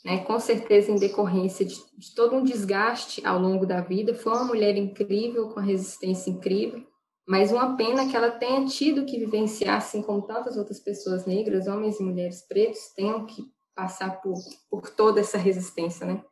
né? 0.03 0.23
com 0.23 0.39
certeza 0.39 0.91
em 0.91 0.95
decorrência 0.95 1.65
de, 1.65 1.75
de 1.97 2.15
todo 2.15 2.35
um 2.35 2.43
desgaste 2.43 3.25
ao 3.25 3.39
longo 3.39 3.65
da 3.65 3.81
vida. 3.81 4.13
Foi 4.13 4.33
uma 4.33 4.43
mulher 4.43 4.75
incrível, 4.77 5.49
com 5.49 5.59
resistência 5.59 6.29
incrível, 6.29 6.85
mas 7.27 7.51
uma 7.51 7.75
pena 7.75 8.07
que 8.07 8.15
ela 8.15 8.31
tenha 8.31 8.65
tido 8.65 9.05
que 9.05 9.19
vivenciar, 9.19 9.77
assim 9.77 10.01
como 10.01 10.21
tantas 10.21 10.57
outras 10.57 10.79
pessoas 10.79 11.25
negras, 11.25 11.67
homens 11.67 11.99
e 11.99 12.03
mulheres 12.03 12.41
pretos, 12.47 12.89
tenham 12.95 13.25
que 13.25 13.43
passar 13.75 14.21
por, 14.21 14.37
por 14.69 14.89
toda 14.89 15.19
essa 15.19 15.37
resistência, 15.37 16.05
né? 16.05 16.23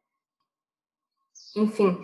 Enfim, 1.55 1.97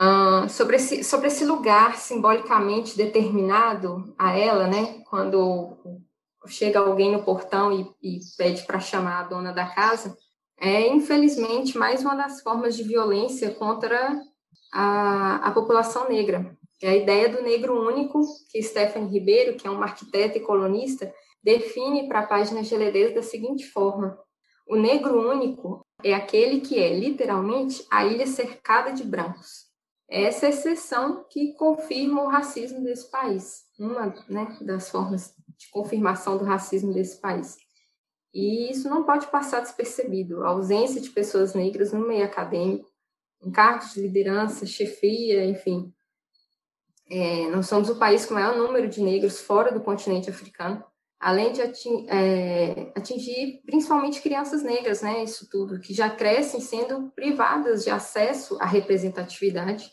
Uh, 0.00 0.46
sobre, 0.50 0.76
esse, 0.76 1.02
sobre 1.02 1.28
esse 1.28 1.42
lugar 1.46 1.96
simbolicamente 1.96 2.98
determinado 2.98 4.14
a 4.18 4.36
ela, 4.36 4.66
né? 4.66 5.02
Quando 5.08 6.04
chega 6.46 6.80
alguém 6.80 7.10
no 7.10 7.22
portão 7.22 7.72
e, 7.72 7.90
e 8.02 8.20
pede 8.36 8.64
para 8.64 8.78
chamar 8.78 9.20
a 9.20 9.28
dona 9.28 9.52
da 9.52 9.64
casa, 9.64 10.14
é 10.58 10.88
infelizmente 10.88 11.76
mais 11.76 12.02
uma 12.02 12.14
das 12.14 12.40
formas 12.40 12.76
de 12.76 12.82
violência 12.82 13.50
contra 13.54 14.20
a, 14.72 15.48
a 15.48 15.50
população 15.52 16.08
negra. 16.08 16.56
É 16.82 16.90
a 16.90 16.96
ideia 16.96 17.28
do 17.28 17.42
negro 17.42 17.86
único, 17.86 18.20
que 18.50 18.62
Stephanie 18.62 19.10
Ribeiro, 19.10 19.56
que 19.56 19.66
é 19.66 19.70
uma 19.70 19.86
arquiteta 19.86 20.36
e 20.36 20.42
colunista, 20.42 21.12
define 21.42 22.08
para 22.08 22.20
a 22.20 22.26
página 22.26 22.62
Geledez 22.62 23.14
da 23.14 23.22
seguinte 23.22 23.66
forma: 23.66 24.18
o 24.68 24.76
negro 24.76 25.30
único 25.30 25.86
é 26.02 26.12
aquele 26.12 26.60
que 26.60 26.78
é, 26.78 26.92
literalmente, 26.98 27.86
a 27.90 28.04
ilha 28.04 28.26
cercada 28.26 28.92
de 28.92 29.04
brancos. 29.04 29.66
Essa 30.08 30.46
é 30.46 30.48
a 30.48 30.52
exceção 30.52 31.24
que 31.30 31.54
confirma 31.54 32.22
o 32.22 32.28
racismo 32.28 32.82
desse 32.82 33.10
país, 33.10 33.64
uma 33.78 34.14
né, 34.28 34.56
das 34.60 34.88
formas 34.88 35.34
de 35.58 35.68
confirmação 35.70 36.36
do 36.36 36.44
racismo 36.44 36.92
desse 36.92 37.20
país. 37.20 37.56
E 38.36 38.70
isso 38.70 38.90
não 38.90 39.02
pode 39.02 39.28
passar 39.28 39.60
despercebido. 39.60 40.44
A 40.44 40.48
ausência 40.48 41.00
de 41.00 41.08
pessoas 41.08 41.54
negras 41.54 41.94
no 41.94 42.06
meio 42.06 42.22
acadêmico, 42.22 42.86
em 43.42 43.50
cargos 43.50 43.94
de 43.94 44.02
liderança, 44.02 44.66
chefia, 44.66 45.42
enfim. 45.46 45.90
É, 47.10 47.48
nós 47.48 47.66
somos 47.66 47.88
o 47.88 47.98
país 47.98 48.26
com 48.26 48.34
o 48.34 48.36
maior 48.36 48.54
número 48.54 48.88
de 48.88 49.00
negros 49.00 49.40
fora 49.40 49.72
do 49.72 49.80
continente 49.80 50.28
africano, 50.28 50.84
além 51.18 51.50
de 51.50 51.62
atingir, 51.62 52.06
é, 52.10 52.92
atingir 52.94 53.62
principalmente 53.64 54.20
crianças 54.20 54.62
negras, 54.62 55.00
né? 55.00 55.24
Isso 55.24 55.48
tudo, 55.50 55.80
que 55.80 55.94
já 55.94 56.10
crescem 56.10 56.60
sendo 56.60 57.10
privadas 57.12 57.84
de 57.84 57.90
acesso 57.90 58.58
à 58.60 58.66
representatividade 58.66 59.90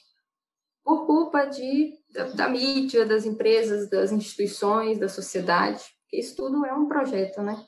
por 0.84 1.06
culpa 1.06 1.46
de, 1.46 1.94
da, 2.12 2.26
da 2.26 2.50
mídia, 2.50 3.06
das 3.06 3.26
empresas, 3.26 3.89
das 3.89 4.12
instituições, 4.12 5.00
da 5.00 5.08
sociedade. 5.08 5.82
Isso 6.12 6.36
tudo 6.36 6.66
é 6.66 6.74
um 6.74 6.89
projeto, 6.89 7.41
né? 7.41 7.66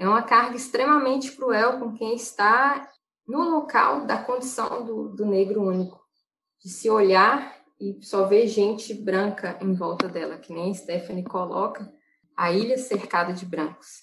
É 0.00 0.08
uma 0.08 0.22
carga 0.22 0.56
extremamente 0.56 1.32
cruel 1.32 1.78
com 1.78 1.92
quem 1.92 2.14
está 2.14 2.90
no 3.28 3.50
local 3.50 4.06
da 4.06 4.16
condição 4.16 4.82
do, 4.82 5.10
do 5.10 5.26
negro 5.26 5.62
único, 5.62 6.00
de 6.64 6.70
se 6.70 6.88
olhar 6.88 7.54
e 7.78 7.98
só 8.00 8.24
ver 8.24 8.46
gente 8.46 8.94
branca 8.94 9.58
em 9.60 9.74
volta 9.74 10.08
dela, 10.08 10.38
que 10.38 10.54
nem 10.54 10.72
Stephanie 10.72 11.22
coloca, 11.22 11.92
a 12.34 12.50
ilha 12.50 12.78
cercada 12.78 13.34
de 13.34 13.44
brancos. 13.44 14.00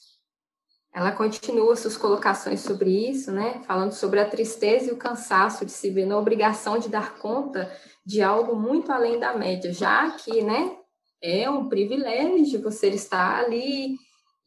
Ela 0.93 1.11
continua 1.11 1.75
suas 1.75 1.97
colocações 1.97 2.59
sobre 2.59 2.91
isso, 3.09 3.31
né, 3.31 3.63
falando 3.65 3.91
sobre 3.91 4.19
a 4.19 4.29
tristeza 4.29 4.91
e 4.91 4.93
o 4.93 4.97
cansaço 4.97 5.65
de 5.65 5.71
se 5.71 5.89
ver 5.89 6.05
na 6.05 6.19
obrigação 6.19 6.77
de 6.77 6.89
dar 6.89 7.17
conta 7.17 7.75
de 8.05 8.21
algo 8.21 8.55
muito 8.55 8.91
além 8.91 9.19
da 9.19 9.35
média, 9.35 9.73
já 9.73 10.11
que, 10.11 10.43
né, 10.43 10.77
é 11.23 11.49
um 11.49 11.67
privilégio 11.67 12.61
você 12.61 12.89
estar 12.89 13.43
ali 13.43 13.97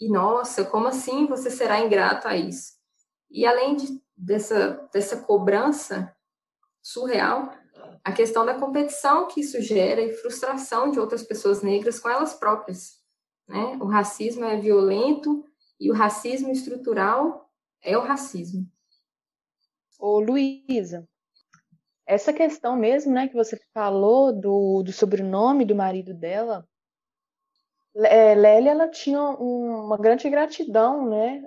e 0.00 0.08
nossa, 0.08 0.64
como 0.64 0.88
assim 0.88 1.26
você 1.26 1.50
será 1.50 1.80
ingrato 1.80 2.26
a 2.26 2.36
isso? 2.36 2.72
E 3.30 3.46
além 3.46 3.76
de, 3.76 4.02
dessa 4.16 4.88
dessa 4.92 5.18
cobrança 5.22 6.14
surreal, 6.82 7.52
a 8.02 8.12
questão 8.12 8.46
da 8.46 8.58
competição 8.58 9.28
que 9.28 9.40
isso 9.40 9.60
gera 9.60 10.00
e 10.00 10.12
frustração 10.14 10.90
de 10.90 10.98
outras 10.98 11.22
pessoas 11.22 11.62
negras 11.62 11.98
com 11.98 12.08
elas 12.08 12.34
próprias. 12.34 12.98
Né? 13.46 13.76
O 13.80 13.86
racismo 13.86 14.44
é 14.44 14.56
violento 14.56 15.44
e 15.78 15.90
o 15.90 15.94
racismo 15.94 16.50
estrutural 16.50 17.50
é 17.82 17.96
o 17.96 18.02
racismo. 18.02 18.66
Ô, 19.98 20.18
Luísa, 20.18 21.06
essa 22.06 22.32
questão 22.32 22.74
mesmo, 22.74 23.12
né, 23.12 23.28
que 23.28 23.34
você 23.34 23.60
falou 23.74 24.32
do, 24.32 24.82
do 24.82 24.92
sobrenome 24.92 25.64
do 25.64 25.74
marido 25.74 26.14
dela, 26.14 26.66
Lélia, 27.94 28.70
ela 28.70 28.88
tinha 28.88 29.20
um, 29.20 29.86
uma 29.86 29.96
grande 29.96 30.28
gratidão, 30.30 31.08
né, 31.08 31.44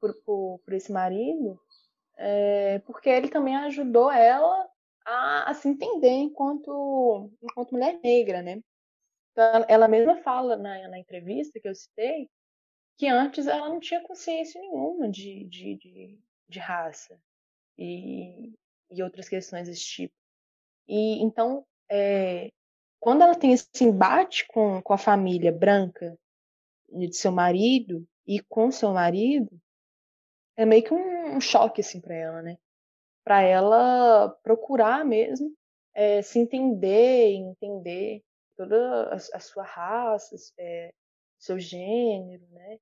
por, 0.00 0.14
por, 0.22 0.58
por 0.64 0.74
esse 0.74 0.92
marido, 0.92 1.60
é, 2.16 2.78
porque 2.80 3.08
ele 3.08 3.28
também 3.28 3.56
ajudou 3.56 4.10
ela 4.10 4.68
a, 5.04 5.50
a, 5.50 5.54
se 5.54 5.68
entender 5.68 6.10
enquanto, 6.10 7.30
enquanto 7.42 7.72
mulher 7.72 8.00
negra, 8.02 8.42
né? 8.42 8.60
Então, 9.32 9.64
ela 9.68 9.86
mesma 9.86 10.16
fala 10.16 10.56
na, 10.56 10.88
na 10.88 10.98
entrevista 10.98 11.60
que 11.60 11.68
eu 11.68 11.74
citei 11.74 12.28
que 12.96 13.06
antes 13.06 13.46
ela 13.46 13.68
não 13.68 13.78
tinha 13.78 14.02
consciência 14.02 14.60
nenhuma 14.60 15.08
de, 15.10 15.44
de, 15.44 15.76
de, 15.76 16.18
de 16.48 16.58
raça 16.58 17.20
e, 17.78 18.54
e 18.90 19.02
outras 19.02 19.28
questões 19.28 19.68
desse 19.68 19.84
tipo. 19.84 20.14
E 20.88 21.22
então, 21.22 21.66
é, 21.90 22.50
quando 23.00 23.22
ela 23.22 23.34
tem 23.34 23.52
esse 23.52 23.84
embate 23.84 24.46
com, 24.48 24.80
com 24.82 24.92
a 24.92 24.98
família 24.98 25.52
branca 25.52 26.18
de 26.88 27.12
seu 27.14 27.32
marido 27.32 28.06
e 28.26 28.40
com 28.40 28.70
seu 28.70 28.92
marido, 28.92 29.50
é 30.56 30.64
meio 30.64 30.82
que 30.82 30.94
um, 30.94 31.36
um 31.36 31.40
choque 31.40 31.80
assim 31.80 32.00
para 32.00 32.14
ela, 32.14 32.42
né? 32.42 32.58
Para 33.24 33.42
ela 33.42 34.30
procurar 34.42 35.04
mesmo 35.04 35.54
é, 35.94 36.22
se 36.22 36.38
entender, 36.38 37.32
entender 37.32 38.22
toda 38.56 39.10
a, 39.12 39.14
a 39.14 39.40
sua 39.40 39.64
raça, 39.64 40.34
é, 40.58 40.92
seu 41.38 41.58
gênero, 41.58 42.46
né? 42.50 42.78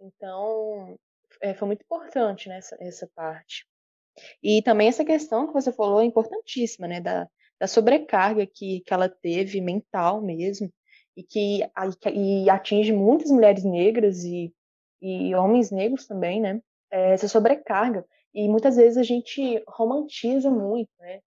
Então, 0.00 0.98
é, 1.40 1.54
foi 1.54 1.66
muito 1.66 1.82
importante 1.82 2.48
né, 2.48 2.60
essa 2.80 3.08
parte. 3.14 3.66
E 4.42 4.62
também 4.62 4.88
essa 4.88 5.04
questão 5.04 5.46
que 5.46 5.52
você 5.52 5.72
falou 5.72 6.00
é 6.00 6.04
importantíssima, 6.04 6.86
né? 6.86 7.00
Da, 7.00 7.28
da 7.60 7.66
sobrecarga 7.66 8.46
que, 8.46 8.80
que 8.80 8.92
ela 8.92 9.08
teve 9.08 9.60
mental 9.60 10.20
mesmo, 10.20 10.70
e 11.16 11.22
que 11.22 11.60
e 12.12 12.50
atinge 12.50 12.92
muitas 12.92 13.30
mulheres 13.30 13.64
negras 13.64 14.22
e, 14.24 14.52
e 15.00 15.34
homens 15.34 15.70
negros 15.70 16.06
também, 16.06 16.40
né? 16.40 16.60
É, 16.90 17.12
essa 17.12 17.26
sobrecarga. 17.26 18.04
E 18.34 18.48
muitas 18.48 18.76
vezes 18.76 18.98
a 18.98 19.02
gente 19.02 19.62
romantiza 19.66 20.50
muito, 20.50 20.90
né? 20.98 21.20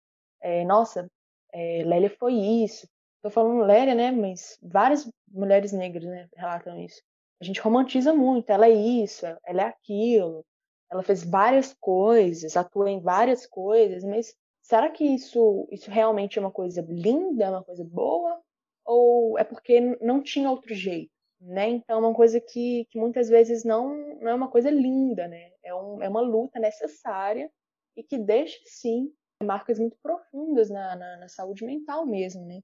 É, 0.43 0.65
nossa, 0.65 1.11
é, 1.53 1.83
Lélia 1.85 2.11
foi 2.19 2.35
isso. 2.35 2.87
Tô 3.23 3.31
falando 3.31 3.65
Lélia, 3.65 3.95
né? 3.95 4.11
Mas 4.11 4.59
várias 4.63 5.11
mulheres 5.31 5.73
negras 5.73 6.05
né, 6.05 6.29
relatam 6.37 6.79
isso. 6.79 7.03
A 7.41 7.45
gente 7.45 7.61
romantiza 7.61 8.13
muito. 8.13 8.51
Ela 8.51 8.67
é 8.67 8.73
isso, 8.73 9.25
ela 9.47 9.63
é 9.63 9.65
aquilo. 9.65 10.45
Ela 10.91 11.03
fez 11.03 11.25
várias 11.25 11.75
coisas, 11.81 12.57
atua 12.57 12.91
em 12.91 13.01
várias 13.01 13.47
coisas, 13.47 14.05
mas 14.05 14.35
será 14.69 14.91
que 14.91 15.03
isso, 15.03 15.67
isso 15.73 15.91
realmente 15.91 16.39
é 16.39 16.43
uma 16.43 16.51
coisa 16.51 16.85
linda, 16.87 17.45
é 17.45 17.51
uma 17.51 17.65
coisa 17.65 17.83
boa? 17.83 18.39
Ou 18.85 19.39
é 19.39 19.43
porque 19.43 19.81
não 20.03 20.23
tinha 20.23 20.51
outro 20.51 20.75
jeito? 20.75 21.11
Né? 21.41 21.71
Então, 21.71 21.97
é 21.97 22.01
uma 22.01 22.15
coisa 22.15 22.39
que, 22.39 22.85
que 22.91 22.99
muitas 22.99 23.29
vezes 23.29 23.65
não, 23.65 23.95
não 24.21 24.29
é 24.29 24.35
uma 24.35 24.51
coisa 24.51 24.69
linda, 24.69 25.27
né? 25.27 25.53
É, 25.63 25.75
um, 25.75 26.03
é 26.03 26.09
uma 26.09 26.21
luta 26.21 26.59
necessária 26.59 27.51
e 27.97 28.03
que 28.03 28.19
deixa, 28.19 28.59
sim, 28.67 29.11
marcas 29.43 29.79
muito 29.79 29.97
profundas 30.03 30.69
na, 30.69 30.97
na, 30.97 31.17
na 31.17 31.29
saúde 31.29 31.65
mental 31.65 32.05
mesmo, 32.05 32.45
né? 32.45 32.61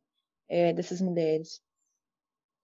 É, 0.48 0.72
dessas 0.72 1.00
mulheres. 1.00 1.62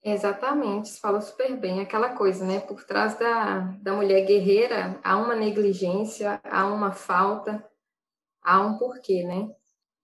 Exatamente, 0.02 0.88
você 0.88 1.00
falou 1.00 1.20
super 1.20 1.56
bem. 1.56 1.80
Aquela 1.80 2.14
coisa, 2.14 2.44
né? 2.44 2.60
Por 2.60 2.84
trás 2.84 3.18
da, 3.18 3.60
da 3.80 3.94
mulher 3.94 4.26
guerreira 4.26 5.00
há 5.02 5.16
uma 5.16 5.36
negligência, 5.36 6.40
há 6.42 6.66
uma 6.66 6.92
falta, 6.92 7.69
há 8.42 8.60
um 8.60 8.78
porquê, 8.78 9.22
né? 9.22 9.54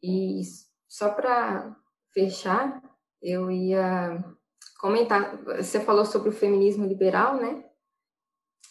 E 0.03 0.41
só 0.89 1.11
para 1.11 1.76
fechar, 2.12 2.82
eu 3.20 3.51
ia 3.51 4.24
comentar. 4.78 5.37
Você 5.57 5.80
falou 5.80 6.05
sobre 6.05 6.28
o 6.28 6.32
feminismo 6.32 6.87
liberal, 6.87 7.37
né? 7.37 7.64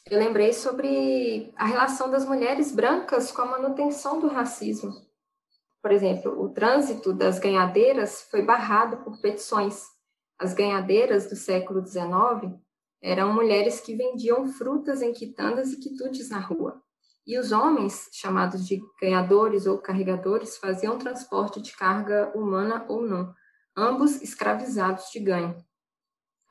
Eu 0.10 0.20
lembrei 0.20 0.54
sobre 0.54 1.52
a 1.56 1.66
relação 1.66 2.12
das 2.12 2.26
mulheres 2.26 2.72
brancas 2.72 3.32
com 3.32 3.42
a 3.42 3.46
manutenção 3.46 4.20
do 4.20 4.28
racismo. 4.28 4.94
Por 5.82 5.92
exemplo, 5.92 6.40
o 6.42 6.50
trânsito 6.50 7.12
das 7.12 7.40
ganhadeiras 7.40 8.22
foi 8.30 8.44
barrado 8.44 8.98
por 9.04 9.20
petições. 9.20 9.84
As 10.38 10.54
ganhadeiras 10.54 11.28
do 11.28 11.36
século 11.36 11.86
XIX 11.86 12.60
eram 13.02 13.34
mulheres 13.34 13.80
que 13.80 13.96
vendiam 13.96 14.48
frutas 14.48 15.02
em 15.02 15.14
quitandas 15.14 15.72
e 15.72 15.80
quitutes 15.80 16.30
na 16.30 16.40
rua. 16.40 16.82
E 17.26 17.40
os 17.40 17.52
homens, 17.52 18.08
chamados 18.12 18.68
de 18.68 18.80
ganhadores 19.02 19.66
ou 19.66 19.80
carregadores, 19.80 20.58
faziam 20.58 21.00
transporte 21.00 21.60
de 21.60 21.76
carga 21.76 22.32
humana 22.36 22.86
ou 22.88 23.02
não, 23.02 23.34
ambos 23.76 24.22
escravizados 24.22 25.10
de 25.10 25.20
ganho. 25.20 25.58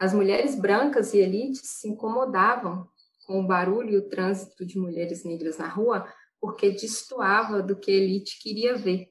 As 0.00 0.12
mulheres 0.12 0.58
brancas 0.58 1.14
e 1.14 1.18
elites 1.18 1.62
se 1.64 1.88
incomodavam 1.88 2.88
com 3.24 3.40
o 3.40 3.46
barulho 3.46 3.90
e 3.90 3.96
o 3.98 4.08
trânsito 4.08 4.66
de 4.66 4.76
mulheres 4.76 5.24
negras 5.24 5.58
na 5.58 5.68
rua 5.68 6.12
porque 6.40 6.70
destoava 6.70 7.62
do 7.62 7.76
que 7.76 7.92
a 7.92 7.94
elite 7.94 8.40
queria 8.42 8.76
ver. 8.76 9.08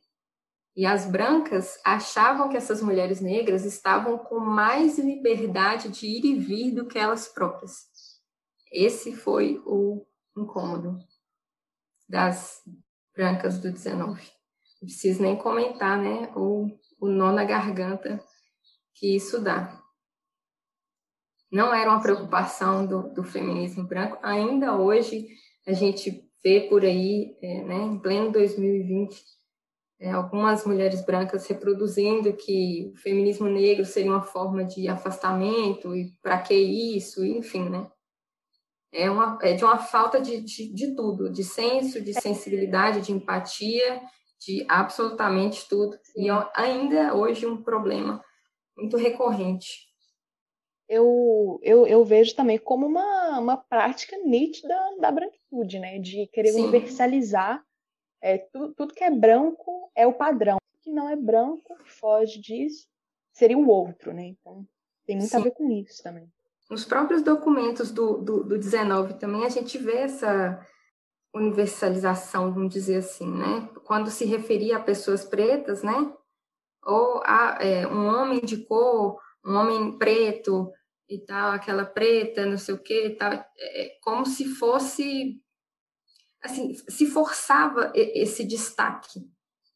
E 0.75 0.85
as 0.85 1.05
brancas 1.05 1.79
achavam 1.85 2.49
que 2.49 2.57
essas 2.57 2.81
mulheres 2.81 3.21
negras 3.21 3.63
estavam 3.63 4.17
com 4.17 4.39
mais 4.39 4.99
liberdade 4.99 5.87
de 5.87 6.07
ir 6.07 6.25
e 6.25 6.35
vir 6.35 6.71
do 6.71 6.85
que 6.85 6.99
elas 6.99 7.27
próprias. 7.27 7.87
Esse 8.71 9.15
foi 9.15 9.61
o 9.65 10.05
incômodo 10.35 10.97
das 12.13 12.61
brancas 13.15 13.57
do 13.57 13.71
19. 13.71 14.21
Não 14.79 14.87
preciso 14.87 15.23
nem 15.23 15.35
comentar, 15.35 15.97
né? 15.97 16.31
O, 16.35 16.69
o 16.99 17.07
nó 17.07 17.31
na 17.31 17.43
garganta 17.43 18.23
que 18.93 19.15
isso 19.15 19.41
dá. 19.41 19.81
Não 21.51 21.73
era 21.73 21.89
uma 21.89 22.03
preocupação 22.03 22.85
do, 22.85 23.11
do 23.13 23.23
feminismo 23.23 23.87
branco. 23.87 24.19
Ainda 24.21 24.77
hoje, 24.77 25.27
a 25.65 25.73
gente 25.73 26.29
vê 26.43 26.61
por 26.69 26.83
aí, 26.83 27.35
é, 27.41 27.63
né, 27.63 27.77
em 27.77 27.99
pleno 27.99 28.31
2020, 28.31 29.23
é, 29.99 30.11
algumas 30.11 30.65
mulheres 30.67 31.03
brancas 31.03 31.47
reproduzindo 31.47 32.31
que 32.33 32.91
o 32.93 32.97
feminismo 32.97 33.47
negro 33.47 33.85
seria 33.85 34.11
uma 34.11 34.21
forma 34.21 34.63
de 34.63 34.87
afastamento 34.87 35.95
e 35.95 36.11
para 36.21 36.39
que 36.39 36.53
isso, 36.53 37.25
enfim, 37.25 37.69
né? 37.69 37.89
É, 38.93 39.09
uma, 39.09 39.39
é 39.41 39.53
de 39.53 39.63
uma 39.63 39.77
falta 39.77 40.21
de, 40.21 40.39
de, 40.41 40.71
de 40.71 40.95
tudo, 40.95 41.29
de 41.29 41.43
senso, 41.43 41.99
de 41.99 42.13
sensibilidade, 42.13 43.01
de 43.01 43.11
empatia, 43.11 44.01
de 44.39 44.65
absolutamente 44.69 45.67
tudo. 45.67 45.97
E 46.15 46.27
ainda 46.55 47.15
hoje 47.15 47.45
um 47.45 47.63
problema 47.63 48.23
muito 48.77 48.97
recorrente. 48.97 49.87
Eu, 50.87 51.59
eu, 51.63 51.87
eu 51.87 52.03
vejo 52.03 52.35
também 52.35 52.57
como 52.57 52.85
uma, 52.85 53.39
uma 53.39 53.57
prática 53.57 54.17
nítida 54.17 54.75
da 54.99 55.11
branquitude, 55.11 55.79
né? 55.79 55.97
De 55.97 56.27
querer 56.27 56.51
Sim. 56.51 56.61
universalizar 56.61 57.63
é, 58.21 58.37
tudo, 58.37 58.73
tudo 58.73 58.93
que 58.93 59.03
é 59.03 59.09
branco 59.09 59.91
é 59.95 60.05
o 60.05 60.13
padrão. 60.13 60.57
O 60.57 60.83
que 60.83 60.91
não 60.91 61.09
é 61.09 61.15
branco, 61.15 61.75
foge 61.85 62.39
disso, 62.39 62.87
seria 63.31 63.57
o 63.57 63.67
outro, 63.67 64.13
né? 64.13 64.23
Então, 64.25 64.67
tem 65.05 65.17
muito 65.17 65.29
Sim. 65.29 65.37
a 65.37 65.39
ver 65.39 65.51
com 65.51 65.69
isso 65.71 66.03
também. 66.03 66.29
Nos 66.69 66.85
próprios 66.85 67.21
documentos 67.21 67.91
do, 67.91 68.17
do, 68.17 68.43
do 68.43 68.57
19 68.57 69.15
também 69.15 69.45
a 69.45 69.49
gente 69.49 69.77
vê 69.77 69.97
essa 69.97 70.65
universalização, 71.33 72.53
vamos 72.53 72.73
dizer 72.73 72.97
assim, 72.97 73.29
né? 73.29 73.69
Quando 73.83 74.09
se 74.09 74.25
referia 74.25 74.77
a 74.77 74.83
pessoas 74.83 75.25
pretas, 75.25 75.81
né? 75.81 76.13
Ou 76.85 77.21
a 77.25 77.57
é, 77.59 77.87
um 77.87 78.07
homem 78.07 78.39
de 78.41 78.57
cor, 78.57 79.19
um 79.45 79.55
homem 79.55 79.97
preto 79.97 80.71
e 81.09 81.19
tal, 81.19 81.51
aquela 81.51 81.85
preta, 81.85 82.45
não 82.45 82.57
sei 82.57 82.75
o 82.75 82.81
que, 82.81 83.11
tal, 83.11 83.31
é, 83.31 83.45
é, 83.57 83.99
como 84.01 84.25
se 84.25 84.45
fosse 84.45 85.41
assim, 86.41 86.73
se 86.89 87.05
forçava 87.07 87.91
esse 87.95 88.43
destaque, 88.43 89.21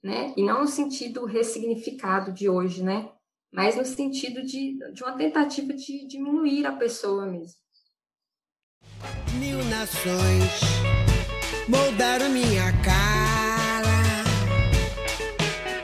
né? 0.03 0.33
E 0.37 0.43
não 0.43 0.61
no 0.61 0.67
sentido 0.67 1.25
ressignificado 1.25 2.31
de 2.31 2.49
hoje, 2.49 2.83
né? 2.83 3.11
Mas 3.51 3.75
no 3.75 3.85
sentido 3.85 4.41
de, 4.43 4.77
de 4.93 5.03
uma 5.03 5.13
tentativa 5.13 5.73
de 5.73 6.07
diminuir 6.07 6.65
a 6.65 6.73
pessoa 6.73 7.25
mesmo. 7.25 7.55
Mil 9.39 9.63
nações 9.65 10.61
moldaram 11.67 12.29
minha 12.29 12.71
cara, 12.83 14.23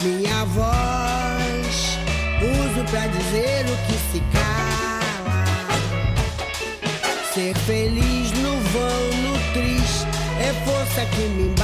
minha 0.04 0.46
voz, 0.46 1.98
uso 2.42 2.92
pra 2.92 3.08
dizer 3.08 3.66
o 3.66 3.78
que 3.88 3.98
se 4.12 4.20
cala. 4.32 5.46
Ser 7.34 7.56
feliz 7.66 8.32
no 8.42 8.60
vão, 8.72 9.08
no 9.24 9.54
triste 9.54 10.06
é 10.40 10.54
força 10.66 11.06
que 11.16 11.22
me 11.30 11.44
embala. 11.50 11.63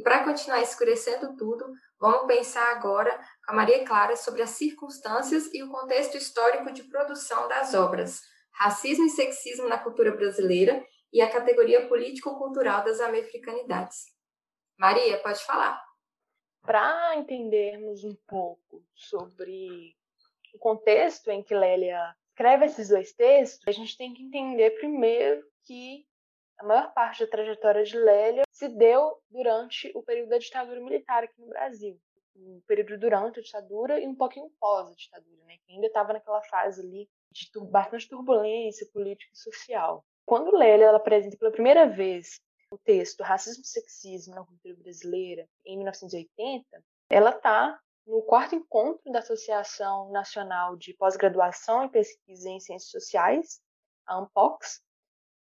E 0.00 0.02
para 0.02 0.24
continuar 0.24 0.62
escurecendo 0.62 1.36
tudo, 1.36 1.74
vamos 1.98 2.26
pensar 2.26 2.72
agora 2.74 3.14
com 3.44 3.52
a 3.52 3.54
Maria 3.54 3.84
Clara 3.84 4.16
sobre 4.16 4.40
as 4.40 4.48
circunstâncias 4.48 5.52
e 5.52 5.62
o 5.62 5.68
contexto 5.68 6.16
histórico 6.16 6.72
de 6.72 6.84
produção 6.84 7.46
das 7.48 7.74
obras 7.74 8.22
Racismo 8.50 9.04
e 9.04 9.10
Sexismo 9.10 9.68
na 9.68 9.76
Cultura 9.76 10.16
Brasileira 10.16 10.82
e 11.12 11.20
a 11.20 11.30
categoria 11.30 11.86
político-cultural 11.86 12.82
das 12.82 12.98
americanidades. 12.98 14.06
Maria, 14.78 15.18
pode 15.18 15.44
falar. 15.44 15.78
Para 16.62 17.16
entendermos 17.16 18.02
um 18.02 18.16
pouco 18.26 18.82
sobre 18.94 19.94
o 20.54 20.58
contexto 20.58 21.30
em 21.30 21.42
que 21.42 21.54
Lélia 21.54 22.16
escreve 22.30 22.64
esses 22.64 22.88
dois 22.88 23.12
textos, 23.12 23.68
a 23.68 23.70
gente 23.70 23.98
tem 23.98 24.14
que 24.14 24.22
entender 24.22 24.70
primeiro 24.78 25.42
que 25.66 26.06
a 26.60 26.62
maior 26.62 26.92
parte 26.92 27.24
da 27.24 27.30
trajetória 27.30 27.82
de 27.82 27.96
Lélia 27.96 28.42
se 28.52 28.68
deu 28.68 29.18
durante 29.30 29.90
o 29.94 30.02
período 30.02 30.28
da 30.28 30.38
ditadura 30.38 30.78
militar 30.78 31.24
aqui 31.24 31.40
no 31.40 31.48
Brasil. 31.48 31.98
O 32.36 32.62
período 32.66 32.98
durante 32.98 33.40
a 33.40 33.42
ditadura 33.42 33.98
e 33.98 34.06
um 34.06 34.14
pouquinho 34.14 34.50
pós 34.60 34.90
a 34.90 34.94
ditadura, 34.94 35.42
né? 35.44 35.56
que 35.64 35.72
ainda 35.72 35.86
estava 35.86 36.12
naquela 36.12 36.42
fase 36.42 36.82
ali 36.82 37.08
de 37.32 37.50
bastante 37.70 38.08
turbulência 38.08 38.86
política 38.92 39.32
e 39.32 39.38
social. 39.38 40.04
Quando 40.26 40.54
Lélia 40.54 40.86
ela 40.86 40.98
apresenta 40.98 41.36
pela 41.38 41.50
primeira 41.50 41.86
vez 41.86 42.40
o 42.70 42.76
texto 42.76 43.22
Racismo 43.22 43.62
e 43.62 43.66
Sexismo 43.66 44.34
na 44.34 44.44
Cultura 44.44 44.76
Brasileira, 44.76 45.48
em 45.64 45.78
1980, 45.78 46.84
ela 47.08 47.30
está 47.30 47.80
no 48.06 48.22
quarto 48.22 48.54
encontro 48.54 49.10
da 49.10 49.20
Associação 49.20 50.10
Nacional 50.12 50.76
de 50.76 50.92
Pós-Graduação 50.92 51.84
e 51.84 51.90
Pesquisa 51.90 52.50
em 52.50 52.60
Ciências 52.60 52.90
Sociais, 52.90 53.62
a 54.06 54.16
ANPOX, 54.18 54.82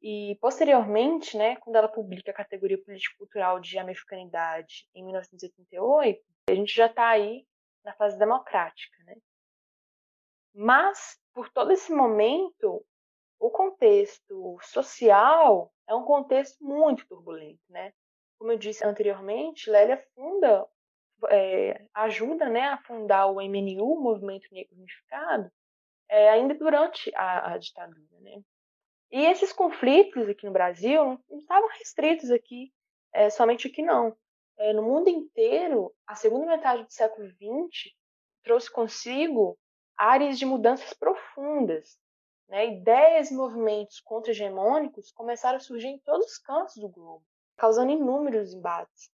e 0.02 0.36
posteriormente, 0.40 1.36
né, 1.36 1.56
quando 1.56 1.76
ela 1.76 1.88
publica 1.88 2.32
a 2.32 2.34
categoria 2.34 2.82
político-cultural 2.82 3.60
de 3.60 3.78
americanidade 3.78 4.88
em 4.94 5.04
1988, 5.04 6.20
a 6.50 6.54
gente 6.54 6.74
já 6.74 6.86
está 6.86 7.08
aí 7.08 7.46
na 7.84 7.94
fase 7.94 8.18
democrática, 8.18 8.96
né? 9.04 9.16
Mas 10.54 11.20
por 11.32 11.48
todo 11.50 11.70
esse 11.70 11.92
momento, 11.92 12.84
o 13.38 13.50
contexto 13.50 14.58
social 14.62 15.72
é 15.88 15.94
um 15.94 16.04
contexto 16.04 16.62
muito 16.64 17.06
turbulento, 17.06 17.62
né? 17.68 17.92
Como 18.38 18.52
eu 18.52 18.58
disse 18.58 18.84
anteriormente, 18.84 19.70
Lélia 19.70 20.04
funda, 20.14 20.66
é, 21.30 21.86
ajuda 21.94 22.48
né, 22.48 22.68
a 22.68 22.78
fundar 22.78 23.26
o 23.26 23.40
MNU, 23.40 23.84
o 23.84 24.00
Movimento 24.00 24.48
Negro 24.52 24.74
Unificado, 24.76 25.50
é, 26.08 26.28
ainda 26.30 26.54
durante 26.54 27.14
a, 27.14 27.52
a, 27.52 27.58
ditadura, 27.58 28.20
né? 28.20 28.42
E 29.12 29.26
esses 29.26 29.52
conflitos 29.52 30.26
aqui 30.26 30.46
no 30.46 30.52
Brasil 30.52 31.20
não, 31.28 31.38
estavam 31.38 31.68
restritos 31.68 32.30
aqui, 32.30 32.72
é, 33.12 33.28
somente 33.28 33.68
aqui 33.68 33.82
não. 33.82 34.16
É, 34.56 34.72
no 34.72 34.82
mundo 34.82 35.10
inteiro, 35.10 35.94
a 36.06 36.14
segunda 36.14 36.46
metade 36.46 36.84
do 36.84 36.90
século 36.90 37.28
XX 37.28 37.92
trouxe 38.42 38.72
consigo 38.72 39.58
áreas 39.94 40.38
de 40.38 40.46
mudanças 40.46 40.94
profundas, 40.94 41.98
né, 42.48 42.66
ideias 42.68 43.30
e 43.30 43.34
movimentos 43.34 44.00
contra-hegemônicos 44.00 45.12
começaram 45.12 45.58
a 45.58 45.60
surgir 45.60 45.88
em 45.88 45.98
todos 45.98 46.26
os 46.26 46.38
cantos 46.38 46.76
do 46.76 46.88
globo, 46.88 47.24
causando 47.56 47.92
inúmeros 47.92 48.54
embates. 48.54 49.10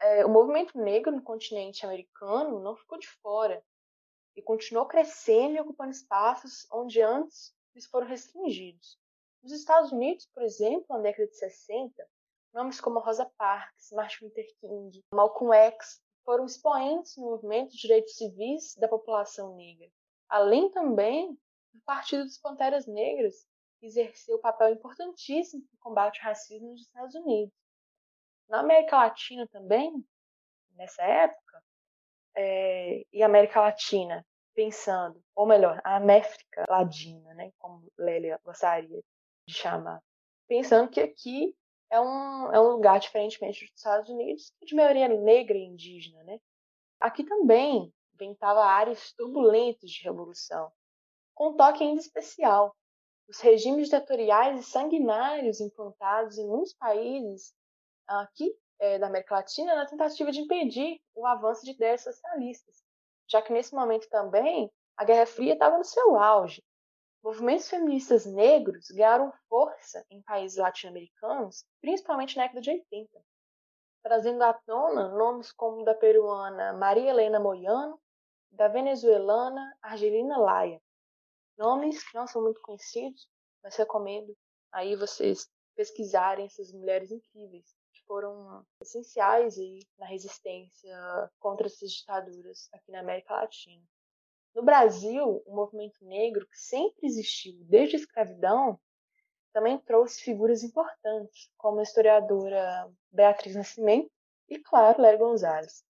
É, 0.00 0.24
o 0.24 0.30
movimento 0.30 0.78
negro 0.78 1.12
no 1.12 1.22
continente 1.22 1.84
americano 1.84 2.60
não 2.60 2.74
ficou 2.76 2.98
de 2.98 3.08
fora 3.08 3.62
e 4.34 4.40
continuou 4.40 4.86
crescendo 4.86 5.56
e 5.56 5.60
ocupando 5.60 5.90
espaços 5.90 6.66
onde 6.72 7.02
antes 7.02 7.54
eles 7.74 7.86
foram 7.86 8.06
restringidos. 8.06 8.98
Nos 9.42 9.52
Estados 9.52 9.92
Unidos, 9.92 10.26
por 10.34 10.42
exemplo, 10.42 10.86
na 10.90 10.98
década 10.98 11.28
de 11.28 11.36
60, 11.36 12.06
nomes 12.52 12.80
como 12.80 12.98
Rosa 12.98 13.24
Parks, 13.36 13.92
Martin 13.92 14.24
Luther 14.24 14.46
King, 14.60 15.04
Malcolm 15.12 15.54
X 15.54 16.02
foram 16.24 16.44
expoentes 16.44 17.16
no 17.16 17.30
movimento 17.30 17.70
de 17.70 17.78
direitos 17.78 18.16
civis 18.16 18.74
da 18.76 18.88
população 18.88 19.54
negra, 19.56 19.88
além 20.28 20.70
também 20.70 21.38
o 21.74 21.80
Partido 21.84 22.24
dos 22.24 22.38
Panteras 22.38 22.86
Negras 22.86 23.46
exerceu 23.80 24.36
um 24.36 24.40
papel 24.40 24.70
importantíssimo 24.70 25.62
no 25.72 25.78
combate 25.78 26.18
ao 26.20 26.26
racismo 26.26 26.72
nos 26.72 26.82
Estados 26.82 27.14
Unidos. 27.14 27.54
Na 28.48 28.60
América 28.60 28.96
Latina 28.96 29.46
também, 29.46 30.04
nessa 30.72 31.02
época, 31.02 31.62
é, 32.34 33.04
e 33.12 33.22
América 33.22 33.60
Latina, 33.60 34.26
pensando, 34.54 35.22
ou 35.34 35.46
melhor, 35.46 35.80
a 35.84 35.96
América 35.96 36.66
Latina, 36.68 37.32
né, 37.34 37.52
como 37.58 37.90
Lélia 37.96 38.40
gostaria 38.44 39.02
de 39.48 39.54
chamar, 39.54 40.02
pensando 40.46 40.90
que 40.90 41.00
aqui 41.00 41.56
é 41.90 41.98
um, 41.98 42.52
é 42.52 42.60
um 42.60 42.68
lugar, 42.72 43.00
diferentemente 43.00 43.64
dos 43.64 43.74
Estados 43.74 44.10
Unidos, 44.10 44.52
de 44.62 44.74
maioria 44.74 45.08
negra 45.08 45.56
e 45.56 45.64
indígena. 45.64 46.22
Né? 46.22 46.38
Aqui 47.00 47.24
também 47.24 47.92
ventava 48.12 48.62
áreas 48.62 49.12
turbulentas 49.12 49.90
de 49.90 50.04
revolução, 50.04 50.70
com 51.34 51.48
um 51.48 51.56
toque 51.56 51.82
ainda 51.82 52.00
especial. 52.00 52.76
Os 53.26 53.40
regimes 53.40 53.86
ditatoriais 53.86 54.60
e 54.60 54.70
sanguinários 54.70 55.60
implantados 55.60 56.38
em 56.38 56.46
muitos 56.46 56.74
países 56.74 57.54
aqui 58.06 58.54
é, 58.78 58.98
da 58.98 59.06
América 59.06 59.36
Latina 59.36 59.74
na 59.74 59.86
tentativa 59.86 60.30
de 60.30 60.40
impedir 60.40 61.00
o 61.14 61.26
avanço 61.26 61.64
de 61.64 61.72
ideias 61.72 62.02
socialistas, 62.02 62.82
já 63.28 63.42
que 63.42 63.52
nesse 63.52 63.74
momento 63.74 64.08
também 64.08 64.70
a 64.96 65.04
Guerra 65.04 65.26
Fria 65.26 65.54
estava 65.54 65.78
no 65.78 65.84
seu 65.84 66.16
auge. 66.16 66.62
Movimentos 67.28 67.68
feministas 67.68 68.24
negros 68.24 68.90
ganharam 68.90 69.30
força 69.50 70.02
em 70.08 70.22
países 70.22 70.56
latino-americanos, 70.56 71.62
principalmente 71.78 72.34
na 72.38 72.44
década 72.44 72.62
de 72.62 72.70
80. 72.70 73.22
trazendo 74.02 74.42
à 74.42 74.54
tona 74.54 75.08
nomes 75.10 75.52
como 75.52 75.84
da 75.84 75.94
peruana 75.94 76.72
Maria 76.72 77.10
Helena 77.10 77.38
Moyano, 77.38 78.00
da 78.50 78.66
venezuelana 78.66 79.76
Argelina 79.82 80.38
Laia. 80.38 80.80
Nomes 81.58 82.02
que 82.02 82.16
não 82.16 82.26
são 82.26 82.40
muito 82.40 82.62
conhecidos, 82.62 83.28
mas 83.62 83.76
recomendo 83.76 84.34
aí 84.72 84.96
vocês 84.96 85.50
pesquisarem 85.76 86.46
essas 86.46 86.72
mulheres 86.72 87.12
incríveis 87.12 87.76
que 87.92 88.02
foram 88.06 88.64
essenciais 88.80 89.58
aí 89.58 89.86
na 89.98 90.06
resistência 90.06 90.96
contra 91.38 91.66
essas 91.66 91.92
ditaduras 91.92 92.70
aqui 92.72 92.90
na 92.90 93.00
América 93.00 93.34
Latina. 93.34 93.84
No 94.58 94.64
Brasil, 94.64 95.40
o 95.46 95.54
movimento 95.54 96.04
negro, 96.04 96.44
que 96.44 96.58
sempre 96.58 97.06
existiu 97.06 97.56
desde 97.66 97.94
a 97.94 98.00
escravidão, 98.00 98.76
também 99.52 99.78
trouxe 99.78 100.20
figuras 100.20 100.64
importantes, 100.64 101.48
como 101.56 101.78
a 101.78 101.84
historiadora 101.84 102.92
Beatriz 103.08 103.54
Nascimento 103.54 104.10
e, 104.48 104.58
claro, 104.58 105.00
Léo 105.00 105.16
Gonzalez. 105.16 105.84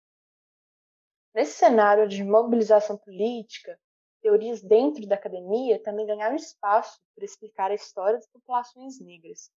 Nesse 1.34 1.54
cenário 1.54 2.10
de 2.10 2.22
mobilização 2.26 2.98
política, 2.98 3.80
teorias 4.22 4.62
dentro 4.62 5.08
da 5.08 5.16
academia 5.16 5.82
também 5.82 6.06
ganharam 6.06 6.36
espaço 6.36 7.00
para 7.16 7.24
explicar 7.24 7.72
a 7.72 7.76
história 7.76 8.16
das 8.18 8.28
populações 8.28 9.00
negras. 9.00 9.50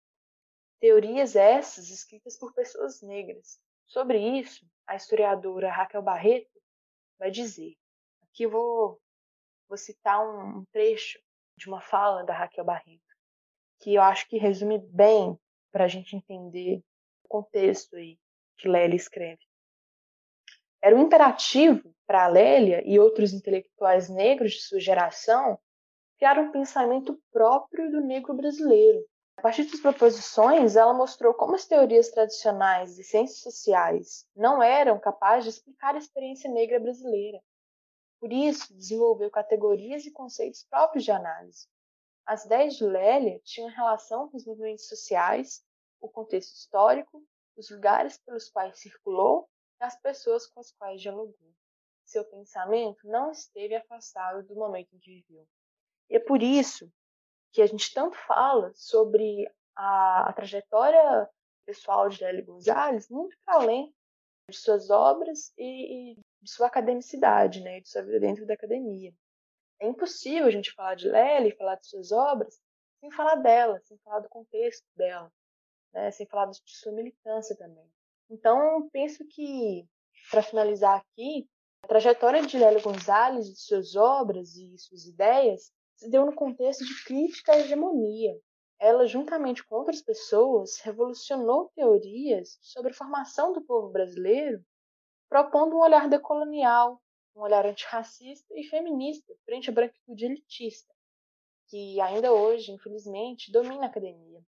Teorias 0.80 1.36
essas 1.36 1.90
escritas 1.90 2.38
por 2.38 2.54
pessoas 2.54 3.02
negras. 3.02 3.60
Sobre 3.88 4.20
isso, 4.20 4.64
a 4.86 4.96
historiadora 4.96 5.72
Raquel 5.72 6.04
Barreto 6.04 6.62
vai 7.18 7.32
dizer: 7.32 7.76
Aqui 8.40 8.46
eu 8.46 8.52
vou, 8.52 9.02
vou 9.68 9.78
citar 9.78 10.26
um, 10.26 10.60
um 10.60 10.66
trecho 10.72 11.20
de 11.58 11.68
uma 11.68 11.82
fala 11.82 12.24
da 12.24 12.34
Raquel 12.34 12.64
Barreto, 12.64 13.04
que 13.82 13.96
eu 13.96 14.02
acho 14.02 14.30
que 14.30 14.38
resume 14.38 14.78
bem 14.78 15.38
para 15.74 15.84
a 15.84 15.88
gente 15.90 16.16
entender 16.16 16.82
o 17.26 17.28
contexto 17.28 17.98
aí 17.98 18.18
que 18.56 18.70
Lélia 18.70 18.96
escreve. 18.96 19.42
Era 20.82 20.96
um 20.96 21.02
imperativo 21.02 21.94
para 22.08 22.28
Lélia 22.28 22.82
e 22.86 22.98
outros 22.98 23.34
intelectuais 23.34 24.08
negros 24.08 24.54
de 24.54 24.62
sua 24.62 24.80
geração 24.80 25.60
criar 26.18 26.40
um 26.40 26.50
pensamento 26.50 27.22
próprio 27.34 27.92
do 27.92 28.00
negro 28.00 28.34
brasileiro. 28.34 29.06
A 29.36 29.42
partir 29.42 29.66
das 29.66 29.82
proposições, 29.82 30.78
ela 30.78 30.94
mostrou 30.94 31.34
como 31.34 31.56
as 31.56 31.66
teorias 31.66 32.08
tradicionais 32.08 32.96
de 32.96 33.04
ciências 33.04 33.42
sociais 33.42 34.26
não 34.34 34.64
eram 34.64 34.98
capazes 34.98 35.44
de 35.44 35.50
explicar 35.50 35.96
a 35.96 35.98
experiência 35.98 36.50
negra 36.50 36.80
brasileira. 36.80 37.42
Por 38.20 38.34
isso, 38.34 38.74
desenvolveu 38.74 39.32
categorias 39.32 40.06
e 40.06 40.12
conceitos 40.12 40.66
próprios 40.70 41.06
de 41.06 41.12
análise. 41.12 41.68
As 42.26 42.46
ideias 42.46 42.76
de 42.76 42.84
Lélia 42.84 43.40
tinham 43.44 43.70
relação 43.70 44.30
com 44.30 44.38
os 44.38 44.46
movimentos 44.46 44.88
sociais, 44.88 45.64
o 46.02 46.10
contexto 46.10 46.54
histórico, 46.54 47.24
os 47.56 47.70
lugares 47.70 48.18
pelos 48.18 48.50
quais 48.50 48.80
circulou 48.80 49.50
e 49.82 49.84
as 49.84 50.00
pessoas 50.00 50.46
com 50.48 50.60
as 50.60 50.72
quais 50.72 51.02
dialogou. 51.02 51.54
Seu 52.06 52.26
pensamento 52.26 53.08
não 53.08 53.32
esteve 53.32 53.76
afastado 53.76 54.46
do 54.46 54.56
momento 54.56 54.96
em 54.96 55.00
que 55.00 55.24
viveu. 55.24 55.48
E 56.10 56.16
é 56.16 56.20
por 56.20 56.42
isso 56.42 56.92
que 57.52 57.62
a 57.62 57.68
gente 57.68 57.94
tanto 57.94 58.18
fala 58.28 58.72
sobre 58.76 59.50
a, 59.76 60.30
a 60.30 60.34
trajetória 60.34 61.30
pessoal 61.66 62.10
de 62.10 62.24
Lélia 62.24 62.46
Gonzalez, 62.46 63.10
muito 63.10 63.38
para 63.46 63.56
além 63.56 63.94
de 64.50 64.58
suas 64.58 64.90
obras 64.90 65.54
e, 65.58 66.12
e 66.12 66.20
de 66.42 66.52
sua 66.52 66.68
academicidade, 66.68 67.62
né, 67.62 67.82
de 67.82 67.90
sua 67.90 68.02
vida 68.02 68.20
dentro 68.20 68.46
da 68.46 68.54
academia. 68.54 69.14
É 69.80 69.88
impossível 69.88 70.48
a 70.48 70.52
gente 70.52 70.74
falar 70.74 70.96
de 70.96 71.08
Lely, 71.08 71.56
falar 71.56 71.76
de 71.76 71.88
suas 71.88 72.12
obras, 72.12 72.60
sem 73.00 73.12
falar 73.12 73.36
dela, 73.36 73.80
sem 73.86 73.98
falar 74.00 74.20
do 74.20 74.30
contexto 74.30 74.86
dela, 74.96 75.32
né, 75.94 76.12
sem 76.12 76.26
falar 76.26 76.48
de 76.48 76.60
sua 76.66 76.92
militância 76.92 77.56
também. 77.56 77.90
Então, 78.30 78.90
penso 78.92 79.26
que, 79.28 79.88
para 80.30 80.44
finalizar 80.44 81.00
aqui, 81.00 81.50
a 81.84 81.88
trajetória 81.88 82.46
de 82.46 82.58
Lélio 82.58 82.82
Gonzalez, 82.82 83.48
de 83.48 83.60
suas 83.60 83.96
obras 83.96 84.56
e 84.56 84.78
suas 84.78 85.06
ideias, 85.06 85.72
se 85.96 86.10
deu 86.10 86.26
no 86.26 86.36
contexto 86.36 86.86
de 86.86 87.04
crítica 87.04 87.54
à 87.54 87.60
hegemonia. 87.60 88.38
Ela, 88.80 89.08
juntamente 89.08 89.66
com 89.66 89.76
outras 89.76 90.02
pessoas, 90.02 90.80
revolucionou 90.82 91.72
teorias 91.76 92.58
sobre 92.62 92.92
a 92.92 92.94
formação 92.94 93.52
do 93.52 93.62
povo 93.62 93.90
brasileiro 93.90 94.64
propondo 95.30 95.76
um 95.76 95.82
olhar 95.82 96.10
decolonial, 96.10 97.02
um 97.36 97.42
olhar 97.42 97.66
antirracista 97.66 98.54
e 98.58 98.64
feminista 98.66 99.34
frente 99.46 99.70
à 99.70 99.74
branquitude 99.74 100.26
elitista, 100.26 100.94
que 101.68 102.02
ainda 102.02 102.34
hoje, 102.34 102.72
infelizmente, 102.72 103.52
domina 103.52 103.84
a 103.84 103.88
academia, 103.88 104.42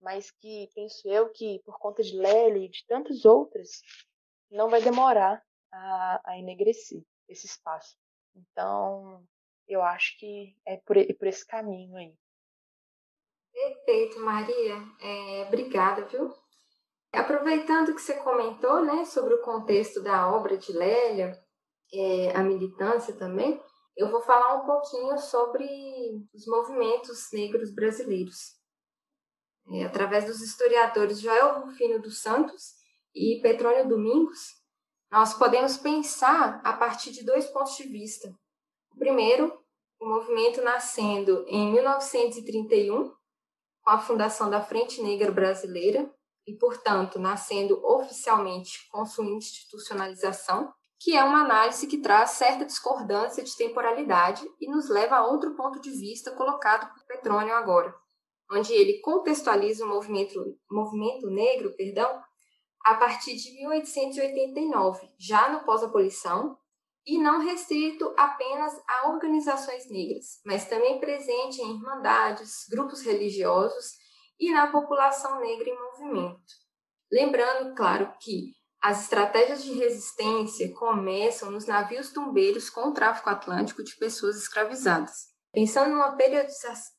mas 0.00 0.30
que 0.30 0.68
penso 0.74 1.08
eu 1.08 1.30
que, 1.30 1.60
por 1.64 1.78
conta 1.78 2.02
de 2.02 2.16
Lely 2.16 2.66
e 2.66 2.68
de 2.68 2.84
tantas 2.86 3.24
outras, 3.24 3.80
não 4.50 4.68
vai 4.68 4.82
demorar 4.82 5.42
a, 5.72 6.20
a 6.24 6.38
enegrecer 6.38 7.02
esse 7.28 7.46
espaço. 7.46 7.96
Então, 8.34 9.24
eu 9.66 9.82
acho 9.82 10.18
que 10.18 10.56
é 10.64 10.76
por, 10.78 10.96
é 10.96 11.12
por 11.12 11.26
esse 11.26 11.46
caminho 11.46 11.96
aí. 11.96 12.14
Perfeito, 13.52 14.20
Maria. 14.20 14.74
É, 15.00 15.44
obrigada, 15.46 16.04
viu? 16.04 16.34
Aproveitando 17.16 17.94
que 17.94 18.00
você 18.00 18.14
comentou 18.14 18.84
né, 18.84 19.06
sobre 19.06 19.32
o 19.32 19.42
contexto 19.42 20.02
da 20.02 20.30
obra 20.30 20.58
de 20.58 20.70
Lélia, 20.72 21.32
é, 21.92 22.36
a 22.36 22.42
militância 22.42 23.14
também, 23.14 23.58
eu 23.96 24.10
vou 24.10 24.20
falar 24.20 24.56
um 24.56 24.66
pouquinho 24.66 25.16
sobre 25.18 25.64
os 26.34 26.46
movimentos 26.46 27.28
negros 27.32 27.74
brasileiros. 27.74 28.54
É, 29.72 29.84
através 29.84 30.26
dos 30.26 30.42
historiadores 30.42 31.18
Joel 31.18 31.60
Rufino 31.60 32.00
dos 32.00 32.20
Santos 32.20 32.74
e 33.14 33.40
Petrônio 33.42 33.88
Domingos, 33.88 34.38
nós 35.10 35.32
podemos 35.32 35.78
pensar 35.78 36.60
a 36.62 36.74
partir 36.74 37.12
de 37.12 37.24
dois 37.24 37.46
pontos 37.46 37.76
de 37.76 37.84
vista. 37.84 38.28
O 38.94 38.98
primeiro, 38.98 39.58
o 39.98 40.06
movimento 40.06 40.60
nascendo 40.62 41.46
em 41.48 41.72
1931, 41.72 43.10
com 43.82 43.90
a 43.90 43.98
fundação 43.98 44.50
da 44.50 44.60
Frente 44.60 45.02
Negra 45.02 45.32
Brasileira, 45.32 46.14
e, 46.46 46.54
portanto, 46.54 47.18
nascendo 47.18 47.84
oficialmente 47.84 48.88
com 48.90 49.04
sua 49.04 49.24
institucionalização, 49.24 50.72
que 50.98 51.16
é 51.16 51.22
uma 51.22 51.42
análise 51.42 51.86
que 51.86 51.98
traz 51.98 52.30
certa 52.30 52.64
discordância 52.64 53.42
de 53.42 53.56
temporalidade 53.56 54.46
e 54.60 54.70
nos 54.70 54.88
leva 54.88 55.16
a 55.16 55.26
outro 55.26 55.54
ponto 55.54 55.80
de 55.80 55.90
vista 55.90 56.30
colocado 56.30 56.92
por 56.92 57.04
Petrônio 57.06 57.54
agora, 57.54 57.94
onde 58.50 58.72
ele 58.72 59.00
contextualiza 59.00 59.84
o 59.84 59.88
movimento, 59.88 60.34
movimento 60.70 61.28
negro 61.28 61.74
perdão, 61.76 62.22
a 62.84 62.94
partir 62.94 63.34
de 63.34 63.52
1889, 63.52 65.10
já 65.18 65.50
no 65.50 65.64
pós-abolição, 65.64 66.56
e 67.06 67.18
não 67.18 67.40
restrito 67.40 68.12
apenas 68.16 68.72
a 68.88 69.08
organizações 69.10 69.88
negras, 69.88 70.40
mas 70.44 70.68
também 70.68 70.98
presente 70.98 71.62
em 71.62 71.76
irmandades, 71.76 72.66
grupos 72.68 73.02
religiosos 73.02 73.92
e 74.38 74.52
na 74.52 74.66
população 74.68 75.40
negra 75.40 75.68
em 75.68 75.78
movimento. 75.78 76.40
Lembrando, 77.10 77.74
claro, 77.74 78.12
que 78.20 78.52
as 78.82 79.02
estratégias 79.02 79.64
de 79.64 79.72
resistência 79.72 80.72
começam 80.74 81.50
nos 81.50 81.66
navios 81.66 82.12
tumbeiros 82.12 82.68
com 82.68 82.88
o 82.88 82.92
tráfico 82.92 83.30
atlântico 83.30 83.82
de 83.82 83.96
pessoas 83.96 84.36
escravizadas. 84.36 85.28
Pensando 85.52 85.90
numa 85.90 86.16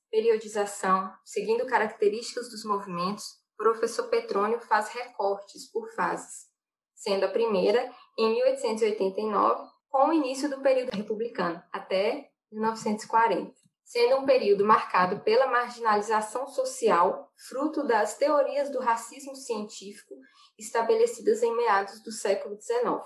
periodização, 0.09 1.13
seguindo 1.23 1.65
características 1.65 2.49
dos 2.49 2.65
movimentos, 2.65 3.25
o 3.53 3.63
professor 3.63 4.09
Petrônio 4.09 4.59
faz 4.61 4.89
recortes 4.89 5.71
por 5.71 5.89
fases, 5.93 6.47
sendo 6.95 7.25
a 7.25 7.29
primeira 7.29 7.91
em 8.17 8.33
1889, 8.33 9.69
com 9.89 10.09
o 10.09 10.13
início 10.13 10.49
do 10.49 10.61
período 10.61 10.95
republicano, 10.95 11.61
até 11.71 12.29
1940 12.51 13.66
sendo 13.87 14.17
um 14.17 14.25
período 14.25 14.65
marcado 14.65 15.21
pela 15.21 15.47
marginalização 15.47 16.45
social, 16.45 17.31
fruto 17.47 17.87
das 17.87 18.17
teorias 18.17 18.69
do 18.69 18.79
racismo 18.79 19.33
científico 19.33 20.13
estabelecidas 20.59 21.41
em 21.41 21.55
meados 21.55 22.03
do 22.03 22.11
século 22.11 22.59
XIX. 22.59 23.01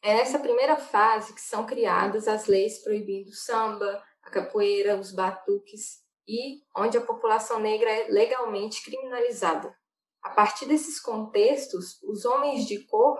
É 0.00 0.14
nessa 0.14 0.38
primeira 0.38 0.76
fase 0.76 1.34
que 1.34 1.40
são 1.40 1.66
criadas 1.66 2.28
as 2.28 2.46
leis 2.46 2.80
proibindo 2.80 3.30
o 3.30 3.34
samba, 3.34 4.00
a 4.22 4.30
capoeira, 4.30 4.96
os 4.96 5.12
batuques 5.12 6.00
e 6.28 6.62
onde 6.76 6.96
a 6.96 7.04
população 7.04 7.58
negra 7.58 7.90
é 7.90 8.06
legalmente 8.08 8.84
criminalizada. 8.84 9.76
A 10.22 10.30
partir 10.30 10.66
desses 10.66 11.00
contextos, 11.00 12.00
os 12.04 12.24
homens 12.24 12.68
de 12.68 12.86
cor, 12.86 13.18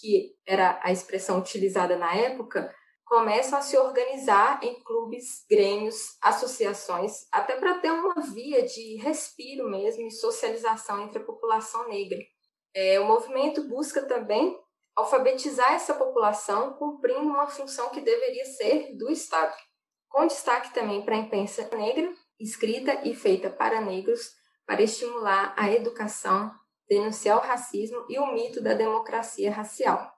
que 0.00 0.34
era 0.46 0.80
a 0.82 0.90
expressão 0.90 1.38
utilizada 1.38 1.98
na 1.98 2.14
época, 2.14 2.74
começam 3.08 3.58
a 3.58 3.62
se 3.62 3.76
organizar 3.76 4.62
em 4.62 4.82
clubes, 4.82 5.44
grêmios, 5.48 6.16
associações, 6.22 7.26
até 7.32 7.56
para 7.56 7.78
ter 7.78 7.90
uma 7.90 8.20
via 8.20 8.62
de 8.62 8.96
respiro 8.96 9.68
mesmo 9.68 10.06
e 10.06 10.10
socialização 10.10 11.02
entre 11.02 11.18
a 11.18 11.24
população 11.24 11.88
negra. 11.88 12.18
É, 12.74 13.00
o 13.00 13.06
movimento 13.06 13.66
busca 13.66 14.02
também 14.02 14.56
alfabetizar 14.94 15.72
essa 15.72 15.94
população, 15.94 16.74
cumprindo 16.74 17.20
uma 17.20 17.46
função 17.46 17.88
que 17.88 18.00
deveria 18.00 18.44
ser 18.44 18.96
do 18.96 19.10
Estado, 19.10 19.56
com 20.08 20.26
destaque 20.26 20.74
também 20.74 21.02
para 21.02 21.14
a 21.14 21.18
imprensa 21.18 21.68
negra, 21.74 22.12
escrita 22.38 23.00
e 23.08 23.14
feita 23.14 23.48
para 23.48 23.80
negros, 23.80 24.32
para 24.66 24.82
estimular 24.82 25.54
a 25.56 25.70
educação 25.70 26.52
denunciar 26.88 27.36
o 27.36 27.46
racismo 27.46 28.04
e 28.08 28.18
o 28.18 28.32
mito 28.32 28.62
da 28.62 28.74
democracia 28.74 29.52
racial. 29.52 30.17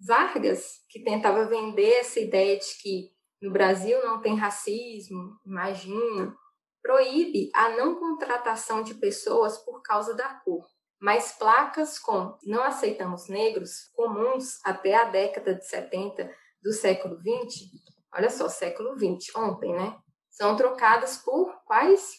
Vargas, 0.00 0.80
que 0.88 1.02
tentava 1.02 1.44
vender 1.44 1.92
essa 1.94 2.18
ideia 2.18 2.58
de 2.58 2.74
que 2.80 3.10
no 3.42 3.52
Brasil 3.52 4.02
não 4.04 4.20
tem 4.20 4.34
racismo, 4.34 5.38
imagina, 5.46 6.34
proíbe 6.82 7.50
a 7.54 7.70
não 7.76 7.94
contratação 7.96 8.82
de 8.82 8.94
pessoas 8.94 9.58
por 9.58 9.82
causa 9.82 10.14
da 10.14 10.28
cor. 10.44 10.66
Mas 11.00 11.32
placas 11.32 11.98
com 11.98 12.36
não 12.44 12.62
aceitamos 12.62 13.28
negros, 13.28 13.90
comuns 13.94 14.58
até 14.64 14.94
a 14.94 15.04
década 15.04 15.54
de 15.54 15.66
70 15.66 16.30
do 16.62 16.72
século 16.72 17.18
20, 17.18 17.70
olha 18.14 18.28
só, 18.28 18.48
século 18.48 18.96
20, 18.96 19.36
ontem, 19.36 19.72
né? 19.72 19.98
São 20.28 20.56
trocadas 20.56 21.16
por 21.16 21.62
quais 21.64 22.18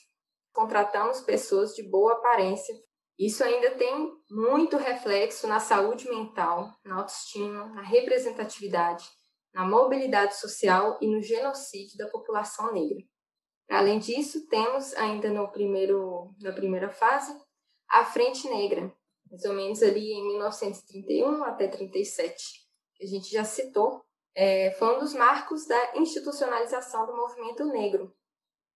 contratamos 0.52 1.22
pessoas 1.22 1.76
de 1.76 1.84
boa 1.84 2.14
aparência. 2.14 2.76
Isso 3.18 3.43
ainda 3.43 3.72
tem 3.72 4.12
muito 4.30 4.78
reflexo 4.78 5.47
na 5.47 5.59
saúde 5.59 6.09
mental, 6.09 6.74
na 6.84 6.95
autoestima, 6.95 7.68
na 7.68 7.82
representatividade, 7.82 9.05
na 9.53 9.66
mobilidade 9.66 10.36
social 10.38 10.97
e 11.01 11.07
no 11.07 11.22
genocídio 11.22 11.97
da 11.97 12.07
população 12.07 12.74
negra. 12.74 13.03
Além 13.70 13.99
disso, 13.99 14.47
temos 14.47 14.93
ainda 14.95 15.30
no 15.30 15.47
primeiro, 15.49 16.34
na 16.41 16.51
primeira 16.51 16.89
fase 16.89 17.34
a 17.88 18.05
Frente 18.05 18.47
Negra, 18.49 18.93
mais 19.30 19.43
ou 19.45 19.53
menos 19.53 19.84
ali 19.84 20.14
em 20.14 20.28
1931 20.28 21.43
até 21.43 21.68
37, 21.68 22.62
que 22.95 23.03
a 23.03 23.07
gente 23.07 23.30
já 23.30 23.43
citou, 23.43 24.01
é, 24.34 24.72
foi 24.72 24.95
um 24.95 24.99
dos 24.99 25.14
marcos 25.14 25.66
da 25.66 25.97
institucionalização 25.97 27.05
do 27.05 27.16
movimento 27.16 27.66
negro. 27.66 28.14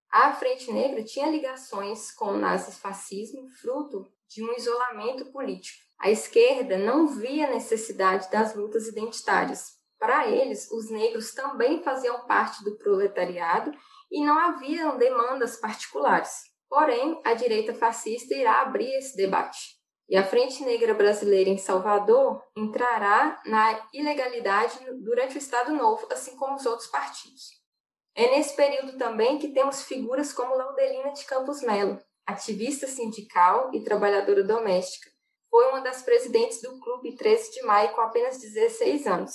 A 0.09 0.33
Frente 0.33 0.71
Negra 0.71 1.03
tinha 1.03 1.29
ligações 1.29 2.11
com 2.11 2.25
o 2.25 2.38
nazifascismo, 2.38 3.49
fruto 3.49 4.05
de 4.30 4.43
um 4.43 4.53
isolamento 4.53 5.32
político. 5.32 5.84
A 5.99 6.09
esquerda 6.09 6.78
não 6.78 7.07
via 7.07 7.49
necessidade 7.49 8.30
das 8.30 8.55
lutas 8.55 8.88
identitárias. 8.88 9.76
Para 9.97 10.28
eles, 10.28 10.69
os 10.71 10.89
negros 10.89 11.34
também 11.34 11.82
faziam 11.82 12.26
parte 12.28 12.63
do 12.63 12.78
proletariado 12.78 13.71
e 14.11 14.23
não 14.23 14.38
haviam 14.38 14.97
demandas 14.97 15.57
particulares. 15.57 16.43
Porém, 16.69 17.19
a 17.23 17.34
direita 17.34 17.73
fascista 17.73 18.36
irá 18.36 18.61
abrir 18.61 18.93
esse 18.97 19.15
debate. 19.15 19.76
E 20.07 20.15
a 20.15 20.23
Frente 20.23 20.63
Negra 20.63 20.93
Brasileira 20.93 21.49
em 21.49 21.57
Salvador 21.57 22.43
entrará 22.55 23.41
na 23.45 23.88
ilegalidade 23.93 24.80
durante 25.01 25.36
o 25.36 25.39
Estado 25.39 25.73
Novo, 25.73 26.07
assim 26.11 26.36
como 26.36 26.55
os 26.55 26.65
outros 26.65 26.88
partidos. 26.88 27.49
É 28.13 28.30
nesse 28.32 28.55
período 28.55 28.97
também 28.97 29.39
que 29.39 29.49
temos 29.51 29.84
figuras 29.84 30.32
como 30.32 30.55
Laudelina 30.55 31.11
de 31.11 31.26
Campos 31.26 31.61
Melo, 31.61 31.99
ativista 32.26 32.88
sindical 32.88 33.69
e 33.73 33.84
trabalhadora 33.84 34.41
doméstica. 34.43 35.11
Foi 35.49 35.69
uma 35.69 35.82
das 35.82 36.01
presidentes 36.01 36.61
do 36.61 36.80
Clube 36.80 37.15
13 37.15 37.51
de 37.53 37.61
Maio 37.63 37.93
com 37.93 38.01
apenas 38.01 38.39
16 38.39 39.07
anos. 39.07 39.34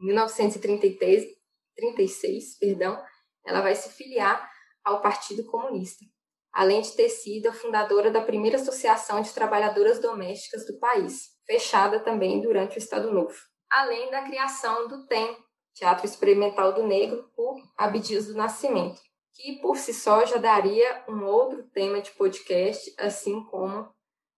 Em 0.00 0.06
1936, 0.06 2.58
perdão, 2.58 2.98
ela 3.44 3.60
vai 3.60 3.74
se 3.74 3.90
filiar 3.90 4.50
ao 4.84 5.00
Partido 5.00 5.44
Comunista 5.44 6.04
além 6.52 6.82
de 6.82 6.92
ter 6.92 7.08
sido 7.08 7.48
a 7.48 7.52
fundadora 7.52 8.10
da 8.10 8.20
primeira 8.20 8.58
associação 8.58 9.22
de 9.22 9.32
trabalhadoras 9.32 9.98
domésticas 9.98 10.66
do 10.66 10.78
país, 10.78 11.30
fechada 11.46 11.98
também 12.00 12.42
durante 12.42 12.76
o 12.76 12.78
Estado 12.78 13.10
Novo, 13.10 13.34
além 13.70 14.10
da 14.10 14.22
criação 14.22 14.86
do 14.86 15.06
TEM, 15.06 15.34
Teatro 15.74 16.04
Experimental 16.04 16.74
do 16.74 16.86
Negro, 16.86 17.24
por 17.34 17.56
Abdias 17.78 18.26
do 18.26 18.34
Nascimento, 18.34 19.00
que 19.34 19.60
por 19.60 19.76
si 19.76 19.94
só 19.94 20.24
já 20.26 20.36
daria 20.36 21.04
um 21.08 21.24
outro 21.24 21.62
tema 21.70 22.00
de 22.00 22.10
podcast, 22.12 22.94
assim 22.98 23.42
como 23.44 23.88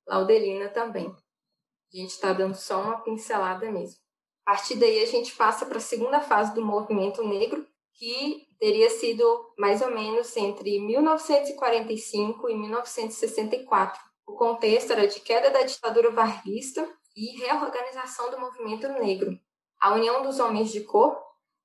Laudelina 0.06 0.68
também. 0.68 1.06
A 1.06 1.96
gente 1.96 2.10
está 2.10 2.32
dando 2.32 2.54
só 2.54 2.80
uma 2.80 3.00
pincelada 3.00 3.70
mesmo. 3.70 3.98
A 4.46 4.52
partir 4.52 4.76
daí, 4.76 5.02
a 5.02 5.06
gente 5.06 5.34
passa 5.34 5.64
para 5.64 5.78
a 5.78 5.80
segunda 5.80 6.20
fase 6.20 6.54
do 6.54 6.64
movimento 6.64 7.22
negro, 7.26 7.66
que 7.94 8.46
teria 8.58 8.90
sido 8.90 9.24
mais 9.58 9.80
ou 9.80 9.90
menos 9.90 10.36
entre 10.36 10.78
1945 10.80 12.50
e 12.50 12.54
1964. 12.54 14.02
O 14.26 14.34
contexto 14.34 14.92
era 14.92 15.06
de 15.06 15.20
queda 15.20 15.50
da 15.50 15.62
ditadura 15.62 16.10
varguista 16.10 16.86
e 17.16 17.38
reorganização 17.38 18.30
do 18.30 18.40
movimento 18.40 18.88
negro. 18.88 19.38
A 19.80 19.94
União 19.94 20.22
dos 20.22 20.40
Homens 20.40 20.72
de 20.72 20.80
Cor, 20.80 21.16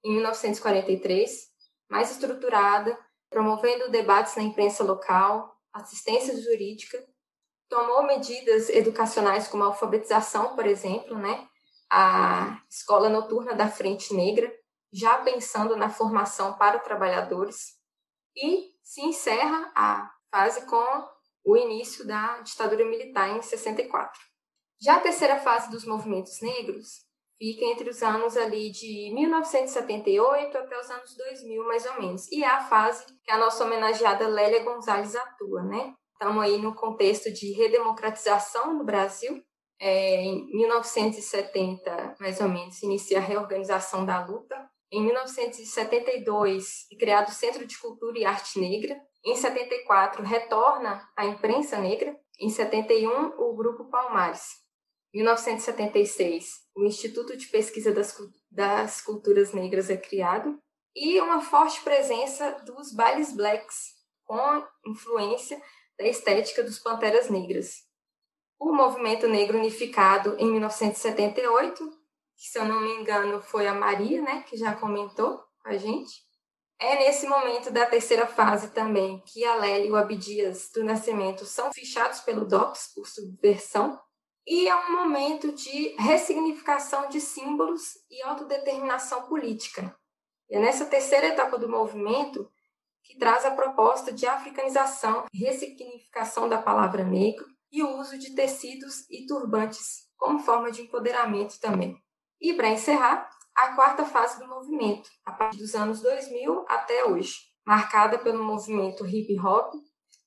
em 0.03 0.13
1943, 0.13 1.49
mais 1.89 2.11
estruturada, 2.11 2.97
promovendo 3.30 3.89
debates 3.89 4.36
na 4.36 4.43
imprensa 4.43 4.84
local, 4.84 5.55
assistência 5.73 6.36
jurídica, 6.41 6.97
tomou 7.69 8.03
medidas 8.03 8.69
educacionais 8.69 9.47
como 9.47 9.63
a 9.63 9.67
alfabetização, 9.67 10.55
por 10.55 10.65
exemplo, 10.65 11.17
né? 11.17 11.47
a 11.89 12.61
escola 12.69 13.09
noturna 13.09 13.55
da 13.55 13.67
Frente 13.67 14.13
Negra, 14.13 14.51
já 14.91 15.17
pensando 15.19 15.75
na 15.75 15.89
formação 15.89 16.53
para 16.53 16.80
trabalhadores, 16.80 17.77
e 18.36 18.71
se 18.84 19.01
encerra 19.01 19.71
a 19.75 20.11
fase 20.32 20.65
com 20.67 21.09
o 21.43 21.57
início 21.57 22.05
da 22.05 22.39
ditadura 22.41 22.86
militar 22.86 23.30
em 23.30 23.41
64. 23.41 24.19
Já 24.82 24.97
a 24.97 24.99
terceira 24.99 25.39
fase 25.39 25.69
dos 25.71 25.84
movimentos 25.84 26.39
negros 26.41 27.05
fica 27.40 27.66
entre 27.66 27.90
os 27.90 28.04
anos 28.04 28.38
ali 28.38 28.70
de 28.70 29.12
1978 29.14 30.56
até 30.56 30.80
os 30.80 30.90
anos 30.92 31.16
2000, 31.16 31.64
mais 31.64 31.86
ou 31.88 32.02
menos, 32.02 32.32
e 32.32 32.44
é 32.44 32.48
a 32.48 32.62
fase 32.62 33.06
que 33.24 33.32
a 33.32 33.38
nossa 33.38 33.64
homenageada 33.64 34.28
Lélia 34.28 34.64
Gonzalez 34.64 35.16
atua, 35.16 35.64
né? 35.64 35.94
Estamos 36.14 36.44
aí 36.44 36.58
no 36.58 36.76
contexto 36.76 37.32
de 37.32 37.54
redemocratização 37.54 38.78
no 38.78 38.84
Brasil, 38.84 39.42
é, 39.82 40.22
em 40.22 40.46
1970, 40.52 42.16
mais 42.20 42.42
ou 42.42 42.50
menos, 42.50 42.84
inicia 42.84 43.18
a 43.18 43.22
reorganização 43.22 44.06
da 44.06 44.24
luta 44.24 44.70
em 44.92 45.04
1972, 45.04 46.88
é 46.92 46.96
criado 46.96 47.28
o 47.28 47.32
Centro 47.32 47.66
de 47.66 47.78
Cultura 47.78 48.18
e 48.18 48.26
Arte 48.26 48.60
Negra. 48.60 49.00
Em 49.24 49.36
74, 49.36 50.24
retorna 50.24 51.08
a 51.16 51.26
imprensa 51.26 51.78
negra. 51.78 52.18
Em 52.40 52.50
71, 52.50 53.36
o 53.38 53.56
Grupo 53.56 53.86
Palmares. 53.86 54.48
Em 55.14 55.20
1976, 55.20 56.47
o 56.76 56.84
Instituto 56.84 57.36
de 57.36 57.47
Pesquisa 57.47 57.91
das, 57.91 58.16
das 58.51 59.01
Culturas 59.01 59.53
Negras 59.53 59.89
é 59.89 59.97
criado. 59.97 60.60
E 60.95 61.20
uma 61.22 61.41
forte 61.41 61.82
presença 61.82 62.51
dos 62.66 62.91
bailes 62.91 63.34
blacks, 63.34 63.95
com 64.26 64.64
influência 64.86 65.62
da 65.97 66.07
estética 66.07 66.64
dos 66.64 66.80
Panteras 66.80 67.30
Negras. 67.30 67.88
O 68.60 68.74
Movimento 68.74 69.28
Negro 69.28 69.57
Unificado, 69.57 70.36
em 70.38 70.51
1978, 70.51 71.89
que 72.36 72.47
se 72.47 72.57
eu 72.57 72.66
não 72.66 72.82
me 72.82 72.93
engano 72.95 73.41
foi 73.41 73.68
a 73.68 73.74
Maria, 73.74 74.22
né, 74.22 74.43
que 74.43 74.57
já 74.57 74.74
comentou 74.76 75.38
com 75.62 75.70
a 75.70 75.78
gente. 75.78 76.24
É 76.80 76.97
nesse 76.97 77.28
momento 77.28 77.72
da 77.72 77.86
terceira 77.86 78.26
fase 78.26 78.70
também 78.70 79.22
que 79.26 79.43
a 79.43 79.55
Lélia 79.55 79.88
e 79.88 79.91
o 79.91 79.97
Abdias 79.97 80.70
do 80.74 80.84
Nascimento 80.84 81.45
são 81.45 81.74
fichados 81.74 82.22
pelo 82.22 82.45
DOPS 82.45 82.93
por 82.95 83.05
subversão. 83.05 83.99
E 84.48 84.68
é 84.68 84.76
um 84.76 84.98
momento 84.98 85.52
de 85.52 85.96
ressignificação 85.98 87.10
de 87.10 87.22
símbolos 87.22 87.98
e 88.10 88.22
autodeterminação 88.24 89.24
política. 89.24 89.96
E 90.50 90.56
é 90.56 90.60
nessa 90.60 90.86
terceira 90.86 91.28
etapa 91.28 91.58
do 91.58 91.70
movimento 91.70 92.50
que 93.04 93.18
traz 93.18 93.46
a 93.46 93.52
proposta 93.52 94.12
de 94.12 94.26
africanização, 94.26 95.26
ressignificação 95.34 96.50
da 96.50 96.62
palavra 96.62 97.04
negro 97.04 97.46
e 97.72 97.84
o 97.84 97.98
uso 97.98 98.18
de 98.18 98.36
tecidos 98.36 99.10
e 99.10 99.26
turbantes 99.26 100.08
como 100.18 100.40
forma 100.40 100.72
de 100.72 100.82
empoderamento 100.82 101.60
também. 101.60 101.98
E, 102.42 102.54
para 102.54 102.70
encerrar, 102.70 103.30
a 103.56 103.76
quarta 103.76 104.06
fase 104.06 104.40
do 104.40 104.48
movimento, 104.48 105.10
a 105.26 105.32
partir 105.32 105.58
dos 105.58 105.76
anos 105.76 106.02
2000 106.02 106.66
até 106.68 107.06
hoje, 107.06 107.36
marcada 107.66 108.18
pelo 108.18 108.44
movimento 108.44 109.06
hip 109.06 109.40
hop, 109.40 109.74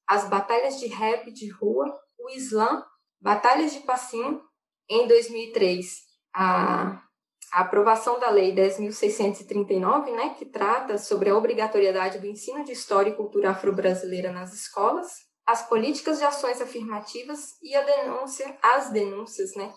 as 0.06 0.28
batalhas 0.28 0.78
de 0.78 0.86
rap 0.86 1.30
de 1.30 1.48
rua, 1.50 1.98
o 2.18 2.28
Islã, 2.30 2.84
batalhas 3.22 3.72
de 3.72 3.80
passinho. 3.80 4.42
Em 4.90 5.06
2003, 5.06 5.86
a, 6.34 7.00
a 7.52 7.60
aprovação 7.60 8.18
da 8.18 8.28
Lei 8.28 8.54
10.639, 8.54 10.10
né, 10.10 10.34
que 10.36 10.44
trata 10.44 10.98
sobre 10.98 11.30
a 11.30 11.36
obrigatoriedade 11.36 12.18
do 12.18 12.26
ensino 12.26 12.64
de 12.64 12.72
história 12.72 13.10
e 13.10 13.16
cultura 13.16 13.50
afro-brasileira 13.50 14.32
nas 14.32 14.52
escolas, 14.52 15.08
as 15.46 15.66
políticas 15.68 16.18
de 16.18 16.24
ações 16.24 16.60
afirmativas 16.60 17.56
e 17.62 17.74
a 17.74 17.82
denúncia, 17.82 18.58
as 18.62 18.90
denúncias 18.90 19.54
né, 19.54 19.72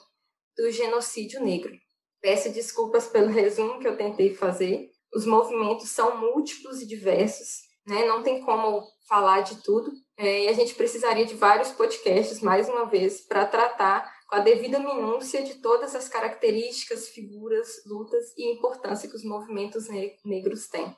do 0.57 0.69
genocídio 0.71 1.41
negro. 1.41 1.73
Peço 2.21 2.51
desculpas 2.51 3.07
pelo 3.07 3.29
resumo 3.29 3.79
que 3.79 3.87
eu 3.87 3.95
tentei 3.95 4.33
fazer. 4.33 4.89
Os 5.13 5.25
movimentos 5.25 5.89
são 5.89 6.17
múltiplos 6.17 6.81
e 6.81 6.87
diversos, 6.87 7.61
né? 7.85 8.05
não 8.05 8.23
tem 8.23 8.41
como 8.41 8.81
falar 9.07 9.41
de 9.41 9.61
tudo. 9.63 9.91
É, 10.17 10.45
e 10.45 10.47
a 10.47 10.53
gente 10.53 10.73
precisaria 10.75 11.25
de 11.25 11.35
vários 11.35 11.71
podcasts, 11.71 12.39
mais 12.41 12.69
uma 12.69 12.85
vez, 12.85 13.21
para 13.21 13.45
tratar 13.45 14.09
com 14.29 14.35
a 14.35 14.39
devida 14.39 14.79
minúcia 14.79 15.43
de 15.43 15.55
todas 15.55 15.93
as 15.93 16.07
características, 16.07 17.09
figuras, 17.09 17.83
lutas 17.85 18.33
e 18.37 18.53
importância 18.53 19.09
que 19.09 19.15
os 19.15 19.25
movimentos 19.25 19.87
negros 20.23 20.67
têm. 20.67 20.95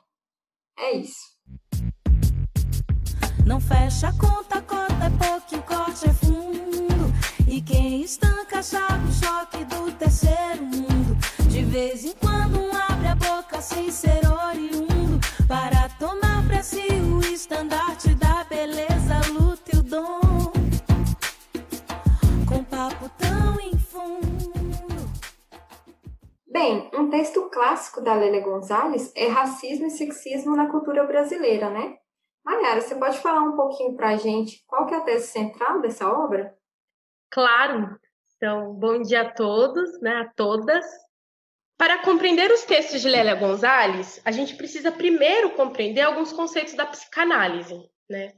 É 0.78 0.92
isso. 0.92 1.36
Não 3.44 3.60
fecha 3.60 4.08
a 4.08 4.12
conta, 4.12 4.62
corta 4.62 5.06
é 5.06 5.10
pouco, 5.10 5.56
o 5.56 5.62
corte 5.62 6.08
é 6.08 6.12
fundo. 6.12 7.12
E 7.48 7.60
Quem 7.60 8.02
estanca 8.02 8.62
sabe 8.62 9.08
o 9.08 9.12
choque 9.12 9.64
do 9.64 9.90
terceiro 9.92 10.62
mundo. 10.62 11.16
De 11.48 11.64
vez 11.64 12.04
em 12.04 12.12
quando 12.12 12.60
um 12.60 12.70
abre 12.72 13.08
a 13.08 13.14
boca 13.16 13.60
sem 13.60 13.90
ser 13.90 14.20
oriundo. 14.30 15.18
Para 15.48 15.88
tomar 15.98 16.46
pra 16.46 16.62
si 16.62 16.86
o 16.92 17.20
estandarte 17.20 18.07
Bem, 26.60 26.90
um 26.92 27.08
texto 27.08 27.48
clássico 27.50 28.00
da 28.00 28.14
Lélia 28.14 28.40
Gonzalez 28.40 29.12
é 29.14 29.28
Racismo 29.28 29.86
e 29.86 29.90
Sexismo 29.90 30.56
na 30.56 30.68
Cultura 30.68 31.04
Brasileira, 31.04 31.70
né? 31.70 31.96
Mayara, 32.44 32.80
você 32.80 32.96
pode 32.96 33.16
falar 33.20 33.42
um 33.42 33.54
pouquinho 33.54 33.94
para 33.94 34.08
a 34.08 34.16
gente 34.16 34.64
qual 34.66 34.84
que 34.84 34.92
é 34.92 34.96
a 34.96 35.02
tese 35.02 35.28
central 35.28 35.80
dessa 35.80 36.10
obra? 36.10 36.52
Claro. 37.30 37.96
Então, 38.34 38.74
bom 38.74 39.00
dia 39.00 39.20
a 39.20 39.32
todos, 39.32 40.00
né, 40.00 40.22
a 40.22 40.32
todas. 40.34 40.84
Para 41.76 42.02
compreender 42.02 42.50
os 42.50 42.64
textos 42.64 43.02
de 43.02 43.08
Lélia 43.08 43.36
Gonzalez, 43.36 44.20
a 44.24 44.32
gente 44.32 44.56
precisa 44.56 44.90
primeiro 44.90 45.54
compreender 45.54 46.00
alguns 46.00 46.32
conceitos 46.32 46.74
da 46.74 46.86
psicanálise, 46.86 47.88
né? 48.10 48.32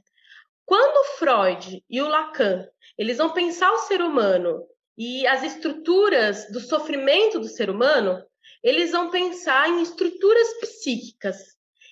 Quando 0.63 1.17
Freud 1.17 1.83
e 1.89 1.99
o 1.99 2.07
Lacan, 2.07 2.67
eles 2.99 3.17
vão 3.17 3.31
pensar 3.31 3.71
o 3.71 3.79
ser 3.79 3.99
humano 3.99 4.63
e 4.97 5.25
as 5.27 5.43
estruturas 5.43 6.47
do 6.51 6.59
sofrimento 6.59 7.39
do 7.39 7.47
ser 7.47 7.69
humano, 7.69 8.23
eles 8.63 8.91
vão 8.91 9.09
pensar 9.09 9.69
em 9.69 9.81
estruturas 9.81 10.59
psíquicas, 10.59 11.37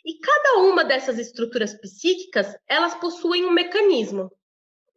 e 0.05 0.17
cada 0.19 0.59
uma 0.59 0.83
dessas 0.83 1.19
estruturas 1.19 1.73
psíquicas, 1.73 2.55
elas 2.67 2.95
possuem 2.95 3.45
um 3.45 3.51
mecanismo. 3.51 4.31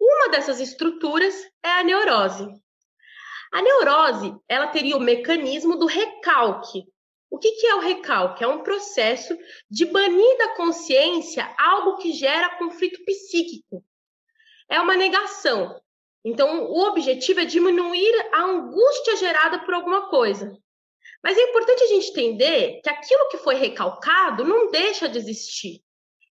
Uma 0.01 0.31
dessas 0.31 0.61
estruturas 0.61 1.35
é 1.63 1.71
a 1.71 1.85
neurose. 1.85 2.47
A 3.53 3.63
neurose, 3.63 4.35
ela 4.49 4.69
teria 4.69 4.97
o 4.97 5.01
mecanismo 5.01 5.77
do 5.77 5.87
recalque. 5.87 6.85
O 7.31 7.39
que, 7.39 7.53
que 7.53 7.67
é 7.67 7.75
o 7.75 7.81
recalque? 7.81 8.45
É 8.45 8.49
um 8.49 8.63
processo 8.63 9.37
de 9.71 9.85
banir 9.87 10.39
da 10.39 10.55
consciência 10.55 11.55
algo 11.59 11.97
que 11.99 12.13
gera 12.13 12.57
conflito 12.57 13.05
psíquico. 13.05 13.85
É 14.69 14.81
uma 14.81 14.97
negação. 14.97 15.81
Então, 16.25 16.65
o 16.65 16.89
objetivo 16.89 17.41
é 17.41 17.45
diminuir 17.45 18.29
a 18.33 18.43
angústia 18.43 19.17
gerada 19.17 19.59
por 19.61 19.75
alguma 19.75 20.09
coisa. 20.09 20.57
Mas 21.23 21.37
é 21.37 21.43
importante 21.43 21.83
a 21.83 21.87
gente 21.87 22.11
entender 22.11 22.81
que 22.83 22.91
aquilo 22.91 23.29
que 23.29 23.39
foi 23.39 23.55
recalcado 23.55 24.45
não 24.45 24.71
deixa 24.71 25.09
de 25.09 25.19
existir. 25.19 25.81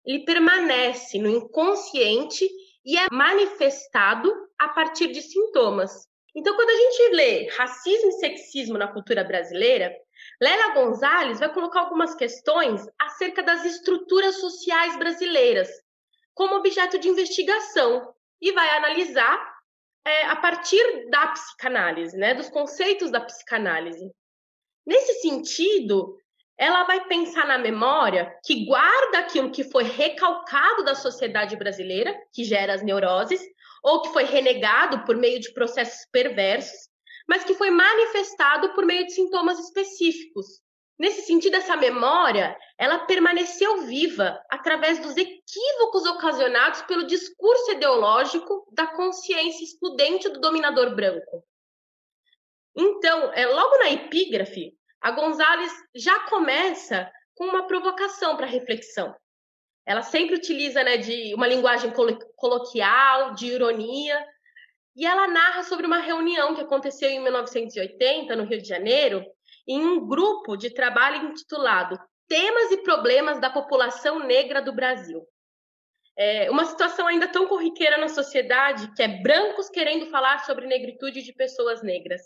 Ele 0.05 0.25
permanece 0.25 1.19
no 1.19 1.29
inconsciente 1.29 2.49
e 2.85 2.97
é 2.97 3.07
manifestado 3.11 4.33
a 4.59 4.69
partir 4.69 5.09
de 5.09 5.21
sintomas. 5.23 6.07
Então, 6.35 6.55
quando 6.55 6.71
a 6.71 6.77
gente 6.77 7.15
lê 7.15 7.49
racismo 7.49 8.11
e 8.11 8.13
sexismo 8.13 8.79
na 8.79 8.89
cultura 8.89 9.25
brasileira, 9.25 9.93
Lélia 10.41 10.75
Gonzalez 10.75 11.41
vai 11.41 11.53
colocar 11.53 11.81
algumas 11.81 12.15
questões 12.15 12.87
acerca 12.99 13.43
das 13.43 13.65
estruturas 13.65 14.39
sociais 14.39 14.97
brasileiras 14.97 15.69
como 16.35 16.57
objeto 16.57 16.99
de 16.99 17.09
investigação 17.09 18.15
e 18.41 18.53
vai 18.53 18.69
analisar 18.77 19.56
é, 20.07 20.27
a 20.27 20.37
partir 20.37 21.11
da 21.11 21.27
psicanálise, 21.29 22.17
né, 22.17 22.33
dos 22.33 22.49
conceitos 22.49 23.11
da 23.11 23.21
psicanálise. 23.21 24.09
Nesse 24.87 25.21
sentido, 25.21 26.17
ela 26.57 26.85
vai 26.85 27.05
pensar 27.09 27.45
na 27.45 27.59
memória 27.59 28.33
que 28.45 28.65
guarda 28.65 29.19
aquilo 29.19 29.51
que 29.51 29.65
foi 29.65 29.83
recalcado 29.83 30.85
da 30.85 30.95
sociedade 30.95 31.57
brasileira, 31.57 32.17
que 32.33 32.45
gera 32.45 32.73
as 32.73 32.85
neuroses, 32.85 33.41
ou 33.83 34.03
que 34.03 34.13
foi 34.13 34.23
renegado 34.25 35.05
por 35.05 35.17
meio 35.17 35.41
de 35.41 35.53
processos 35.53 36.07
perversos, 36.13 36.89
mas 37.29 37.43
que 37.43 37.55
foi 37.55 37.71
manifestado 37.71 38.73
por 38.75 38.87
meio 38.87 39.05
de 39.07 39.13
sintomas 39.13 39.59
específicos. 39.59 40.47
Nesse 40.99 41.23
sentido, 41.23 41.57
essa 41.57 41.77
memória, 41.77 42.57
ela 42.79 43.01
permaneceu 43.01 43.83
viva 43.83 44.43
através 44.49 44.99
dos 44.99 45.15
equívocos 45.17 46.07
ocasionados 46.07 46.83
pelo 46.83 47.07
discurso 47.07 47.73
ideológico 47.73 48.67
da 48.73 48.87
consciência 48.87 49.63
excludente 49.63 50.29
do 50.31 50.41
dominador 50.41 50.95
branco. 50.95 51.45
Então, 52.75 53.31
é, 53.35 53.47
logo 53.47 53.79
na 53.79 53.91
epígrafe, 53.91 54.75
a 55.01 55.11
Gonzalez 55.11 55.73
já 55.95 56.21
começa 56.29 57.11
com 57.35 57.45
uma 57.45 57.67
provocação 57.67 58.37
para 58.37 58.47
reflexão. 58.47 59.15
Ela 59.85 60.03
sempre 60.03 60.35
utiliza 60.35 60.83
né, 60.83 60.97
de 60.97 61.35
uma 61.35 61.47
linguagem 61.47 61.93
coloquial, 62.37 63.35
de 63.35 63.47
ironia, 63.47 64.27
e 64.97 65.07
ela 65.07 65.29
narra 65.29 65.63
sobre 65.63 65.87
uma 65.87 65.99
reunião 65.99 66.55
que 66.55 66.63
aconteceu 66.63 67.11
em 67.11 67.23
1980, 67.23 68.35
no 68.35 68.45
Rio 68.45 68.61
de 68.61 68.67
Janeiro, 68.67 69.25
em 69.67 69.85
um 69.85 70.07
grupo 70.07 70.57
de 70.57 70.71
trabalho 70.71 71.29
intitulado 71.29 71.99
Temas 72.29 72.73
e 72.73 72.83
Problemas 72.83 73.41
da 73.41 73.51
População 73.51 74.21
Negra 74.21 74.61
do 74.61 74.73
Brasil. 74.73 75.27
É 76.19 76.51
uma 76.51 76.65
situação 76.65 77.07
ainda 77.07 77.29
tão 77.29 77.47
corriqueira 77.47 77.99
na 77.99 78.09
sociedade 78.09 78.93
que 78.95 79.03
é 79.03 79.23
brancos 79.23 79.69
querendo 79.69 80.07
falar 80.07 80.45
sobre 80.45 80.67
negritude 80.67 81.23
de 81.23 81.33
pessoas 81.33 81.83
negras. 81.83 82.23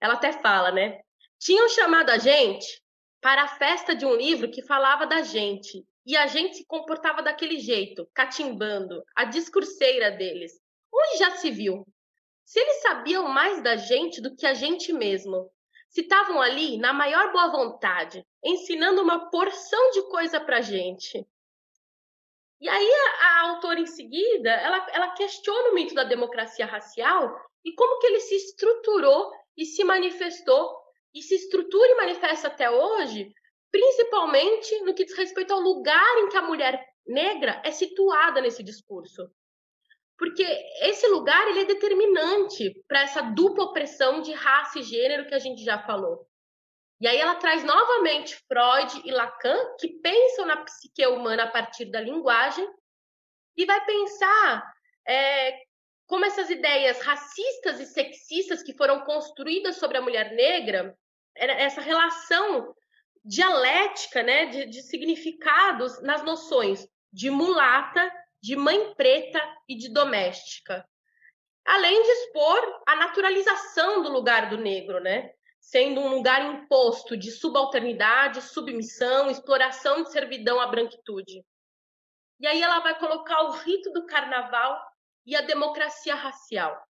Ela 0.00 0.14
até 0.14 0.32
fala, 0.32 0.70
né? 0.70 1.00
Tinham 1.38 1.68
chamado 1.68 2.10
a 2.10 2.18
gente 2.18 2.82
para 3.20 3.42
a 3.42 3.48
festa 3.48 3.94
de 3.94 4.06
um 4.06 4.14
livro 4.14 4.50
que 4.50 4.62
falava 4.62 5.06
da 5.06 5.22
gente. 5.22 5.84
E 6.06 6.16
a 6.16 6.26
gente 6.26 6.56
se 6.56 6.66
comportava 6.66 7.22
daquele 7.22 7.58
jeito, 7.58 8.08
catimbando, 8.14 9.02
a 9.14 9.24
discurseira 9.24 10.10
deles. 10.10 10.52
Onde 10.92 11.18
já 11.18 11.32
se 11.32 11.50
viu? 11.50 11.86
Se 12.44 12.58
eles 12.58 12.80
sabiam 12.82 13.28
mais 13.28 13.62
da 13.62 13.76
gente 13.76 14.20
do 14.20 14.34
que 14.34 14.46
a 14.46 14.54
gente 14.54 14.92
mesmo, 14.92 15.50
se 15.90 16.02
estavam 16.02 16.40
ali 16.40 16.78
na 16.78 16.92
maior 16.92 17.32
boa 17.32 17.50
vontade, 17.50 18.24
ensinando 18.42 19.02
uma 19.02 19.28
porção 19.28 19.90
de 19.90 20.02
coisa 20.08 20.40
pra 20.40 20.60
gente. 20.60 21.26
E 22.60 22.68
aí 22.68 22.90
a, 22.92 23.24
a 23.24 23.40
autora 23.50 23.80
em 23.80 23.86
seguida, 23.86 24.50
ela, 24.50 24.86
ela 24.92 25.10
questiona 25.14 25.70
o 25.70 25.74
mito 25.74 25.94
da 25.94 26.04
democracia 26.04 26.64
racial 26.64 27.36
e 27.64 27.74
como 27.74 27.98
que 27.98 28.06
ele 28.06 28.20
se 28.20 28.36
estruturou 28.36 29.32
e 29.56 29.64
se 29.64 29.82
manifestou 29.82 30.78
e 31.12 31.22
se 31.22 31.34
estrutura 31.34 31.88
e 31.88 31.96
manifesta 31.96 32.46
até 32.46 32.70
hoje, 32.70 33.32
principalmente 33.72 34.80
no 34.82 34.94
que 34.94 35.04
diz 35.04 35.16
respeito 35.16 35.52
ao 35.52 35.60
lugar 35.60 36.18
em 36.18 36.28
que 36.28 36.36
a 36.36 36.42
mulher 36.42 36.86
negra 37.04 37.60
é 37.64 37.72
situada 37.72 38.40
nesse 38.40 38.62
discurso. 38.62 39.28
Porque 40.20 40.44
esse 40.82 41.06
lugar 41.06 41.48
ele 41.48 41.60
é 41.60 41.64
determinante 41.64 42.74
para 42.86 43.00
essa 43.00 43.22
dupla 43.22 43.64
opressão 43.64 44.20
de 44.20 44.34
raça 44.34 44.78
e 44.78 44.82
gênero 44.82 45.26
que 45.26 45.34
a 45.34 45.38
gente 45.38 45.64
já 45.64 45.78
falou. 45.78 46.28
E 47.00 47.08
aí 47.08 47.16
ela 47.16 47.36
traz 47.36 47.64
novamente 47.64 48.36
Freud 48.46 49.00
e 49.08 49.10
Lacan, 49.10 49.56
que 49.78 49.88
pensam 49.88 50.44
na 50.44 50.58
psique 50.58 51.06
humana 51.06 51.44
a 51.44 51.50
partir 51.50 51.86
da 51.86 52.02
linguagem, 52.02 52.68
e 53.56 53.64
vai 53.64 53.82
pensar 53.86 54.70
é, 55.08 55.58
como 56.06 56.26
essas 56.26 56.50
ideias 56.50 57.00
racistas 57.00 57.80
e 57.80 57.86
sexistas 57.86 58.62
que 58.62 58.76
foram 58.76 59.00
construídas 59.06 59.76
sobre 59.76 59.96
a 59.96 60.02
mulher 60.02 60.32
negra, 60.32 60.94
essa 61.34 61.80
relação 61.80 62.74
dialética 63.24 64.22
né, 64.22 64.46
de, 64.46 64.66
de 64.66 64.82
significados 64.82 66.02
nas 66.02 66.22
noções 66.22 66.86
de 67.10 67.30
mulata, 67.30 68.12
de 68.42 68.56
mãe 68.56 68.94
preta 68.94 69.40
e 69.68 69.76
de 69.76 69.92
doméstica. 69.92 70.86
Além 71.64 72.02
de 72.02 72.08
expor 72.08 72.82
a 72.86 72.96
naturalização 72.96 74.02
do 74.02 74.10
lugar 74.10 74.48
do 74.48 74.56
negro, 74.56 75.00
né? 75.00 75.32
sendo 75.60 76.00
um 76.00 76.08
lugar 76.08 76.42
imposto 76.42 77.16
de 77.16 77.30
subalternidade, 77.30 78.42
submissão, 78.42 79.30
exploração 79.30 80.02
de 80.02 80.10
servidão 80.10 80.60
à 80.60 80.66
branquitude. 80.66 81.44
E 82.40 82.46
aí 82.46 82.60
ela 82.62 82.80
vai 82.80 82.98
colocar 82.98 83.42
o 83.42 83.52
rito 83.52 83.92
do 83.92 84.06
carnaval 84.06 84.82
e 85.26 85.36
a 85.36 85.42
democracia 85.42 86.14
racial. 86.14 86.82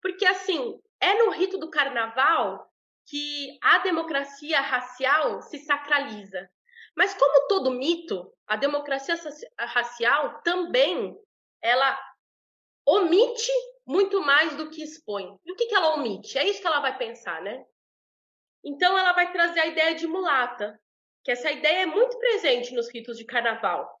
Porque, 0.00 0.24
assim, 0.24 0.80
é 1.00 1.24
no 1.24 1.30
rito 1.32 1.58
do 1.58 1.68
carnaval 1.68 2.70
que 3.06 3.58
a 3.60 3.78
democracia 3.78 4.60
racial 4.60 5.42
se 5.42 5.58
sacraliza. 5.58 6.48
Mas, 6.96 7.14
como 7.14 7.48
todo 7.48 7.70
mito, 7.70 8.32
a 8.46 8.56
democracia 8.56 9.16
racial 9.58 10.40
também 10.42 11.18
ela 11.62 11.98
omite 12.86 13.50
muito 13.86 14.20
mais 14.20 14.56
do 14.56 14.70
que 14.70 14.82
expõe. 14.82 15.38
E 15.44 15.52
o 15.52 15.56
que, 15.56 15.66
que 15.66 15.74
ela 15.74 15.94
omite? 15.94 16.38
É 16.38 16.46
isso 16.46 16.60
que 16.60 16.66
ela 16.66 16.80
vai 16.80 16.96
pensar, 16.96 17.42
né? 17.42 17.64
Então, 18.62 18.96
ela 18.96 19.12
vai 19.12 19.32
trazer 19.32 19.60
a 19.60 19.66
ideia 19.66 19.94
de 19.94 20.06
mulata, 20.06 20.78
que 21.22 21.30
essa 21.30 21.50
ideia 21.50 21.82
é 21.82 21.86
muito 21.86 22.18
presente 22.18 22.74
nos 22.74 22.92
ritos 22.92 23.16
de 23.16 23.24
carnaval. 23.24 23.98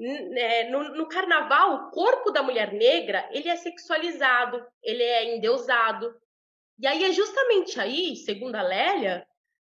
É, 0.00 0.70
no, 0.70 0.94
no, 0.94 1.08
carnaval, 1.08 1.74
o 1.74 1.90
corpo 1.90 2.30
da 2.30 2.40
mulher 2.40 2.72
negra 2.72 3.28
ele 3.32 3.48
é 3.48 3.56
sexualizado, 3.56 4.64
ele 4.80 5.02
é 5.02 5.36
endeusado. 5.36 6.14
E 6.78 6.86
aí 6.86 7.04
é 7.04 7.12
justamente 7.12 7.80
aí, 7.80 8.14
segundo 8.14 8.54
a 8.54 8.62
Lélia, 8.62 9.26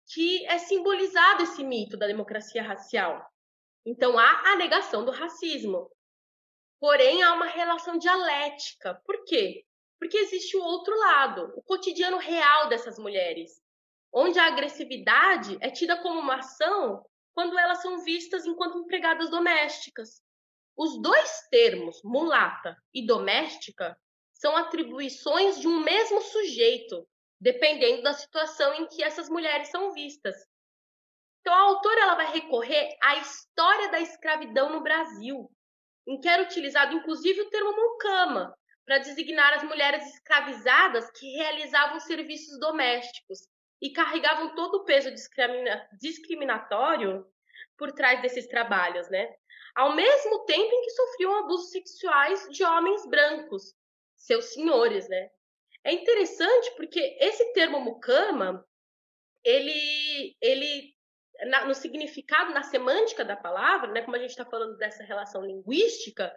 que 0.09 0.47
é 0.47 0.59
simbolizado 0.59 1.43
esse 1.43 1.63
mito 1.63 1.97
da 1.97 2.07
democracia 2.07 2.63
racial. 2.63 3.25
Então 3.85 4.19
há 4.19 4.53
a 4.53 4.57
negação 4.57 5.05
do 5.05 5.11
racismo. 5.11 5.91
Porém, 6.81 7.23
há 7.23 7.35
uma 7.35 7.47
relação 7.47 7.99
dialética. 7.99 9.01
Por 9.05 9.25
quê? 9.25 9.65
Porque 9.99 10.17
existe 10.17 10.57
o 10.57 10.63
outro 10.63 10.97
lado, 10.97 11.53
o 11.57 11.63
cotidiano 11.63 12.19
real 12.19 12.69
dessas 12.69 12.99
mulheres, 12.99 13.61
onde 14.13 14.39
a 14.39 14.47
agressividade 14.47 15.59
é 15.61 15.71
tida 15.71 16.01
como 16.01 16.21
uma 16.21 16.37
ação 16.37 17.05
quando 17.35 17.59
elas 17.59 17.83
são 17.83 17.99
vistas 17.99 18.47
enquanto 18.47 18.79
empregadas 18.79 19.31
domésticas. 19.31 20.23
Os 20.77 21.01
dois 21.03 21.49
termos, 21.51 22.01
mulata 22.05 22.77
e 22.95 23.05
doméstica, 23.05 23.99
são 24.33 24.57
atribuições 24.57 25.61
de 25.61 25.67
um 25.67 25.81
mesmo 25.81 26.21
sujeito, 26.21 27.07
dependendo 27.41 28.03
da 28.03 28.13
situação 28.13 28.75
em 28.75 28.87
que 28.87 29.03
essas 29.03 29.29
mulheres 29.29 29.69
são 29.69 29.93
vistas. 29.93 30.35
Então, 31.41 31.55
a 31.55 31.61
autora 31.61 32.01
ela 32.01 32.15
vai 32.15 32.33
recorrer 32.33 32.97
à 33.03 33.17
história 33.17 33.91
da 33.91 34.01
escravidão 34.01 34.71
no 34.71 34.83
Brasil, 34.83 35.51
em 36.07 36.21
que 36.21 36.29
era 36.29 36.43
utilizado 36.43 36.95
inclusive 36.97 37.41
o 37.43 37.51
termo 37.51 37.73
mucama, 37.73 38.55
para 38.85 38.99
designar 38.99 39.53
as 39.53 39.63
mulheres 39.65 40.03
escravizadas 40.15 41.11
que 41.11 41.37
realizavam 41.37 42.01
serviços 42.01 42.59
domésticos 42.59 43.41
e 43.83 43.93
carregavam 43.93 44.55
todo 44.55 44.77
o 44.77 44.85
peso 44.85 45.11
discriminatório 46.01 47.27
por 47.77 47.93
trás 47.93 48.23
desses 48.23 48.47
trabalhos, 48.49 49.09
né? 49.11 49.31
Ao 49.75 49.95
mesmo 49.95 50.45
tempo 50.47 50.75
em 50.75 50.83
que 50.83 50.91
sofriam 50.91 51.37
abusos 51.37 51.71
sexuais 51.71 52.49
de 52.51 52.65
homens 52.65 53.07
brancos, 53.07 53.75
seus 54.17 54.47
senhores, 54.55 55.07
né? 55.09 55.31
É 55.89 55.93
interessante 55.93 56.71
porque 56.77 57.17
esse 57.19 57.51
termo 57.55 57.81
mucama, 57.81 58.63
ele, 59.43 60.37
ele 60.39 60.95
na, 61.47 61.65
no 61.65 61.75
significado, 61.75 62.53
na 62.53 62.63
semântica 62.63 63.25
da 63.25 63.35
palavra, 63.35 63.91
né, 63.91 64.03
como 64.03 64.15
a 64.15 64.19
gente 64.19 64.33
está 64.33 64.45
falando 64.45 64.77
dessa 64.77 65.03
relação 65.03 65.43
linguística, 65.43 66.31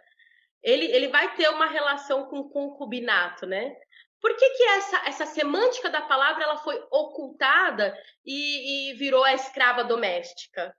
ele, 0.62 0.86
ele 0.86 1.08
vai 1.08 1.36
ter 1.36 1.50
uma 1.50 1.66
relação 1.66 2.30
com 2.30 2.48
concubinato, 2.48 3.44
né? 3.46 3.76
Por 4.22 4.34
que, 4.34 4.50
que 4.50 4.62
essa, 4.62 5.06
essa 5.06 5.26
semântica 5.26 5.90
da 5.90 6.00
palavra 6.00 6.44
ela 6.44 6.56
foi 6.56 6.82
ocultada 6.90 7.94
e, 8.24 8.92
e 8.92 8.94
virou 8.94 9.22
a 9.22 9.34
escrava 9.34 9.84
doméstica? 9.84 10.74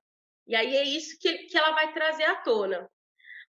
E 0.47 0.55
aí 0.55 0.75
é 0.75 0.83
isso 0.83 1.19
que, 1.19 1.45
que 1.45 1.55
ela 1.55 1.73
vai 1.73 1.93
trazer 1.93 2.23
à 2.23 2.37
tona. 2.37 2.89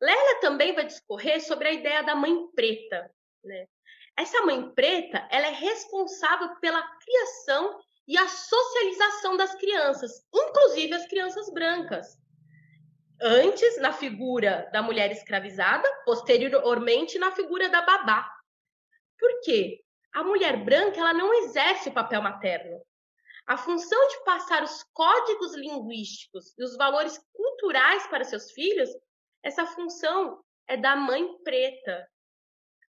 Lélia 0.01 0.41
também 0.41 0.73
vai 0.73 0.87
discorrer 0.87 1.45
sobre 1.45 1.69
a 1.69 1.73
ideia 1.73 2.03
da 2.03 2.17
mãe 2.17 2.33
preta. 2.55 3.13
Né? 3.45 3.67
Essa 4.17 4.43
mãe 4.43 4.71
preta 4.73 5.27
ela 5.31 5.47
é 5.47 5.53
responsável 5.53 6.55
pela 6.57 6.83
criação 6.99 7.81
e 8.07 8.19
a 8.19 8.29
socialização 8.29 9.37
das 9.37 9.55
crianças, 9.55 10.27
inclusive 10.35 10.95
as 10.95 11.07
crianças 11.07 11.53
brancas. 11.53 12.19
Antes 13.23 13.79
na 13.81 13.93
figura 13.93 14.69
da 14.73 14.83
mulher 14.83 15.13
escravizada, 15.13 15.89
posteriormente 16.05 17.19
na 17.19 17.31
figura 17.31 17.69
da 17.69 17.83
babá. 17.83 18.31
Por 19.19 19.41
quê? 19.43 19.85
A 20.13 20.25
mulher 20.25 20.65
branca 20.65 20.99
ela 20.99 21.13
não 21.13 21.33
exerce 21.35 21.89
o 21.89 21.93
papel 21.93 22.23
materno. 22.23 22.81
A 23.47 23.57
função 23.57 24.09
de 24.09 24.25
passar 24.25 24.63
os 24.63 24.83
códigos 24.93 25.55
linguísticos 25.55 26.57
e 26.59 26.65
os 26.65 26.77
valores 26.77 27.19
culturais 27.33 28.07
para 28.07 28.25
seus 28.25 28.51
filhos, 28.53 28.89
essa 29.43 29.67
função 29.67 30.43
é 30.67 30.77
da 30.77 30.97
mãe 30.97 31.37
preta. 31.43 32.09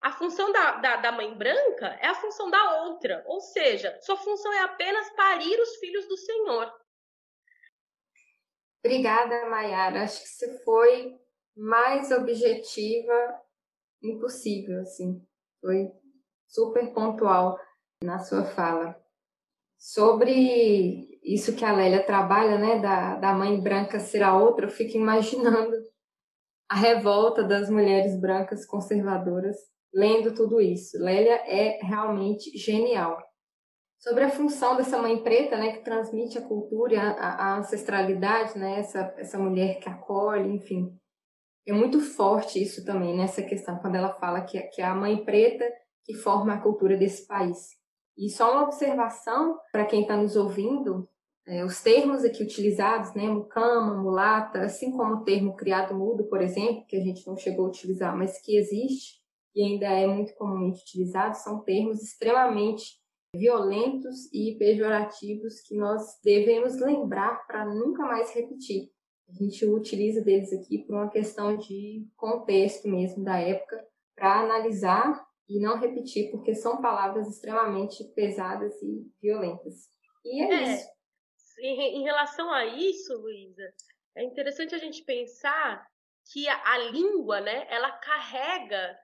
A 0.00 0.12
função 0.12 0.50
da, 0.50 0.76
da, 0.76 0.96
da, 0.96 1.12
mãe 1.12 1.36
branca 1.36 1.86
é 2.00 2.06
a 2.06 2.14
função 2.14 2.50
da 2.50 2.84
outra, 2.84 3.22
ou 3.26 3.38
seja, 3.40 3.98
sua 4.00 4.16
função 4.16 4.50
é 4.54 4.60
apenas 4.60 5.10
parir 5.10 5.60
os 5.60 5.76
filhos 5.76 6.08
do 6.08 6.16
Senhor. 6.16 6.72
Obrigada, 8.82 9.46
Mayara. 9.50 10.04
Acho 10.04 10.22
que 10.22 10.28
você 10.28 10.64
foi 10.64 11.20
mais 11.54 12.10
objetiva 12.10 13.42
impossível, 14.02 14.80
assim. 14.80 15.22
Foi 15.60 15.92
super 16.48 16.94
pontual 16.94 17.60
na 18.02 18.18
sua 18.20 18.46
fala. 18.46 18.98
Sobre 19.76 21.20
isso 21.22 21.54
que 21.54 21.64
a 21.64 21.72
Lélia 21.72 22.06
trabalha, 22.06 22.56
né, 22.56 22.78
da, 22.78 23.16
da 23.16 23.34
mãe 23.34 23.60
branca 23.60 24.00
ser 24.00 24.22
a 24.22 24.34
outra, 24.34 24.64
eu 24.64 24.70
fico 24.70 24.96
imaginando 24.96 25.76
a 26.70 26.74
revolta 26.74 27.44
das 27.44 27.68
mulheres 27.68 28.18
brancas 28.18 28.64
conservadoras 28.64 29.58
lendo 29.92 30.34
tudo 30.34 30.60
isso. 30.60 30.98
Lélia 30.98 31.42
é 31.46 31.78
realmente 31.82 32.56
genial. 32.56 33.18
Sobre 33.98 34.24
a 34.24 34.30
função 34.30 34.76
dessa 34.76 35.00
mãe 35.00 35.22
preta, 35.22 35.58
né, 35.58 35.72
que 35.72 35.84
transmite 35.84 36.38
a 36.38 36.46
cultura, 36.46 37.00
a, 37.00 37.52
a 37.52 37.58
ancestralidade, 37.58 38.58
né, 38.58 38.78
essa, 38.78 39.14
essa 39.18 39.38
mulher 39.38 39.78
que 39.78 39.88
acolhe, 39.88 40.48
enfim. 40.48 40.96
É 41.66 41.72
muito 41.72 42.00
forte 42.00 42.62
isso 42.62 42.84
também, 42.84 43.14
nessa 43.14 43.42
questão, 43.42 43.78
quando 43.78 43.96
ela 43.96 44.14
fala 44.14 44.40
que, 44.40 44.58
que 44.68 44.80
é 44.80 44.86
a 44.86 44.94
mãe 44.94 45.22
preta 45.22 45.70
que 46.02 46.14
forma 46.14 46.54
a 46.54 46.60
cultura 46.60 46.96
desse 46.96 47.26
país. 47.26 47.78
E 48.16 48.30
só 48.30 48.52
uma 48.52 48.64
observação 48.64 49.58
para 49.70 49.84
quem 49.84 50.02
está 50.02 50.16
nos 50.16 50.34
ouvindo, 50.34 51.06
é, 51.46 51.62
os 51.62 51.82
termos 51.82 52.24
aqui 52.24 52.42
utilizados, 52.42 53.14
né, 53.14 53.28
mucama, 53.28 53.94
mulata, 53.94 54.62
assim 54.62 54.92
como 54.92 55.16
o 55.16 55.24
termo 55.24 55.54
criado 55.56 55.94
mudo, 55.94 56.24
por 56.24 56.40
exemplo, 56.40 56.86
que 56.86 56.96
a 56.96 57.00
gente 57.00 57.26
não 57.26 57.36
chegou 57.36 57.66
a 57.66 57.68
utilizar, 57.68 58.16
mas 58.16 58.40
que 58.40 58.56
existe 58.56 59.19
e 59.54 59.62
ainda 59.62 59.86
é 59.86 60.06
muito 60.06 60.34
comumente 60.34 60.82
utilizado, 60.82 61.36
são 61.36 61.62
termos 61.64 62.02
extremamente 62.02 63.00
violentos 63.34 64.32
e 64.32 64.56
pejorativos 64.58 65.60
que 65.60 65.76
nós 65.76 66.18
devemos 66.22 66.80
lembrar 66.80 67.46
para 67.46 67.64
nunca 67.64 68.04
mais 68.04 68.34
repetir. 68.34 68.90
A 69.28 69.32
gente 69.32 69.64
utiliza 69.64 70.22
deles 70.22 70.52
aqui 70.52 70.78
por 70.78 70.96
uma 70.96 71.08
questão 71.08 71.56
de 71.56 72.06
contexto 72.16 72.88
mesmo 72.88 73.22
da 73.22 73.38
época, 73.38 73.86
para 74.16 74.40
analisar 74.40 75.24
e 75.48 75.60
não 75.60 75.78
repetir, 75.78 76.30
porque 76.30 76.54
são 76.54 76.80
palavras 76.80 77.28
extremamente 77.28 78.04
pesadas 78.14 78.74
e 78.82 79.06
violentas. 79.22 79.88
E 80.24 80.42
é, 80.42 80.52
é 80.52 80.74
isso. 80.74 80.88
Em, 81.60 82.00
em 82.00 82.02
relação 82.02 82.52
a 82.52 82.66
isso, 82.66 83.16
Luísa, 83.18 83.72
é 84.16 84.24
interessante 84.24 84.74
a 84.74 84.78
gente 84.78 85.04
pensar 85.04 85.86
que 86.32 86.48
a, 86.48 86.72
a 86.72 86.78
língua, 86.78 87.40
né, 87.40 87.66
ela 87.68 87.90
carrega 87.92 88.96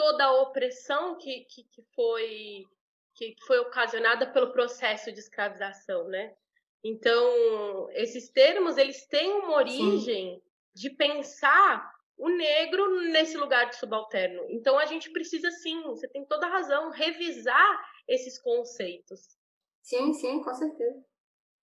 toda 0.00 0.24
a 0.24 0.40
opressão 0.40 1.18
que, 1.18 1.40
que, 1.40 1.62
que 1.64 1.82
foi 1.94 2.66
que 3.14 3.36
foi 3.46 3.58
ocasionada 3.58 4.26
pelo 4.26 4.50
processo 4.50 5.12
de 5.12 5.18
escravização, 5.18 6.08
né? 6.08 6.34
Então, 6.82 7.90
esses 7.90 8.30
termos, 8.30 8.78
eles 8.78 9.06
têm 9.06 9.30
uma 9.30 9.56
origem 9.56 10.36
Sim. 10.36 10.42
de 10.74 10.88
pensar 10.88 11.92
o 12.16 12.30
negro 12.30 13.02
nesse 13.10 13.36
lugar 13.36 13.68
de 13.68 13.76
subalterno. 13.76 14.46
Então 14.48 14.78
a 14.78 14.86
gente 14.86 15.10
precisa 15.10 15.50
sim, 15.50 15.82
você 15.82 16.08
tem 16.08 16.24
toda 16.24 16.46
a 16.46 16.50
razão, 16.50 16.90
revisar 16.90 17.84
esses 18.08 18.40
conceitos. 18.40 19.20
Sim, 19.82 20.14
sim, 20.14 20.42
com 20.42 20.54
certeza. 20.54 21.04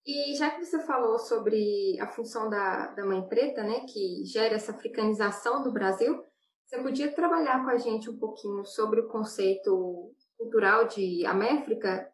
E 0.06 0.36
já 0.36 0.52
que 0.52 0.64
você 0.64 0.86
falou 0.86 1.18
sobre 1.18 2.00
a 2.00 2.08
função 2.08 2.50
da, 2.50 2.88
da 2.94 3.04
mãe 3.04 3.28
preta, 3.28 3.64
né, 3.64 3.86
que 3.92 4.24
gera 4.26 4.56
essa 4.56 4.72
africanização 4.72 5.64
do 5.64 5.72
Brasil, 5.72 6.24
você 6.68 6.84
podia 6.84 7.12
trabalhar 7.14 7.64
com 7.64 7.70
a 7.70 7.78
gente 7.78 8.10
um 8.10 8.20
pouquinho 8.20 8.66
sobre 8.66 9.00
o 9.00 9.08
conceito 9.08 10.14
cultural 10.38 10.86
de 10.86 11.26
Améfrica? 11.26 12.12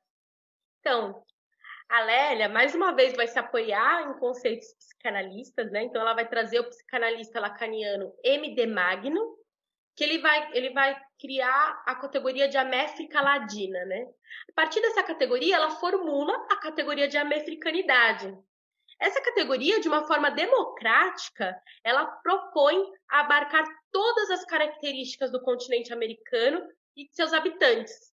Então, 0.80 1.24
a 1.90 2.02
Lélia, 2.02 2.48
mais 2.48 2.76
uma 2.76 2.94
vez, 2.94 3.16
vai 3.16 3.28
se 3.28 3.40
apoiar 3.40 4.04
em 4.04 4.20
conceitos 4.20 4.72
psicanalistas, 4.76 5.72
né? 5.72 5.84
Então, 5.84 6.02
ela 6.02 6.14
vai 6.14 6.30
trazer 6.30 6.60
o 6.60 6.70
psicanalista 6.70 7.40
lacaniano 7.40 8.14
M. 8.24 8.54
de 8.54 8.68
Magno, 8.68 9.38
que 9.96 10.04
ele 10.04 10.20
vai, 10.20 10.52
ele 10.54 10.72
vai 10.72 11.02
criar 11.20 11.84
a 11.88 11.96
categoria 11.96 12.48
de 12.48 12.58
améfrica 12.58 13.22
ladina, 13.22 13.84
né? 13.86 14.08
A 14.50 14.54
partir 14.54 14.82
dessa 14.82 15.02
categoria, 15.02 15.56
ela 15.56 15.72
formula 15.72 16.34
a 16.52 16.58
categoria 16.58 17.08
de 17.08 17.18
amefricanidade. 17.18 18.38
Essa 19.04 19.20
categoria, 19.20 19.82
de 19.82 19.90
uma 19.90 20.08
forma 20.08 20.32
democrática, 20.32 21.62
ela 21.84 22.06
propõe 22.06 22.90
abarcar 23.10 23.66
todas 23.92 24.32
as 24.32 24.46
características 24.46 25.30
do 25.30 25.42
continente 25.42 25.92
americano 25.92 26.66
e 26.96 27.06
de 27.06 27.14
seus 27.14 27.34
habitantes. 27.34 28.14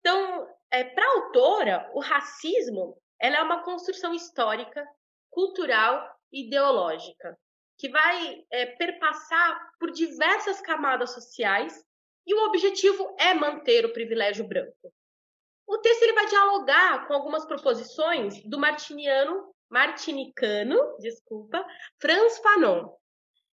Então, 0.00 0.48
é, 0.70 0.84
para 0.84 1.04
a 1.04 1.12
autora, 1.16 1.90
o 1.92 2.00
racismo 2.00 2.96
ela 3.20 3.36
é 3.36 3.42
uma 3.42 3.62
construção 3.62 4.14
histórica, 4.14 4.88
cultural 5.28 6.18
e 6.32 6.46
ideológica, 6.46 7.38
que 7.76 7.90
vai 7.90 8.42
é, 8.50 8.64
perpassar 8.64 9.70
por 9.78 9.90
diversas 9.90 10.62
camadas 10.62 11.12
sociais 11.12 11.84
e 12.26 12.34
o 12.34 12.46
objetivo 12.46 13.14
é 13.18 13.34
manter 13.34 13.84
o 13.84 13.92
privilégio 13.92 14.48
branco. 14.48 14.94
O 15.66 15.76
texto 15.76 16.04
ele 16.04 16.14
vai 16.14 16.26
dialogar 16.26 17.06
com 17.06 17.12
algumas 17.12 17.44
proposições 17.44 18.42
do 18.44 18.58
martiniano, 18.58 19.54
martinicano, 19.70 20.96
desculpa, 20.98 21.64
Franz 22.00 22.38
Fanon. 22.38 22.94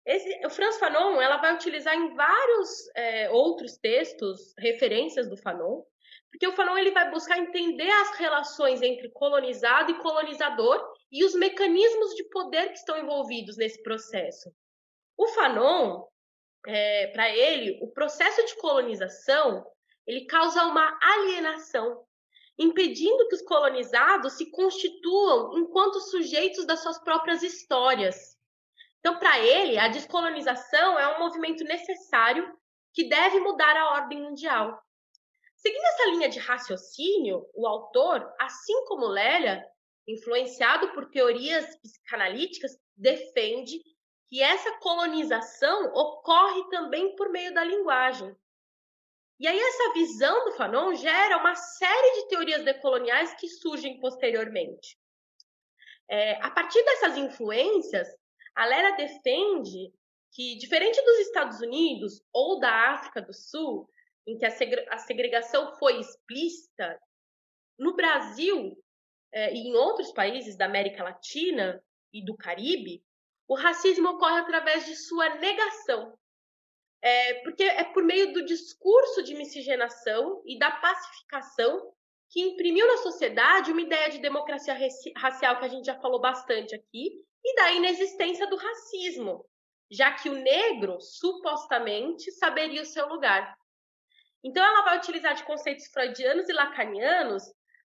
Esse, 0.06 0.46
o 0.46 0.50
Franz 0.50 0.78
Fanon 0.78 1.22
ela 1.22 1.38
vai 1.38 1.56
utilizar 1.56 1.96
em 1.96 2.14
vários 2.14 2.70
é, 2.96 3.30
outros 3.32 3.78
textos 3.78 4.54
referências 4.60 5.30
do 5.30 5.38
Fanon, 5.38 5.82
porque 6.30 6.48
o 6.48 6.52
Fanon 6.52 6.78
ele 6.78 6.92
vai 6.92 7.10
buscar 7.10 7.38
entender 7.38 7.90
as 7.90 8.18
relações 8.18 8.82
entre 8.82 9.10
colonizado 9.10 9.92
e 9.92 10.00
colonizador 10.00 10.94
e 11.12 11.24
os 11.24 11.34
mecanismos 11.36 12.16
de 12.16 12.24
poder 12.30 12.70
que 12.70 12.78
estão 12.78 12.98
envolvidos 12.98 13.56
nesse 13.56 13.82
processo. 13.82 14.52
O 15.18 15.28
Fanon, 15.28 16.06
é, 16.66 17.08
para 17.08 17.30
ele, 17.30 17.80
o 17.82 17.92
processo 17.92 18.46
de 18.46 18.56
colonização 18.58 19.66
ele 20.06 20.26
causa 20.26 20.66
uma 20.66 21.00
alienação, 21.02 22.04
impedindo 22.58 23.28
que 23.28 23.36
os 23.36 23.42
colonizados 23.42 24.34
se 24.34 24.50
constituam 24.52 25.58
enquanto 25.58 26.00
sujeitos 26.00 26.66
das 26.66 26.82
suas 26.82 27.00
próprias 27.00 27.42
histórias. 27.42 28.38
Então, 29.00 29.20
para 29.20 29.40
ele, 29.40 29.78
a 29.78 29.88
descolonização 29.88 30.98
é 30.98 31.16
um 31.16 31.20
movimento 31.20 31.64
necessário 31.64 32.50
que 32.94 33.10
deve 33.10 33.40
mudar 33.40 33.76
a 33.76 33.92
ordem 33.92 34.22
mundial. 34.22 34.80
Seguindo 35.56 35.84
essa 35.86 36.10
linha 36.10 36.30
de 36.30 36.40
raciocínio, 36.40 37.46
o 37.54 37.68
autor, 37.68 38.34
assim 38.40 38.86
como 38.86 39.08
Lélia, 39.08 39.66
influenciado 40.08 40.92
por 40.94 41.10
teorias 41.10 41.66
psicanalíticas, 41.82 42.72
defende 42.96 43.82
que 44.30 44.42
essa 44.42 44.78
colonização 44.80 45.86
ocorre 45.94 46.70
também 46.70 47.16
por 47.16 47.30
meio 47.30 47.54
da 47.54 47.64
linguagem. 47.64 48.36
E 49.40 49.48
aí 49.48 49.60
essa 49.60 49.94
visão 49.94 50.46
do 50.46 50.54
Fanon 50.54 50.94
gera 50.96 51.38
uma 51.38 51.56
série 51.56 52.22
de 52.22 52.28
teorias 52.30 52.64
decoloniais 52.64 53.34
que 53.36 53.48
surgem 53.48 54.00
posteriormente. 54.00 54.98
É, 56.10 56.42
a 56.42 56.52
partir 56.52 56.84
dessas 56.84 57.18
influências, 57.18 58.08
a 58.56 58.66
Lera 58.66 58.92
defende 58.92 59.92
que, 60.32 60.58
diferente 60.58 61.02
dos 61.02 61.20
Estados 61.20 61.60
Unidos 61.62 62.22
ou 62.32 62.60
da 62.60 62.92
África 62.92 63.22
do 63.22 63.34
Sul, 63.34 63.90
em 64.26 64.38
que 64.38 64.46
a 64.46 64.98
segregação 64.98 65.76
foi 65.78 66.00
explícita, 66.00 67.00
no 67.78 67.96
Brasil 67.96 68.78
é, 69.32 69.54
e 69.54 69.68
em 69.68 69.74
outros 69.76 70.12
países 70.12 70.56
da 70.56 70.66
América 70.66 71.04
Latina 71.04 71.84
e 72.14 72.24
do 72.24 72.38
Caribe, 72.38 73.04
o 73.48 73.56
racismo 73.56 74.10
ocorre 74.10 74.40
através 74.40 74.86
de 74.86 74.96
sua 74.96 75.36
negação. 75.36 76.18
É, 77.06 77.34
porque 77.42 77.64
é 77.64 77.84
por 77.84 78.02
meio 78.02 78.32
do 78.32 78.46
discurso 78.46 79.22
de 79.24 79.36
miscigenação 79.36 80.42
e 80.46 80.58
da 80.58 80.72
pacificação 80.72 81.94
que 82.30 82.40
imprimiu 82.42 82.88
na 82.88 82.98
sociedade 82.98 83.72
uma 83.72 83.82
ideia 83.82 84.10
de 84.10 84.20
democracia 84.20 84.76
racial 85.18 85.60
que 85.60 85.66
a 85.66 85.68
gente 85.68 85.86
já 85.86 86.00
falou 86.00 86.22
bastante 86.22 86.74
aqui, 86.74 87.12
e 87.44 87.56
da 87.56 87.72
inexistência 87.74 88.48
do 88.48 88.56
racismo, 88.56 89.46
já 89.92 90.14
que 90.14 90.30
o 90.30 90.34
negro 90.34 91.00
supostamente 91.02 92.32
saberia 92.32 92.82
o 92.82 92.86
seu 92.86 93.08
lugar. 93.08 93.54
Então, 94.44 94.64
ela 94.64 94.84
vai 94.84 94.98
utilizar 94.98 95.36
de 95.36 95.44
conceitos 95.44 95.88
freudianos 95.88 96.48
e 96.50 96.54
lacanianos 96.54 97.44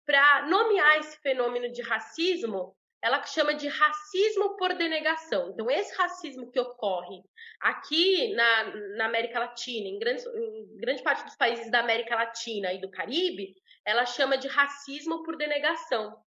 para 0.06 0.48
nomear 0.48 1.00
esse 1.00 1.18
fenômeno 1.22 1.72
de 1.72 1.82
racismo. 1.82 2.76
Ela 3.08 3.24
chama 3.24 3.54
de 3.54 3.70
racismo 3.70 4.58
por 4.58 4.74
denegação. 4.74 5.52
Então, 5.52 5.72
esse 5.72 5.96
racismo 5.96 6.52
que 6.52 6.60
ocorre 6.60 7.24
aqui 7.62 8.34
na, 8.34 8.76
na 8.98 9.06
América 9.06 9.40
Latina, 9.40 9.88
em 9.88 9.98
grande, 9.98 10.24
em 10.28 10.76
grande 10.76 11.02
parte 11.02 11.24
dos 11.24 11.38
países 11.38 11.72
da 11.72 11.80
América 11.80 12.16
Latina 12.16 12.74
e 12.74 12.82
do 12.82 12.92
Caribe, 12.92 13.56
ela 13.86 14.06
chama 14.06 14.38
de 14.38 14.50
racismo 14.50 15.24
por 15.24 15.38
denegação 15.38 16.22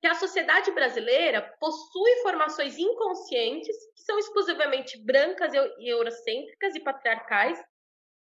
que 0.00 0.06
a 0.06 0.14
sociedade 0.14 0.70
brasileira 0.70 1.42
possui 1.60 2.10
formações 2.22 2.78
inconscientes 2.78 3.76
que 3.94 4.00
são 4.00 4.18
exclusivamente 4.18 5.04
brancas 5.04 5.52
e 5.52 5.86
eurocêntricas 5.86 6.74
e 6.74 6.80
patriarcais, 6.80 7.62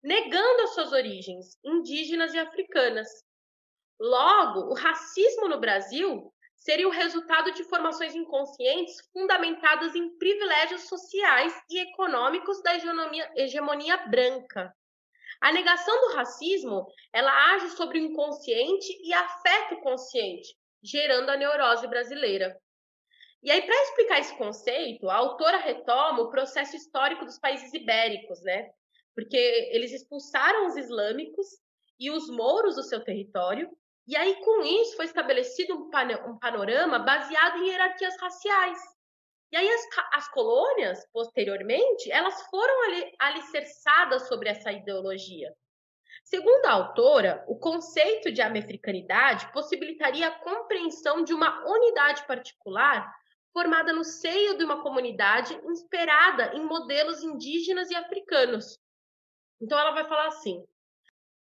negando 0.01 0.63
as 0.63 0.75
suas 0.75 0.93
origens 0.93 1.59
indígenas 1.65 2.33
e 2.35 2.39
africanas. 2.39 3.09
Logo, 3.99 4.71
o 4.71 4.75
racismo 4.75 5.49
no 5.49 5.59
Brasil 5.59 6.33
seria 6.57 6.89
o 6.89 6.91
resultado 6.91 7.53
de 7.53 7.65
formações 7.65 8.15
inconscientes 8.15 8.97
fundamentadas 9.13 9.95
em 9.95 10.17
privilégios 10.19 10.83
sociais 10.89 11.55
e 11.71 11.79
econômicos 11.79 12.63
da 12.63 12.75
hegemonia, 13.37 13.97
branca. 14.09 14.75
A 15.41 15.53
negação 15.53 15.95
do 16.01 16.15
racismo, 16.15 16.87
ela 17.13 17.55
age 17.55 17.71
sobre 17.71 18.01
o 18.01 18.03
inconsciente 18.03 18.89
e 19.03 19.13
afeta 19.13 19.75
o 19.75 19.81
consciente, 19.83 20.57
gerando 20.83 21.31
a 21.31 21.37
neurose 21.37 21.87
brasileira. 21.87 22.59
E 23.43 23.51
aí, 23.51 23.63
para 23.63 23.83
explicar 23.83 24.19
esse 24.19 24.37
conceito, 24.37 25.09
a 25.09 25.15
autora 25.15 25.59
retoma 25.59 26.23
o 26.23 26.31
processo 26.31 26.75
histórico 26.75 27.25
dos 27.25 27.39
países 27.39 27.73
ibéricos, 27.75 28.43
né? 28.43 28.71
Porque 29.15 29.37
eles 29.73 29.93
expulsaram 29.93 30.67
os 30.67 30.77
islâmicos 30.77 31.47
e 31.99 32.11
os 32.11 32.29
mouros 32.29 32.77
do 32.77 32.83
seu 32.83 33.05
território, 33.05 33.71
e 34.07 34.17
aí, 34.17 34.37
com 34.45 34.63
isso, 34.63 34.97
foi 34.97 35.07
estabelecido 35.07 35.75
um, 35.75 36.39
panorama 36.39 36.99
baseado 37.01 37.59
em 37.59 37.69
hierarquias 37.69 38.17
raciais. 38.21 38.79
E 39.51 39.57
aí, 39.57 39.69
as, 39.69 39.87
as 40.13 40.29
colônias, 40.29 41.05
posteriormente, 41.13 42.11
elas 42.13 42.41
foram 42.49 42.85
ali, 42.85 43.13
alicerçadas 43.19 44.29
sobre 44.29 44.49
essa 44.49 44.71
ideologia. 44.71 45.53
Segundo 46.25 46.67
a 46.67 46.73
autora, 46.73 47.45
o 47.49 47.59
conceito 47.59 48.31
de 48.31 48.43
americanidade 48.43 49.51
possibilitaria 49.53 50.29
a 50.29 50.39
compreensão 50.39 51.23
de 51.23 51.35
uma 51.35 51.65
unidade 51.69 52.27
particular 52.27 53.13
formada 53.53 53.93
no 53.93 54.05
seio 54.05 54.57
de 54.57 54.65
uma 54.65 54.83
comunidade 54.83 55.55
inspirada 55.65 56.55
em 56.55 56.65
modelos 56.65 57.23
indígenas 57.23 57.91
e 57.91 57.97
africanos. 57.97 58.79
Então 59.61 59.79
ela 59.79 59.93
vai 59.93 60.07
falar 60.09 60.29
assim: 60.29 60.65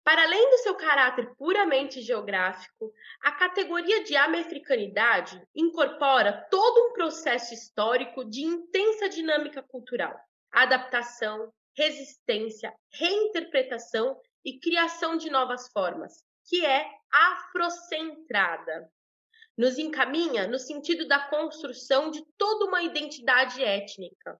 para 0.04 0.24
além 0.24 0.50
do 0.50 0.58
seu 0.58 0.76
caráter 0.76 1.36
puramente 1.36 2.02
geográfico, 2.02 2.92
a 3.22 3.32
categoria 3.32 4.04
de 4.04 4.16
americanidade 4.16 5.42
incorpora 5.56 6.48
todo 6.50 6.90
um 6.90 6.94
processo 6.94 7.54
histórico 7.54 8.26
de 8.26 8.42
intensa 8.42 9.08
dinâmica 9.08 9.62
cultural, 9.62 10.20
adaptação, 10.52 11.54
resistência, 11.78 12.74
reinterpretação 12.92 14.20
e 14.44 14.60
criação 14.60 15.18
de 15.18 15.30
novas 15.30 15.72
formas, 15.72 16.24
que 16.48 16.66
é 16.66 16.90
afrocentrada. 17.12 18.92
Nos 19.56 19.78
encaminha 19.78 20.48
no 20.48 20.58
sentido 20.58 21.08
da 21.08 21.20
construção 21.30 22.10
de 22.10 22.26
toda 22.38 22.66
uma 22.66 22.82
identidade 22.82 23.64
étnica. 23.64 24.40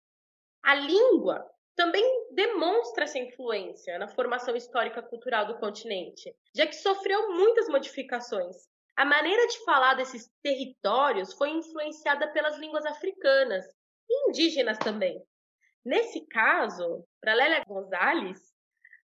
A 0.64 0.74
língua 0.74 1.46
também 1.76 2.04
demonstra 2.32 3.06
essa 3.06 3.18
influência 3.18 3.98
na 3.98 4.08
formação 4.08 4.56
histórica 4.56 5.02
cultural 5.02 5.46
do 5.46 5.58
continente, 5.58 6.36
já 6.56 6.68
que 6.68 6.76
sofreu 6.76 7.32
muitas 7.32 7.68
modificações. 7.70 8.56
A 8.96 9.06
maneira 9.06 9.48
de 9.48 9.64
falar 9.64 9.96
desses 9.96 10.30
territórios 10.44 11.34
foi 11.34 11.50
influenciada 11.50 12.28
pelas 12.32 12.58
línguas 12.58 12.86
africanas 12.86 13.66
e 14.10 14.30
indígenas 14.30 14.78
também. 14.78 15.22
Nesse 15.84 16.28
caso, 16.28 17.06
para 17.20 17.34
Lélia 17.34 17.64
Gonzalez, 17.66 18.40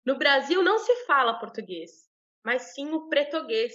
no 0.05 0.17
Brasil 0.17 0.63
não 0.63 0.79
se 0.79 1.05
fala 1.05 1.39
português, 1.39 2.09
mas 2.43 2.73
sim 2.73 2.91
o 2.91 3.07
pretoguês. 3.09 3.73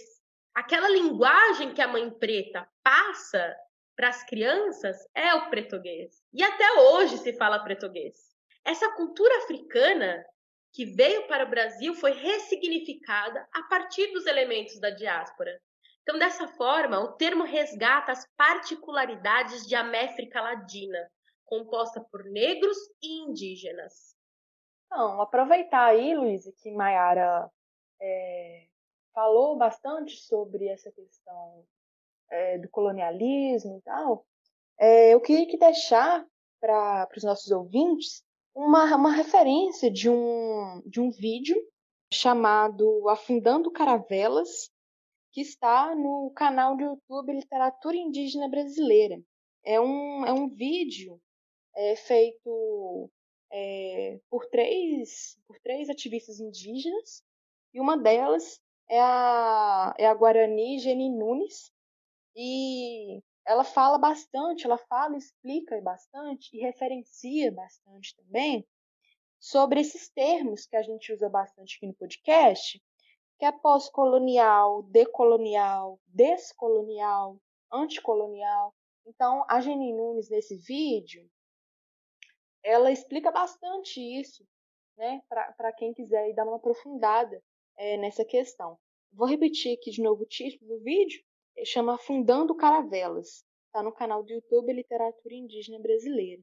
Aquela 0.55 0.89
linguagem 0.89 1.73
que 1.73 1.81
a 1.81 1.89
mãe 1.89 2.11
preta 2.11 2.69
passa 2.83 3.57
para 3.97 4.09
as 4.09 4.25
crianças 4.25 4.97
é 5.15 5.35
o 5.35 5.49
pretoguês. 5.51 6.23
E 6.33 6.43
até 6.43 6.81
hoje 6.81 7.19
se 7.19 7.33
fala 7.35 7.63
pretoguês. 7.63 8.38
Essa 8.65 8.91
cultura 8.95 9.37
africana 9.39 10.25
que 10.73 10.85
veio 10.85 11.27
para 11.27 11.45
o 11.45 11.51
Brasil 11.51 11.95
foi 11.95 12.13
ressignificada 12.13 13.49
a 13.53 13.63
partir 13.65 14.13
dos 14.13 14.27
elementos 14.27 14.79
da 14.81 14.91
diáspora. 14.91 15.59
Então, 16.03 16.19
dessa 16.19 16.49
forma, 16.49 17.01
o 17.01 17.13
termo 17.13 17.45
resgata 17.45 18.13
as 18.13 18.27
particularidades 18.37 19.67
de 19.67 19.75
América 19.75 20.41
Latina, 20.41 21.11
composta 21.45 22.01
por 22.11 22.25
negros 22.25 22.77
e 23.03 23.25
indígenas. 23.25 24.17
Então, 24.87 25.21
aproveitar 25.21 25.87
aí, 25.87 26.15
Luísa, 26.15 26.53
que 26.63 26.71
Mayara 26.71 27.51
é, 28.01 28.67
falou 29.13 29.57
bastante 29.57 30.17
sobre 30.17 30.69
essa 30.69 30.91
questão 30.93 31.67
é, 32.31 32.59
do 32.59 32.69
colonialismo 32.69 33.79
e 33.79 33.83
tal, 33.83 34.27
é, 34.79 35.13
eu 35.13 35.21
queria 35.21 35.47
que 35.47 35.59
deixar 35.59 36.25
para 36.61 37.09
os 37.17 37.25
nossos 37.25 37.51
ouvintes 37.51 38.25
uma, 38.59 38.97
uma 38.97 39.13
referência 39.13 39.89
de 39.89 40.11
um, 40.11 40.83
de 40.85 41.01
um 41.01 41.11
vídeo 41.11 41.57
chamado 42.13 43.09
Afundando 43.09 43.71
Caravelas, 43.71 44.69
que 45.31 45.41
está 45.41 45.95
no 45.95 46.33
canal 46.35 46.77
do 46.77 46.83
YouTube 46.83 47.35
Literatura 47.35 47.97
Indígena 47.97 48.49
Brasileira. 48.49 49.23
É 49.65 49.81
um, 49.81 50.27
é 50.27 50.33
um 50.33 50.49
vídeo 50.49 51.21
é, 51.77 51.95
feito 51.95 53.09
é, 53.53 54.19
por, 54.29 54.45
três, 54.47 55.39
por 55.47 55.57
três 55.61 55.89
ativistas 55.89 56.41
indígenas, 56.41 57.23
e 57.73 57.81
uma 57.81 57.97
delas 57.97 58.61
é 58.91 58.99
a, 58.99 59.95
é 59.97 60.07
a 60.07 60.15
Guarani 60.15 60.81
Geni 60.81 61.11
Nunes, 61.11 61.71
e 62.35 63.23
ela 63.49 63.65
fala 63.65 63.97
bastante, 63.97 64.67
ela 64.67 64.77
fala, 64.77 65.17
explica 65.17 65.81
bastante 65.81 66.55
e 66.55 66.61
referencia 66.61 67.51
bastante 67.51 68.15
também 68.15 68.69
sobre 69.41 69.81
esses 69.81 70.11
termos 70.11 70.67
que 70.67 70.77
a 70.77 70.83
gente 70.83 71.11
usa 71.11 71.31
bastante 71.31 71.77
aqui 71.77 71.87
no 71.87 71.95
podcast, 71.95 72.79
que 73.39 73.47
é 73.47 73.51
pós-colonial, 73.51 74.83
decolonial, 74.83 75.99
descolonial, 76.07 77.41
anticolonial. 77.73 78.75
Então, 79.07 79.43
a 79.49 79.63
Geni 79.63 79.95
Nunes, 79.95 80.29
nesse 80.29 80.59
vídeo, 80.59 81.27
ela 82.63 82.93
explica 82.93 83.31
bastante 83.31 83.99
isso, 83.99 84.47
né, 84.99 85.23
para 85.27 85.73
quem 85.73 85.95
quiser 85.95 86.35
dar 86.35 86.45
uma 86.45 86.57
aprofundada 86.57 87.43
é, 87.79 87.97
nessa 87.97 88.27
questão. 88.27 88.79
Vou 89.11 89.27
repetir 89.27 89.79
aqui 89.79 89.91
de 89.91 90.03
novo 90.03 90.25
o 90.25 90.27
título 90.27 90.77
do 90.77 90.85
vídeo, 90.85 91.25
chama 91.65 91.95
Afundando 91.95 92.55
Caravelas. 92.55 93.45
Está 93.67 93.83
no 93.83 93.93
canal 93.93 94.23
do 94.23 94.33
YouTube 94.33 94.73
Literatura 94.73 95.35
Indígena 95.35 95.79
Brasileira. 95.79 96.43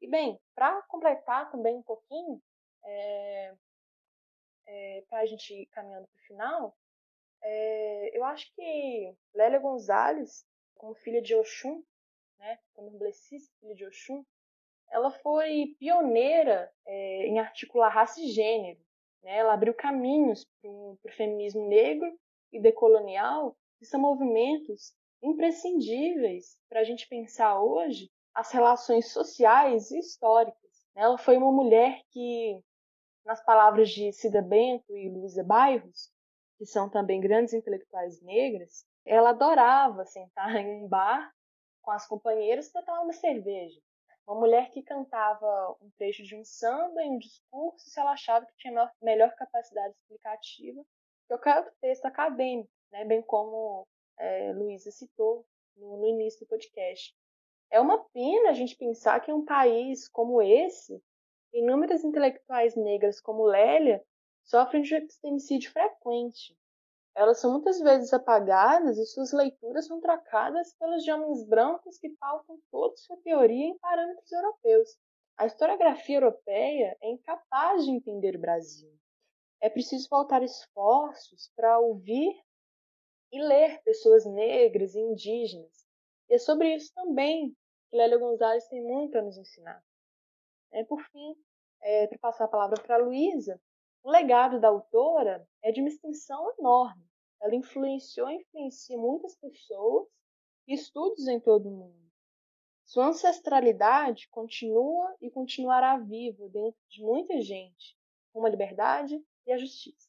E 0.00 0.08
bem, 0.08 0.38
para 0.54 0.80
completar 0.82 1.50
também 1.50 1.76
um 1.76 1.82
pouquinho, 1.82 2.40
é, 2.84 3.54
é, 4.66 5.04
para 5.08 5.20
a 5.20 5.26
gente 5.26 5.52
ir 5.52 5.66
caminhando 5.66 6.06
para 6.06 6.16
o 6.16 6.26
final, 6.26 6.76
é, 7.42 8.16
eu 8.16 8.24
acho 8.24 8.52
que 8.54 9.16
Lélia 9.34 9.58
Gonzalez, 9.58 10.44
como 10.74 10.94
filha 10.94 11.20
de 11.20 11.34
Oxum, 11.34 11.82
né, 12.38 12.58
candomblessista, 12.74 13.52
filha 13.60 13.74
de 13.74 13.84
Oxum, 13.84 14.24
ela 14.90 15.10
foi 15.10 15.76
pioneira 15.78 16.72
é, 16.86 17.26
em 17.26 17.38
articular 17.38 17.88
raça 17.88 18.20
e 18.20 18.28
gênero. 18.28 18.80
Né? 19.22 19.36
Ela 19.38 19.54
abriu 19.54 19.74
caminhos 19.74 20.46
para 20.60 20.70
o 20.70 20.98
feminismo 21.16 21.68
negro 21.68 22.18
e 22.52 22.60
decolonial, 22.60 23.56
que 23.78 23.86
são 23.86 24.00
movimentos 24.00 24.92
imprescindíveis 25.22 26.56
para 26.68 26.80
a 26.80 26.84
gente 26.84 27.08
pensar 27.08 27.60
hoje 27.60 28.10
as 28.34 28.52
relações 28.52 29.12
sociais 29.12 29.90
e 29.90 29.98
históricas. 29.98 30.86
Né? 30.94 31.02
Ela 31.02 31.18
foi 31.18 31.36
uma 31.36 31.52
mulher 31.52 32.02
que, 32.10 32.62
nas 33.24 33.44
palavras 33.44 33.90
de 33.90 34.12
Cida 34.12 34.42
Bento 34.42 34.96
e 34.96 35.08
Luísa 35.08 35.42
Bairros, 35.42 36.12
que 36.56 36.66
são 36.66 36.88
também 36.88 37.20
grandes 37.20 37.54
intelectuais 37.54 38.20
negras, 38.22 38.84
ela 39.04 39.30
adorava 39.30 40.04
sentar 40.04 40.54
em 40.56 40.84
um 40.84 40.88
bar 40.88 41.32
com 41.82 41.90
as 41.90 42.06
companheiras 42.06 42.70
para 42.70 42.82
tomar 42.82 43.00
uma 43.00 43.12
cerveja. 43.12 43.80
Uma 44.26 44.40
mulher 44.40 44.70
que 44.70 44.82
cantava 44.82 45.76
um 45.80 45.90
trecho 45.96 46.22
de 46.22 46.36
um 46.36 46.44
samba 46.44 47.02
em 47.02 47.12
um 47.12 47.18
discurso 47.18 47.88
se 47.88 47.98
ela 47.98 48.12
achava 48.12 48.44
que 48.44 48.56
tinha 48.58 48.92
melhor 49.00 49.34
capacidade 49.34 49.94
explicativa 49.94 50.82
que 50.82 51.28
qualquer 51.28 51.72
texto 51.80 52.04
acadêmico, 52.04 52.70
né? 52.90 53.04
bem 53.04 53.22
como 53.22 53.86
é, 54.18 54.52
Luísa 54.52 54.90
citou 54.90 55.44
no, 55.76 55.96
no 55.98 56.06
início 56.06 56.40
do 56.40 56.48
podcast. 56.48 57.14
É 57.70 57.80
uma 57.80 57.98
pena 58.10 58.50
a 58.50 58.54
gente 58.54 58.76
pensar 58.76 59.20
que 59.20 59.30
em 59.30 59.34
um 59.34 59.44
país 59.44 60.08
como 60.08 60.42
esse, 60.42 61.02
inúmeras 61.52 62.04
intelectuais 62.04 62.74
negras 62.74 63.20
como 63.20 63.44
Lélia 63.44 64.02
sofrem 64.44 64.82
de 64.82 64.94
epistemicídio 64.94 65.70
frequente 65.70 66.56
elas 67.18 67.40
são 67.40 67.50
muitas 67.50 67.80
vezes 67.80 68.12
apagadas 68.12 68.96
e 68.96 69.04
suas 69.04 69.32
leituras 69.32 69.88
são 69.88 70.00
trocadas 70.00 70.72
pelas 70.74 71.02
de 71.02 71.10
homens 71.10 71.44
brancos 71.44 71.98
que 71.98 72.10
pautam 72.10 72.56
toda 72.70 72.96
sua 72.96 73.16
teoria 73.24 73.66
em 73.66 73.76
parâmetros 73.78 74.30
europeus. 74.30 74.96
A 75.36 75.44
historiografia 75.44 76.18
europeia 76.18 76.96
é 77.02 77.10
incapaz 77.10 77.84
de 77.84 77.90
entender 77.90 78.36
o 78.36 78.40
Brasil. 78.40 78.88
É 79.60 79.68
preciso 79.68 80.08
voltar 80.08 80.44
esforços 80.44 81.50
para 81.56 81.80
ouvir 81.80 82.40
e 83.30 83.40
ler 83.40 83.82
pessoas 83.82 84.24
negras 84.24 84.94
e 84.94 85.00
indígenas. 85.00 85.86
E 86.28 86.34
é 86.34 86.38
sobre 86.38 86.74
isso 86.74 86.92
também 86.94 87.56
que 87.88 87.96
Lélia 87.96 88.18
Gonzalez 88.18 88.66
tem 88.68 88.82
muito 88.82 89.16
a 89.16 89.22
nos 89.22 89.36
ensinar. 89.36 89.82
É, 90.70 90.84
por 90.84 91.02
fim, 91.02 91.34
é, 91.80 92.06
para 92.06 92.18
passar 92.18 92.44
a 92.44 92.48
palavra 92.48 92.80
para 92.82 92.96
a 92.96 92.98
Luísa, 92.98 93.60
o 94.02 94.10
legado 94.10 94.60
da 94.60 94.68
autora 94.68 95.46
é 95.62 95.72
de 95.72 95.80
uma 95.80 95.88
extensão 95.88 96.52
enorme. 96.58 97.04
Ela 97.40 97.54
influenciou 97.54 98.28
e 98.30 98.36
influencia 98.36 98.96
muitas 98.96 99.36
pessoas 99.36 100.08
e 100.66 100.74
estudos 100.74 101.26
em 101.28 101.40
todo 101.40 101.68
o 101.68 101.72
mundo. 101.72 102.08
Sua 102.84 103.08
ancestralidade 103.08 104.28
continua 104.30 105.14
e 105.20 105.30
continuará 105.30 105.98
viva 105.98 106.48
dentro 106.48 106.80
de 106.88 107.02
muita 107.02 107.40
gente, 107.40 107.96
com 108.32 108.44
a 108.44 108.48
liberdade 108.48 109.22
e 109.46 109.52
a 109.52 109.58
justiça. 109.58 110.07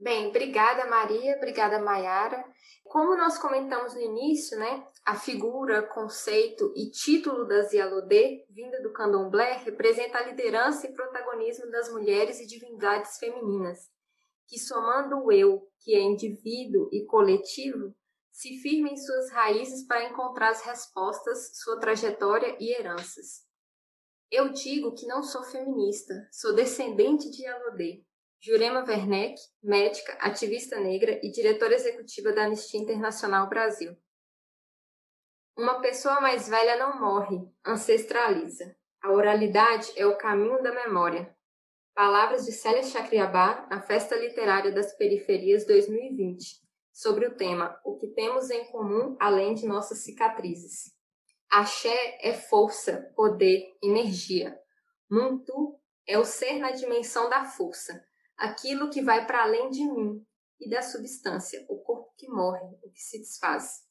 Bem, 0.00 0.28
obrigada 0.28 0.86
Maria, 0.86 1.36
obrigada 1.36 1.78
Maiara. 1.78 2.42
Como 2.84 3.14
nós 3.18 3.36
comentamos 3.36 3.92
no 3.92 4.00
início, 4.00 4.58
né, 4.58 4.82
a 5.04 5.14
figura, 5.14 5.82
conceito 5.82 6.72
e 6.74 6.90
título 6.90 7.46
da 7.46 7.60
Zialodê, 7.64 8.46
vinda 8.48 8.80
do 8.80 8.94
candomblé, 8.94 9.58
representa 9.58 10.16
a 10.16 10.26
liderança 10.26 10.86
e 10.86 10.94
protagonismo 10.94 11.70
das 11.70 11.92
mulheres 11.92 12.40
e 12.40 12.46
divindades 12.46 13.18
femininas, 13.18 13.90
que 14.48 14.58
somando 14.58 15.22
o 15.22 15.30
eu, 15.30 15.68
que 15.80 15.94
é 15.94 16.00
indivíduo 16.00 16.88
e 16.90 17.04
coletivo, 17.04 17.94
se 18.32 18.56
firma 18.62 18.88
em 18.88 18.96
suas 18.96 19.30
raízes 19.30 19.86
para 19.86 20.08
encontrar 20.08 20.48
as 20.48 20.62
respostas, 20.62 21.58
sua 21.58 21.78
trajetória 21.78 22.56
e 22.58 22.72
heranças. 22.72 23.44
Eu 24.30 24.48
digo 24.48 24.94
que 24.94 25.06
não 25.06 25.22
sou 25.22 25.42
feminista, 25.42 26.14
sou 26.32 26.54
descendente 26.54 27.30
de 27.30 27.44
Yalodê, 27.44 28.02
Jurema 28.42 28.82
Werneck, 28.88 29.38
médica, 29.62 30.14
ativista 30.14 30.80
negra 30.80 31.20
e 31.22 31.30
diretora 31.30 31.74
executiva 31.74 32.32
da 32.32 32.44
Anistia 32.44 32.80
Internacional 32.80 33.46
Brasil. 33.50 33.94
Uma 35.54 35.82
pessoa 35.82 36.22
mais 36.22 36.48
velha 36.48 36.78
não 36.78 36.98
morre, 36.98 37.46
ancestraliza. 37.66 38.74
A 39.02 39.12
oralidade 39.12 39.92
é 39.94 40.06
o 40.06 40.16
caminho 40.16 40.62
da 40.62 40.72
memória. 40.72 41.36
Palavras 41.94 42.46
de 42.46 42.52
Célia 42.52 42.82
Chacriabá 42.82 43.66
na 43.68 43.82
Festa 43.82 44.16
Literária 44.16 44.72
das 44.72 44.96
Periferias 44.96 45.66
2020, 45.66 46.62
sobre 46.94 47.26
o 47.26 47.36
tema 47.36 47.78
O 47.84 47.98
que 47.98 48.06
temos 48.06 48.48
em 48.48 48.64
comum 48.72 49.18
além 49.20 49.52
de 49.52 49.66
nossas 49.66 49.98
cicatrizes. 49.98 50.94
Axé 51.50 52.18
é 52.22 52.32
força, 52.32 53.12
poder, 53.14 53.76
energia. 53.82 54.58
Muntu 55.10 55.78
é 56.06 56.18
o 56.18 56.24
ser 56.24 56.54
na 56.54 56.70
dimensão 56.70 57.28
da 57.28 57.44
força 57.44 58.08
aquilo 58.40 58.88
que 58.88 59.02
vai 59.02 59.26
para 59.26 59.42
além 59.42 59.70
de 59.70 59.84
mim 59.84 60.26
e 60.58 60.68
da 60.68 60.80
substância, 60.80 61.64
o 61.68 61.78
corpo 61.82 62.12
que 62.16 62.26
morre, 62.28 62.66
o 62.82 62.90
que 62.90 63.00
se 63.00 63.18
desfaz. 63.18 63.82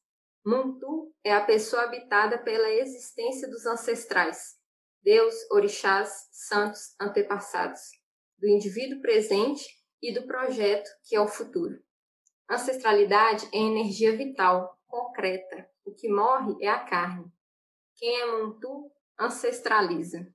Muntu 0.46 1.14
é 1.24 1.32
a 1.32 1.46
pessoa 1.46 1.84
habitada 1.84 2.38
pela 2.38 2.70
existência 2.70 3.48
dos 3.48 3.66
ancestrais, 3.66 4.58
Deus, 5.02 5.36
orixás, 5.52 6.28
santos, 6.32 6.96
antepassados, 7.00 7.82
do 8.38 8.48
indivíduo 8.48 9.02
presente 9.02 9.66
e 10.02 10.14
do 10.14 10.26
projeto 10.26 10.90
que 11.04 11.16
é 11.16 11.22
o 11.22 11.28
futuro. 11.28 11.80
Ancestralidade 12.50 13.48
é 13.54 13.58
energia 13.58 14.18
vital, 14.18 14.76
concreta. 14.88 15.70
O 15.86 15.94
que 15.94 16.10
morre 16.10 16.56
é 16.62 16.68
a 16.68 16.84
carne. 16.84 17.32
Quem 17.96 18.22
é 18.22 18.26
Muntu 18.26 18.92
ancestraliza. 19.20 20.28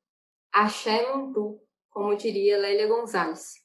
Axé 0.53 1.13
Muntu, 1.13 1.61
como 1.91 2.17
diria 2.17 2.59
Lélia 2.59 2.87
Gonzalez. 2.87 3.64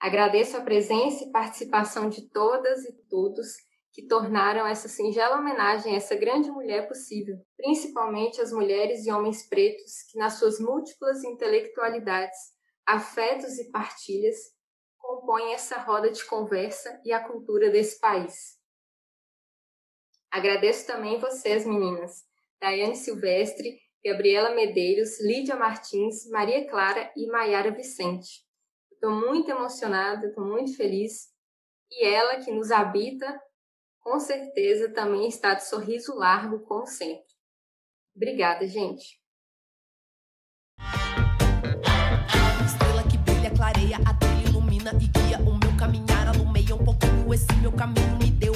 Agradeço 0.00 0.56
a 0.56 0.62
presença 0.62 1.24
e 1.24 1.30
participação 1.30 2.08
de 2.08 2.22
todas 2.30 2.86
e 2.86 2.92
todos 3.10 3.48
que 3.92 4.06
tornaram 4.06 4.66
essa 4.66 4.88
singela 4.88 5.36
homenagem 5.36 5.92
a 5.92 5.96
essa 5.96 6.14
grande 6.14 6.50
mulher 6.50 6.88
possível, 6.88 7.36
principalmente 7.54 8.40
as 8.40 8.50
mulheres 8.50 9.04
e 9.04 9.12
homens 9.12 9.46
pretos 9.46 10.02
que, 10.10 10.16
nas 10.16 10.38
suas 10.38 10.58
múltiplas 10.58 11.22
intelectualidades, 11.22 12.38
afetos 12.86 13.58
e 13.58 13.70
partilhas, 13.70 14.36
compõem 14.96 15.52
essa 15.52 15.78
roda 15.78 16.10
de 16.10 16.24
conversa 16.24 16.98
e 17.04 17.12
a 17.12 17.22
cultura 17.22 17.68
desse 17.68 18.00
país. 18.00 18.58
Agradeço 20.30 20.86
também 20.86 21.18
vocês, 21.18 21.66
meninas, 21.66 22.24
Daiane 22.58 22.96
Silvestre, 22.96 23.78
Gabriela 24.02 24.54
Medeiros, 24.54 25.20
Lídia 25.20 25.56
Martins, 25.56 26.26
Maria 26.30 26.66
Clara 26.66 27.12
e 27.14 27.26
Maiara 27.26 27.70
Vicente 27.70 28.48
Estou 29.02 29.12
muito 29.18 29.50
emocionada, 29.50 30.26
estou 30.26 30.44
muito 30.44 30.76
feliz. 30.76 31.30
E 31.90 32.04
ela 32.04 32.36
que 32.36 32.52
nos 32.52 32.70
habita, 32.70 33.40
com 33.98 34.20
certeza 34.20 34.92
também 34.92 35.26
está 35.26 35.54
de 35.54 35.66
sorriso 35.66 36.14
largo, 36.14 36.60
como 36.66 36.86
sempre. 36.86 37.24
Obrigada, 38.14 38.66
gente. 38.66 39.18
Estrela 42.62 43.02
que 43.10 43.16
brilha, 43.16 43.50
clareia, 43.56 43.96
a 44.04 44.46
ilumina 44.46 44.90
e 44.92 45.08
guia 45.08 45.38
o 45.48 45.56
meu 45.56 45.74
caminhar. 45.78 46.10
Um 46.72 46.84
pouquinho 46.84 47.34
esse 47.34 47.52
meu 47.60 47.72
caminho, 47.72 48.16
me 48.18 48.30
deu 48.30 48.49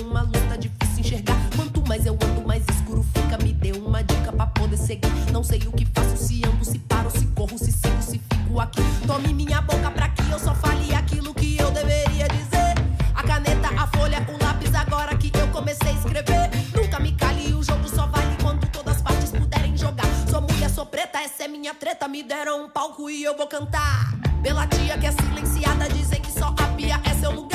Mais 1.94 2.06
eu 2.06 2.14
ando, 2.14 2.44
mais 2.44 2.64
escuro 2.74 3.04
fica. 3.14 3.38
Me 3.38 3.52
deu 3.52 3.76
uma 3.76 4.02
dica 4.02 4.32
pra 4.32 4.48
poder 4.48 4.76
seguir. 4.76 5.30
Não 5.30 5.44
sei 5.44 5.60
o 5.60 5.70
que 5.70 5.86
faço, 5.86 6.16
se 6.16 6.44
ando, 6.44 6.64
se 6.64 6.76
paro, 6.80 7.08
se 7.08 7.24
corro, 7.28 7.56
se 7.56 7.70
sigo, 7.70 8.02
se 8.02 8.18
fico 8.18 8.58
aqui. 8.58 8.82
Tome 9.06 9.32
minha 9.32 9.60
boca 9.60 9.88
pra 9.92 10.08
que 10.08 10.28
eu 10.28 10.40
só 10.40 10.52
fale 10.56 10.92
aquilo 10.92 11.32
que 11.32 11.56
eu 11.56 11.70
deveria 11.70 12.26
dizer. 12.26 12.74
A 13.14 13.22
caneta, 13.22 13.68
a 13.80 13.86
folha, 13.86 14.26
o 14.28 14.44
lápis, 14.44 14.74
agora 14.74 15.16
que 15.16 15.30
eu 15.38 15.46
comecei 15.52 15.90
a 15.90 15.92
escrever. 15.92 16.50
Nunca 16.74 16.98
me 16.98 17.12
cale, 17.12 17.54
o 17.54 17.62
jogo 17.62 17.88
só 17.88 18.08
vale 18.08 18.36
quando 18.42 18.66
todas 18.72 18.96
as 18.96 19.00
partes 19.02 19.30
puderem 19.30 19.76
jogar. 19.76 20.08
Sou 20.28 20.40
mulher, 20.40 20.70
sou 20.70 20.86
preta, 20.86 21.20
essa 21.20 21.44
é 21.44 21.48
minha 21.48 21.74
treta. 21.74 22.08
Me 22.08 22.24
deram 22.24 22.64
um 22.64 22.68
palco 22.68 23.08
e 23.08 23.22
eu 23.22 23.36
vou 23.36 23.46
cantar. 23.46 24.12
Pela 24.42 24.66
tia 24.66 24.98
que 24.98 25.06
é 25.06 25.12
silenciada, 25.12 25.88
dizem 25.90 26.20
que 26.20 26.32
só 26.32 26.48
a 26.48 26.66
pia 26.74 27.00
é 27.04 27.14
seu 27.20 27.30
lugar. 27.30 27.53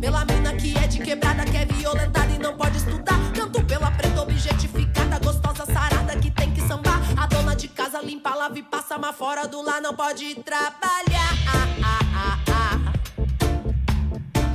Pela 0.00 0.24
mina 0.24 0.52
que 0.54 0.76
é 0.76 0.86
de 0.86 0.98
quebrada, 1.00 1.44
que 1.44 1.56
é 1.56 1.64
violentada 1.64 2.32
e 2.32 2.38
não 2.38 2.56
pode 2.56 2.76
estudar. 2.76 3.18
Canto 3.34 3.62
pela 3.64 3.90
preta 3.90 4.22
objetificada, 4.22 5.18
gostosa, 5.18 5.64
sarada, 5.66 6.16
que 6.16 6.30
tem 6.30 6.52
que 6.52 6.60
sambar. 6.60 7.00
A 7.16 7.26
dona 7.26 7.56
de 7.56 7.68
casa 7.68 8.00
limpa, 8.00 8.34
lava 8.34 8.58
e 8.58 8.62
passa, 8.62 8.98
mas 8.98 9.16
fora 9.16 9.46
do 9.48 9.62
lar 9.62 9.80
não 9.80 9.94
pode 9.94 10.34
trabalhar. 10.36 11.32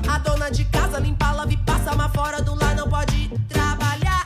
A 0.07 0.17
dona 0.19 0.49
de 0.49 0.65
casa 0.65 0.99
limpa, 0.99 1.31
lava 1.31 1.51
e 1.51 1.57
passa, 1.57 1.95
mas 1.95 2.11
fora 2.13 2.41
do 2.41 2.55
lar 2.55 2.75
não 2.75 2.87
pode 2.87 3.29
trabalhar. 3.49 4.23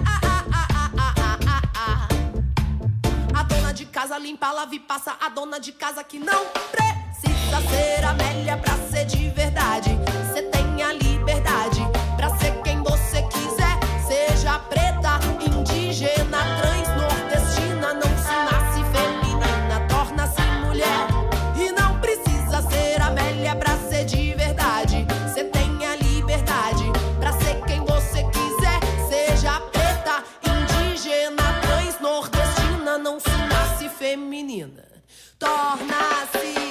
A 3.34 3.44
dona 3.44 3.74
de 3.74 3.86
casa 3.86 4.18
limpa, 4.18 4.52
lava 4.52 4.76
e 4.76 4.80
passa, 4.80 5.16
a 5.20 5.30
dona 5.30 5.60
de 5.60 5.72
casa 5.72 6.04
que 6.04 6.20
não 6.20 6.46
precisa 6.72 7.62
ser 7.70 8.04
amélia 8.04 8.58
pra 8.58 8.76
ser 8.90 9.06
de 9.06 9.30
verdade. 9.30 9.98
Cê 10.34 10.42
tá 10.44 10.55
minha 10.86 10.94
liberdade. 10.94 11.82
Para 12.16 12.30
ser 12.38 12.62
quem 12.62 12.82
você 12.84 13.22
quiser, 13.24 13.80
seja 14.06 14.60
preta, 14.60 15.20
indígena, 15.42 16.38
trans, 16.62 16.88
nordestina, 16.90 17.94
não 17.94 18.02
se 18.02 18.36
nasce 18.52 18.84
feminina, 18.92 19.88
torna-se 19.90 20.42
mulher. 20.66 21.08
E 21.56 21.72
não 21.72 22.00
precisa 22.00 22.62
ser 22.70 23.02
Amélia 23.02 23.56
para 23.56 23.76
ser 23.90 24.06
de 24.06 24.34
verdade. 24.34 25.06
Você 25.28 25.46
tem 25.46 25.86
a 25.86 25.96
liberdade. 25.96 26.86
Para 27.20 27.34
ser 27.34 27.62
quem 27.66 27.80
você 27.82 28.24
quiser, 28.24 28.80
seja 29.10 29.60
preta, 29.72 30.24
indígena, 30.44 31.62
trans, 31.62 32.00
nordestina, 32.00 32.98
não 32.98 33.20
se 33.20 33.30
nasce 33.30 33.90
feminina, 33.90 34.84
torna-se 35.40 36.65